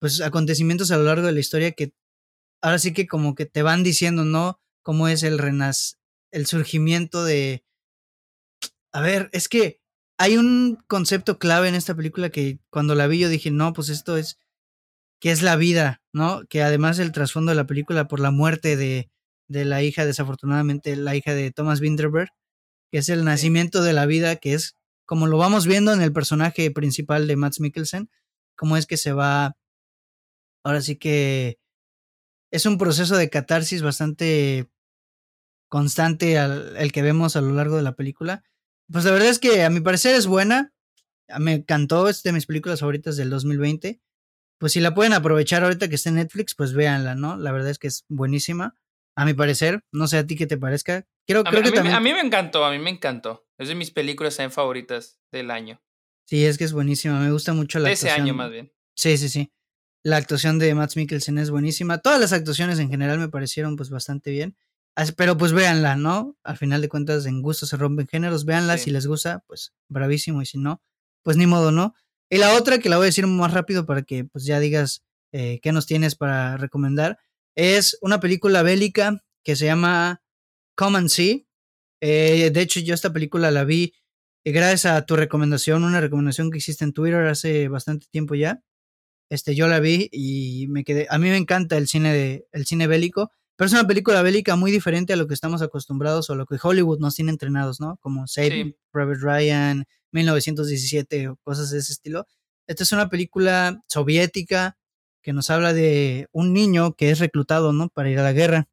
pues 0.00 0.20
acontecimientos 0.20 0.90
a 0.90 0.98
lo 0.98 1.04
largo 1.04 1.26
de 1.26 1.32
la 1.32 1.40
historia 1.40 1.72
que 1.72 1.92
ahora 2.62 2.78
sí 2.78 2.92
que 2.92 3.06
como 3.06 3.34
que 3.34 3.46
te 3.46 3.62
van 3.62 3.82
diciendo, 3.82 4.24
¿no? 4.24 4.60
Cómo 4.82 5.08
es 5.08 5.22
el 5.22 5.38
renac 5.38 5.76
el 6.32 6.46
surgimiento 6.46 7.24
de... 7.24 7.64
A 8.92 9.00
ver, 9.00 9.30
es 9.32 9.48
que 9.48 9.80
hay 10.18 10.36
un 10.36 10.78
concepto 10.86 11.38
clave 11.38 11.68
en 11.68 11.74
esta 11.74 11.94
película 11.94 12.30
que 12.30 12.58
cuando 12.70 12.94
la 12.94 13.06
vi 13.06 13.18
yo 13.18 13.28
dije, 13.28 13.50
no, 13.50 13.72
pues 13.72 13.88
esto 13.88 14.16
es 14.16 14.38
que 15.20 15.30
es 15.30 15.42
la 15.42 15.56
vida, 15.56 16.02
¿no? 16.12 16.42
Que 16.48 16.62
además 16.62 16.98
el 16.98 17.12
trasfondo 17.12 17.50
de 17.50 17.56
la 17.56 17.66
película 17.66 18.08
por 18.08 18.20
la 18.20 18.30
muerte 18.30 18.76
de, 18.76 19.10
de 19.48 19.64
la 19.64 19.82
hija, 19.82 20.04
desafortunadamente, 20.04 20.96
la 20.96 21.16
hija 21.16 21.34
de 21.34 21.50
Thomas 21.50 21.80
Winterberg, 21.80 22.30
que 22.90 22.98
es 22.98 23.08
el 23.08 23.24
nacimiento 23.24 23.82
de 23.82 23.92
la 23.92 24.06
vida, 24.06 24.36
que 24.36 24.54
es 24.54 24.76
como 25.06 25.26
lo 25.26 25.38
vamos 25.38 25.66
viendo 25.66 25.92
en 25.92 26.02
el 26.02 26.12
personaje 26.12 26.70
principal 26.70 27.26
de 27.28 27.36
Matt 27.36 27.60
Mikkelsen, 27.60 28.10
cómo 28.56 28.76
es 28.76 28.86
que 28.86 28.96
se 28.96 29.12
va, 29.12 29.56
ahora 30.64 30.80
sí 30.82 30.96
que 30.96 31.58
es 32.50 32.66
un 32.66 32.78
proceso 32.78 33.16
de 33.16 33.30
catarsis 33.30 33.82
bastante 33.82 34.68
constante 35.68 36.38
al, 36.38 36.76
el 36.76 36.92
que 36.92 37.02
vemos 37.02 37.36
a 37.36 37.40
lo 37.40 37.52
largo 37.52 37.76
de 37.76 37.82
la 37.82 37.94
película. 37.94 38.44
Pues 38.90 39.04
la 39.04 39.12
verdad 39.12 39.28
es 39.28 39.38
que 39.38 39.64
a 39.64 39.70
mi 39.70 39.80
parecer 39.80 40.14
es 40.14 40.26
buena, 40.26 40.72
me 41.38 41.54
encantó, 41.54 42.08
es 42.08 42.22
de 42.22 42.32
mis 42.32 42.46
películas 42.46 42.80
favoritas 42.80 43.16
del 43.16 43.30
2020 43.30 44.00
pues 44.58 44.72
si 44.72 44.80
la 44.80 44.94
pueden 44.94 45.12
aprovechar 45.12 45.62
ahorita 45.64 45.88
que 45.88 45.94
está 45.96 46.08
en 46.10 46.16
Netflix, 46.16 46.54
pues 46.54 46.72
véanla, 46.72 47.14
¿no? 47.14 47.36
La 47.36 47.52
verdad 47.52 47.70
es 47.70 47.78
que 47.78 47.88
es 47.88 48.04
buenísima, 48.08 48.74
a 49.16 49.24
mi 49.24 49.34
parecer. 49.34 49.84
No 49.92 50.06
sé 50.08 50.18
a 50.18 50.26
ti 50.26 50.36
qué 50.36 50.46
te 50.46 50.56
parezca. 50.58 51.06
Creo, 51.26 51.40
A, 51.40 51.44
creo 51.50 51.62
mí, 51.62 51.64
que 51.64 51.68
a 51.68 51.70
mí- 51.70 51.76
también. 51.90 51.94
a 51.96 52.00
mí 52.00 52.12
me 52.12 52.20
encantó, 52.20 52.64
a 52.64 52.70
mí 52.70 52.78
me 52.78 52.90
encantó. 52.90 53.46
Es 53.58 53.68
de 53.68 53.74
mis 53.74 53.90
películas 53.90 54.36
también 54.36 54.52
favoritas 54.52 55.18
del 55.32 55.50
año. 55.50 55.80
Sí, 56.26 56.44
es 56.44 56.58
que 56.58 56.64
es 56.64 56.72
buenísima. 56.72 57.20
Me 57.20 57.30
gusta 57.30 57.52
mucho 57.52 57.78
la 57.78 57.88
De 57.88 57.94
ese 57.94 58.08
actuación. 58.08 58.24
año 58.26 58.34
más 58.34 58.50
bien. 58.50 58.72
Sí, 58.96 59.16
sí, 59.16 59.28
sí. 59.28 59.52
La 60.02 60.16
actuación 60.18 60.58
de 60.58 60.74
Matt 60.74 60.96
Mikkelsen 60.96 61.38
es 61.38 61.50
buenísima. 61.50 61.98
Todas 61.98 62.20
las 62.20 62.32
actuaciones 62.32 62.78
en 62.78 62.88
general 62.90 63.18
me 63.18 63.28
parecieron 63.28 63.76
pues 63.76 63.90
bastante 63.90 64.30
bien. 64.30 64.56
Pero 65.16 65.36
pues 65.36 65.52
véanla, 65.52 65.94
¿no? 65.96 66.36
Al 66.42 66.56
final 66.56 66.80
de 66.80 66.88
cuentas, 66.88 67.26
en 67.26 67.42
gusto 67.42 67.66
se 67.66 67.76
rompen 67.76 68.06
géneros. 68.06 68.44
Véanla, 68.44 68.78
Sí. 68.78 68.84
si 68.84 68.90
les 68.92 69.06
gusta, 69.06 69.44
pues 69.46 69.72
bravísimo. 69.88 70.40
Y 70.42 70.46
si 70.46 70.58
no, 70.58 70.80
pues 71.22 71.36
ni 71.36 71.46
modo, 71.46 71.70
¿no? 71.70 71.94
Y 72.30 72.38
la 72.38 72.54
otra, 72.54 72.78
que 72.78 72.88
la 72.88 72.96
voy 72.96 73.04
a 73.04 73.06
decir 73.06 73.26
más 73.26 73.52
rápido 73.52 73.86
para 73.86 74.02
que 74.02 74.24
pues 74.24 74.44
ya 74.44 74.58
digas 74.58 75.04
eh, 75.32 75.60
qué 75.62 75.72
nos 75.72 75.86
tienes 75.86 76.16
para 76.16 76.56
recomendar, 76.56 77.18
es 77.54 77.98
una 78.02 78.20
película 78.20 78.62
bélica 78.62 79.22
que 79.44 79.56
se 79.56 79.66
llama 79.66 80.22
Come 80.76 80.98
and 80.98 81.08
See. 81.08 81.46
Eh, 82.00 82.50
de 82.52 82.60
hecho, 82.60 82.80
yo 82.80 82.94
esta 82.94 83.12
película 83.12 83.50
la 83.50 83.64
vi 83.64 83.94
eh, 84.44 84.52
gracias 84.52 84.86
a 84.94 85.06
tu 85.06 85.16
recomendación, 85.16 85.84
una 85.84 86.00
recomendación 86.00 86.50
que 86.50 86.58
hiciste 86.58 86.84
en 86.84 86.92
Twitter 86.92 87.26
hace 87.26 87.68
bastante 87.68 88.06
tiempo 88.10 88.34
ya. 88.34 88.62
Este, 89.30 89.54
yo 89.54 89.68
la 89.68 89.80
vi 89.80 90.08
y 90.12 90.66
me 90.68 90.84
quedé. 90.84 91.06
A 91.10 91.18
mí 91.18 91.28
me 91.30 91.36
encanta 91.36 91.76
el 91.76 91.88
cine 91.88 92.12
de, 92.12 92.46
el 92.52 92.66
cine 92.66 92.86
bélico, 92.86 93.32
pero 93.56 93.66
es 93.66 93.72
una 93.72 93.86
película 93.86 94.22
bélica 94.22 94.54
muy 94.56 94.70
diferente 94.70 95.14
a 95.14 95.16
lo 95.16 95.26
que 95.26 95.34
estamos 95.34 95.62
acostumbrados 95.62 96.28
o 96.28 96.34
a 96.34 96.36
lo 96.36 96.46
que 96.46 96.58
Hollywood 96.62 97.00
nos 97.00 97.14
tiene 97.14 97.30
entrenados, 97.30 97.80
¿no? 97.80 97.96
Como 97.98 98.26
Saving 98.26 98.68
Sí. 98.68 98.76
Private 98.92 99.18
Ryan, 99.20 99.84
1917 100.12 101.28
o 101.28 101.36
cosas 101.36 101.70
de 101.70 101.78
ese 101.78 101.92
estilo. 101.92 102.26
Esta 102.66 102.82
es 102.82 102.92
una 102.92 103.08
película 103.08 103.82
soviética 103.88 104.76
que 105.22 105.32
nos 105.32 105.50
habla 105.50 105.72
de 105.72 106.28
un 106.32 106.52
niño 106.52 106.94
que 106.94 107.10
es 107.10 107.18
reclutado, 107.18 107.72
¿no? 107.72 107.88
Para 107.88 108.10
ir 108.10 108.18
a 108.18 108.22
la 108.22 108.32
guerra. 108.32 108.68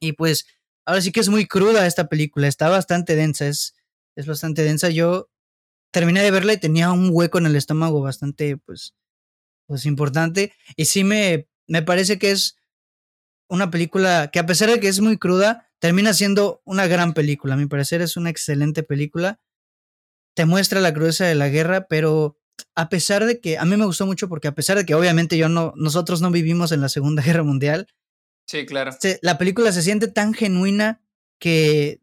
Y 0.00 0.12
pues, 0.12 0.46
ahora 0.86 1.02
sí 1.02 1.12
que 1.12 1.20
es 1.20 1.28
muy 1.28 1.46
cruda 1.46 1.86
esta 1.86 2.08
película, 2.08 2.48
está 2.48 2.70
bastante 2.70 3.14
densa, 3.14 3.46
es, 3.46 3.74
es 4.16 4.26
bastante 4.26 4.62
densa. 4.62 4.88
Yo 4.88 5.28
terminé 5.90 6.22
de 6.22 6.30
verla 6.30 6.54
y 6.54 6.60
tenía 6.60 6.90
un 6.92 7.10
hueco 7.12 7.36
en 7.36 7.44
el 7.44 7.56
estómago 7.56 8.00
bastante, 8.00 8.56
pues, 8.56 8.94
pues 9.66 9.84
importante. 9.84 10.54
Y 10.76 10.86
sí 10.86 11.04
me, 11.04 11.46
me 11.66 11.82
parece 11.82 12.18
que 12.18 12.30
es 12.30 12.56
una 13.50 13.70
película 13.70 14.30
que 14.32 14.38
a 14.38 14.46
pesar 14.46 14.70
de 14.70 14.80
que 14.80 14.88
es 14.88 15.00
muy 15.00 15.18
cruda, 15.18 15.68
termina 15.78 16.14
siendo 16.14 16.62
una 16.64 16.86
gran 16.86 17.12
película. 17.14 17.54
A 17.54 17.56
mi 17.56 17.66
parecer 17.66 18.00
es 18.00 18.16
una 18.16 18.30
excelente 18.30 18.82
película. 18.82 19.40
Te 20.34 20.46
muestra 20.46 20.80
la 20.80 20.94
crudeza 20.94 21.24
de 21.26 21.34
la 21.34 21.48
guerra, 21.48 21.86
pero 21.88 22.38
a 22.74 22.88
pesar 22.88 23.24
de 23.26 23.40
que 23.40 23.58
a 23.58 23.64
mí 23.64 23.76
me 23.76 23.84
gustó 23.84 24.06
mucho 24.06 24.28
porque 24.28 24.48
a 24.48 24.54
pesar 24.54 24.76
de 24.78 24.86
que 24.86 24.94
obviamente 24.94 25.36
yo 25.36 25.48
no 25.48 25.72
nosotros 25.76 26.20
no 26.22 26.30
vivimos 26.30 26.72
en 26.72 26.80
la 26.80 26.88
Segunda 26.88 27.22
Guerra 27.24 27.42
Mundial, 27.42 27.88
Sí, 28.46 28.66
claro. 28.66 28.92
se- 28.98 29.18
la 29.22 29.38
película 29.38 29.72
se 29.72 29.82
siente 29.82 30.08
tan 30.08 30.34
genuina 30.34 31.02
que 31.40 32.00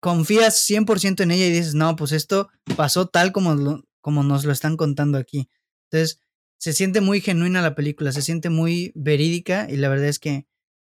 confías 0.00 0.56
100% 0.68 1.22
en 1.22 1.30
ella 1.30 1.46
y 1.46 1.50
dices, 1.52 1.74
no, 1.74 1.96
pues 1.96 2.12
esto 2.12 2.48
pasó 2.76 3.06
tal 3.08 3.32
como, 3.32 3.54
lo- 3.54 3.84
como 4.00 4.22
nos 4.22 4.44
lo 4.44 4.52
están 4.52 4.76
contando 4.76 5.18
aquí. 5.18 5.48
Entonces, 5.90 6.20
se 6.58 6.72
siente 6.72 7.00
muy 7.00 7.20
genuina 7.20 7.60
la 7.62 7.74
película, 7.74 8.12
se 8.12 8.22
siente 8.22 8.50
muy 8.50 8.92
verídica 8.94 9.66
y 9.70 9.76
la 9.76 9.88
verdad 9.88 10.06
es 10.08 10.18
que, 10.18 10.46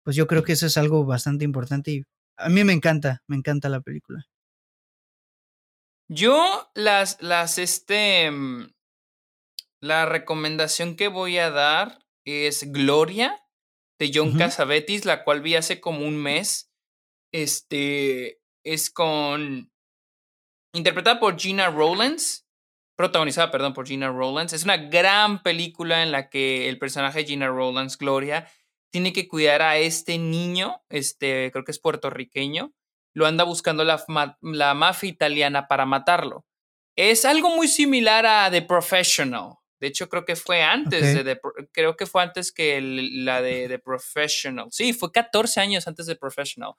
pues 0.05 0.17
yo 0.17 0.27
creo 0.27 0.43
que 0.43 0.53
eso 0.53 0.67
es 0.67 0.77
algo 0.77 1.05
bastante 1.05 1.45
importante 1.45 1.91
y 1.91 2.05
a 2.37 2.49
mí 2.49 2.65
me 2.65 2.73
encanta, 2.73 3.23
me 3.27 3.37
encanta 3.37 3.69
la 3.69 3.81
película. 3.81 4.27
Yo 6.09 6.71
las, 6.75 7.21
las, 7.23 7.59
este, 7.59 8.31
mm, 8.31 8.73
la 9.81 10.07
recomendación 10.07 10.97
que 10.97 11.09
voy 11.09 11.39
a 11.39 11.51
dar 11.51 11.99
es 12.25 12.71
Gloria 12.73 13.43
de 13.99 14.11
John. 14.13 14.37
Cassavetes, 14.37 15.05
la 15.05 15.25
cual 15.25 15.43
vi 15.43 15.55
hace 15.55 15.81
como 15.81 16.07
un 16.07 16.17
mes. 16.17 16.71
Este 17.33 18.41
es 18.65 18.91
con 18.91 19.71
interpretada 20.75 21.21
por 21.21 21.39
Gina 21.39 21.71
Rowlands, 21.71 22.47
protagonizada, 22.97 23.51
perdón, 23.51 23.75
por 23.75 23.87
Gina 23.87 24.09
Rowlands. 24.09 24.53
Es 24.53 24.65
una 24.65 24.77
gran 24.77 25.43
película 25.43 26.03
en 26.03 26.13
la 26.13 26.31
que 26.31 26.69
el 26.69 26.79
personaje 26.79 27.21
de 27.21 27.27
Gina 27.27 27.49
Rowlands, 27.49 27.97
Gloria, 27.97 28.51
tiene 28.93 29.13
que 29.13 29.27
cuidar 29.27 29.63
a 29.63 29.79
este 29.79 30.19
niño, 30.19 30.83
este, 30.91 31.51
creo 31.51 31.65
que 31.65 31.73
es 31.73 31.79
puertorriqueño, 31.79 32.73
lo 33.15 33.27
anda 33.27 33.43
buscando 33.43 33.85
la, 33.85 34.05
la 34.43 34.75
mafia 34.75 35.09
italiana 35.09 35.67
para 35.67 35.87
matarlo. 35.87 36.47
Es 36.95 37.25
algo 37.25 37.57
muy 37.57 37.69
similar 37.69 38.27
a 38.27 38.51
The 38.51 38.63
Professional. 38.63 39.55
De 39.81 39.89
hecho, 39.89 40.09
creo 40.09 40.25
que 40.25 40.37
fue 40.37 40.63
antes 40.63 41.25
de 41.25 41.41
creo 41.73 41.97
que 41.97 42.07
fue 42.07 42.23
antes 42.23 42.53
que 42.53 42.81
la 42.81 43.43
de 43.43 43.67
The 43.67 43.79
Professional. 43.79 44.69
Sí, 44.71 44.93
fue 44.93 45.11
14 45.11 45.61
años 45.61 45.89
antes 45.89 46.07
de 46.07 46.15
Professional. 46.15 46.75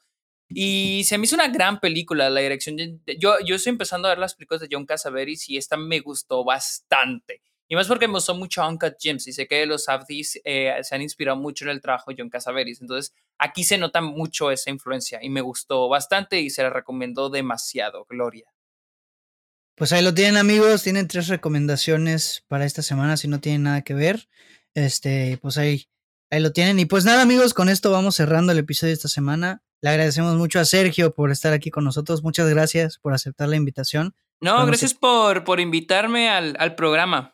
Y 0.50 1.04
se 1.06 1.18
me 1.18 1.26
hizo 1.26 1.36
una 1.36 1.48
gran 1.48 1.80
película, 1.80 2.30
la 2.30 2.42
dirección. 2.42 2.78
Yo, 3.20 3.36
yo 3.44 3.56
estoy 3.56 3.72
empezando 3.72 4.08
a 4.08 4.12
ver 4.12 4.20
las 4.20 4.36
películas 4.36 4.62
de 4.62 4.70
John 4.72 4.86
Casaveris 4.86 5.50
y 5.50 5.58
esta 5.58 5.78
me 5.78 6.00
gustó 6.00 6.44
bastante. 6.46 7.42
Y 7.74 7.76
más 7.76 7.88
porque 7.88 8.08
me 8.08 8.14
gustó 8.14 8.36
mucho 8.36 8.64
Uncut 8.68 8.98
Gems 9.00 9.26
y 9.26 9.34
sé 9.34 9.48
que 9.48 9.66
los 9.66 9.86
Safdies 9.86 10.40
eh, 10.44 10.76
se 10.84 10.94
han 10.94 11.02
inspirado 11.02 11.40
mucho 11.40 11.66
en 11.66 11.72
el 11.72 11.82
trabajo 11.82 12.12
de 12.12 12.18
John 12.20 12.30
Casaveris. 12.30 12.80
Entonces, 12.82 13.16
aquí 13.40 13.64
se 13.64 13.80
nota 13.80 14.00
mucho 14.00 14.52
esa 14.52 14.70
influencia 14.70 15.18
y 15.24 15.32
me 15.32 15.42
gustó 15.42 15.90
bastante 15.90 16.40
y 16.40 16.52
se 16.52 16.62
la 16.62 16.70
recomiendo 16.70 17.32
demasiado. 17.32 18.06
Gloria. 18.08 18.46
Pues 19.74 19.92
ahí 19.92 20.04
lo 20.04 20.14
tienen 20.14 20.38
amigos, 20.38 20.84
tienen 20.84 21.08
tres 21.08 21.30
recomendaciones 21.30 22.46
para 22.48 22.66
esta 22.66 22.84
semana 22.84 23.18
si 23.18 23.28
no 23.28 23.40
tienen 23.40 23.64
nada 23.64 23.82
que 23.82 23.96
ver. 23.96 24.30
Este, 24.76 25.40
pues 25.42 25.58
ahí, 25.58 25.88
ahí 26.30 26.42
lo 26.42 26.52
tienen. 26.52 26.78
Y 26.78 26.86
pues 26.86 27.06
nada 27.06 27.24
amigos, 27.24 27.56
con 27.56 27.70
esto 27.70 27.90
vamos 27.90 28.14
cerrando 28.14 28.52
el 28.52 28.60
episodio 28.60 28.90
de 28.90 28.98
esta 28.98 29.08
semana. 29.08 29.64
Le 29.82 29.90
agradecemos 29.90 30.36
mucho 30.36 30.60
a 30.60 30.66
Sergio 30.66 31.16
por 31.16 31.32
estar 31.32 31.54
aquí 31.54 31.72
con 31.72 31.86
nosotros. 31.86 32.22
Muchas 32.22 32.48
gracias 32.48 33.00
por 33.00 33.16
aceptar 33.16 33.50
la 33.50 33.56
invitación. 33.56 34.14
No, 34.42 34.64
gracias 34.68 34.94
por, 34.94 35.44
por 35.44 35.60
invitarme 35.60 36.30
al, 36.30 36.56
al 36.60 36.76
programa. 36.76 37.33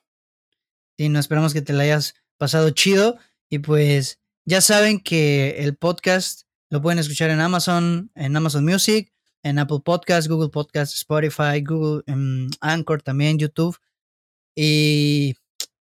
Sí, 1.00 1.08
no 1.08 1.18
esperamos 1.18 1.54
que 1.54 1.62
te 1.62 1.72
la 1.72 1.84
hayas 1.84 2.14
pasado 2.38 2.72
chido. 2.72 3.18
Y 3.50 3.60
pues 3.60 4.20
ya 4.44 4.60
saben 4.60 5.00
que 5.00 5.52
el 5.60 5.78
podcast 5.78 6.42
lo 6.70 6.82
pueden 6.82 7.00
escuchar 7.00 7.30
en 7.30 7.40
Amazon, 7.40 8.12
en 8.16 8.36
Amazon 8.36 8.66
Music, 8.66 9.14
en 9.42 9.60
Apple 9.60 9.80
Podcasts, 9.86 10.28
Google 10.28 10.50
Podcasts, 10.50 10.96
Spotify, 10.96 11.64
Google 11.66 12.04
um, 12.08 12.50
Anchor 12.60 13.02
también, 13.02 13.40
YouTube. 13.40 13.78
Y 14.58 15.36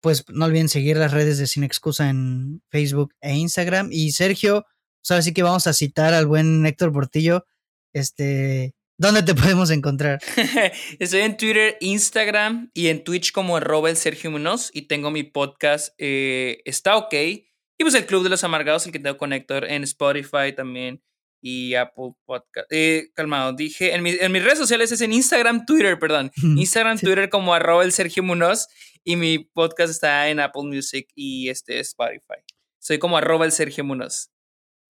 pues 0.01 0.25
no 0.31 0.47
olviden 0.47 0.71
seguir 0.71 0.97
las 0.97 1.13
redes 1.13 1.37
de 1.37 1.49
Sin 1.49 1.65
Excusa 1.65 2.09
en 2.09 2.63
Facebook 2.71 3.13
e 3.21 3.35
Instagram. 3.37 3.91
Y 3.93 4.13
Sergio, 4.13 4.65
sabes 5.03 5.27
sí 5.27 5.35
que 5.35 5.43
vamos 5.43 5.67
a 5.67 5.75
citar 5.75 6.15
al 6.15 6.27
buen 6.27 6.65
Héctor 6.65 6.95
Portillo. 6.95 7.45
Este, 7.93 8.75
¿dónde 8.99 9.23
te 9.23 9.35
podemos 9.35 9.71
encontrar? 9.71 10.21
Estoy 10.99 11.21
en 11.21 11.37
Twitter, 11.37 11.77
Instagram 11.81 12.71
y 12.75 12.89
en 12.89 13.05
Twitch 13.05 13.33
como 13.33 13.61
Robert 13.61 13.97
Sergio 13.97 14.31
Munoz 14.31 14.71
y 14.73 14.83
tengo 14.83 15.11
mi 15.11 15.23
podcast 15.23 15.95
eh, 15.99 16.63
Está 16.65 16.97
OK. 16.97 17.15
Y 17.15 17.83
pues 17.83 17.95
el 17.95 18.07
Club 18.07 18.23
de 18.23 18.29
los 18.29 18.45
Amargados, 18.45 18.87
el 18.87 18.93
que 18.93 19.01
tengo 19.01 19.17
con 19.17 19.33
Héctor 19.33 19.65
en 19.65 19.83
Spotify 19.83 20.53
también 20.57 21.03
y 21.45 21.75
Apple 21.75 22.13
Podcast. 22.25 22.67
Eh, 22.71 23.11
calmado, 23.15 23.53
dije, 23.53 23.95
en, 23.95 24.03
mis 24.03 24.45
redes 24.45 24.59
sociales 24.59 24.91
es 24.93 25.01
en 25.03 25.13
Instagram, 25.13 25.67
Twitter, 25.67 25.99
perdón. 25.99 26.31
Instagram, 26.37 26.99
Twitter 26.99 27.29
como 27.29 27.53
arroba 27.53 27.85
el 27.85 27.93
Sergio 27.93 28.23
Munoz 28.23 28.69
y 29.05 29.17
mi 29.17 29.41
podcast 29.41 29.91
está 29.91 30.29
en 30.31 30.41
Apple 30.41 30.63
Music 30.63 31.09
y 31.15 31.51
este 31.51 31.81
Spotify. 31.81 32.41
Soy 32.79 32.99
como 32.99 33.19
arroba 33.19 33.45
el 33.45 33.53
Sergio 33.53 33.85
Munoz. 33.85 34.31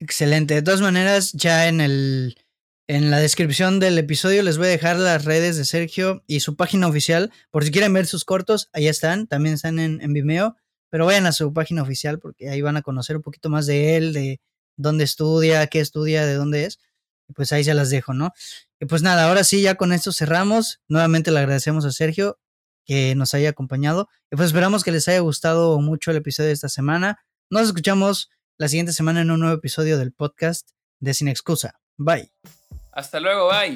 Excelente. 0.01 0.55
De 0.55 0.63
todas 0.63 0.81
maneras, 0.81 1.33
ya 1.33 1.67
en 1.69 1.81
el 1.81 2.37
en 2.87 3.11
la 3.11 3.19
descripción 3.19 3.81
del 3.81 3.97
episodio 3.99 4.43
les 4.43 4.59
voy 4.59 4.67
a 4.67 4.71
dejar 4.71 4.97
las 4.97 5.25
redes 5.25 5.57
de 5.57 5.65
Sergio 5.65 6.23
y 6.27 6.41
su 6.41 6.57
página 6.57 6.87
oficial. 6.87 7.33
Por 7.51 7.65
si 7.65 7.71
quieren 7.71 7.93
ver 7.93 8.07
sus 8.07 8.25
cortos, 8.25 8.69
ahí 8.73 8.89
están. 8.89 9.27
También 9.27 9.55
están 9.55 9.79
en, 9.79 10.13
Vimeo. 10.13 10.57
Pero 10.91 11.07
vayan 11.07 11.27
a 11.27 11.33
su 11.33 11.53
página 11.53 11.83
oficial 11.83 12.19
porque 12.19 12.51
ahí 12.51 12.61
van 12.61 12.77
a 12.77 12.83
conocer 12.83 13.17
un 13.17 13.23
poquito 13.23 13.49
más 13.49 13.67
de 13.67 13.97
él, 13.97 14.13
de, 14.13 14.41
dónde 14.77 15.05
estudia, 15.05 15.67
qué 15.67 15.81
estudia, 15.81 16.27
de 16.27 16.35
dónde 16.35 16.67
es. 16.67 16.79
pues 17.35 17.53
ahí 17.53 17.65
se 17.65 17.75
las 17.75 17.91
dejo, 17.91 18.13
¿no? 18.13 18.33
Y 18.81 18.87
pues 18.87 19.03
nada, 19.03 19.29
ahora 19.29 19.45
sí, 19.45 19.63
ya 19.63 19.77
con 19.77 19.93
esto 19.93 20.13
cerramos. 20.13 20.81
Nuevamente 20.89 21.31
le 21.31 21.39
agradecemos 21.39 21.85
a 21.85 21.91
Sergio 21.91 22.39
que 22.85 23.15
nos 23.15 23.35
haya 23.35 23.49
acompañado. 23.49 24.09
Y 24.31 24.37
pues 24.37 24.49
esperamos 24.49 24.85
que 24.85 24.93
les 24.93 25.09
haya 25.09 25.21
gustado 25.21 25.81
mucho 25.81 26.11
el 26.11 26.19
episodio 26.19 26.49
de 26.49 26.55
esta 26.55 26.69
semana. 26.69 27.19
Nos 27.51 27.63
escuchamos 27.63 28.31
la 28.59 28.69
siguiente 28.69 28.93
semana 28.93 29.23
en 29.23 29.31
un 29.31 29.41
nuevo 29.41 29.57
episodio 29.57 29.99
del 29.99 30.13
podcast 30.13 30.71
de 31.01 31.15
Sin 31.15 31.29
Excusa. 31.29 31.81
Bye. 31.97 32.31
Hasta 32.95 33.21
luego, 33.21 33.49
bye. 33.49 33.75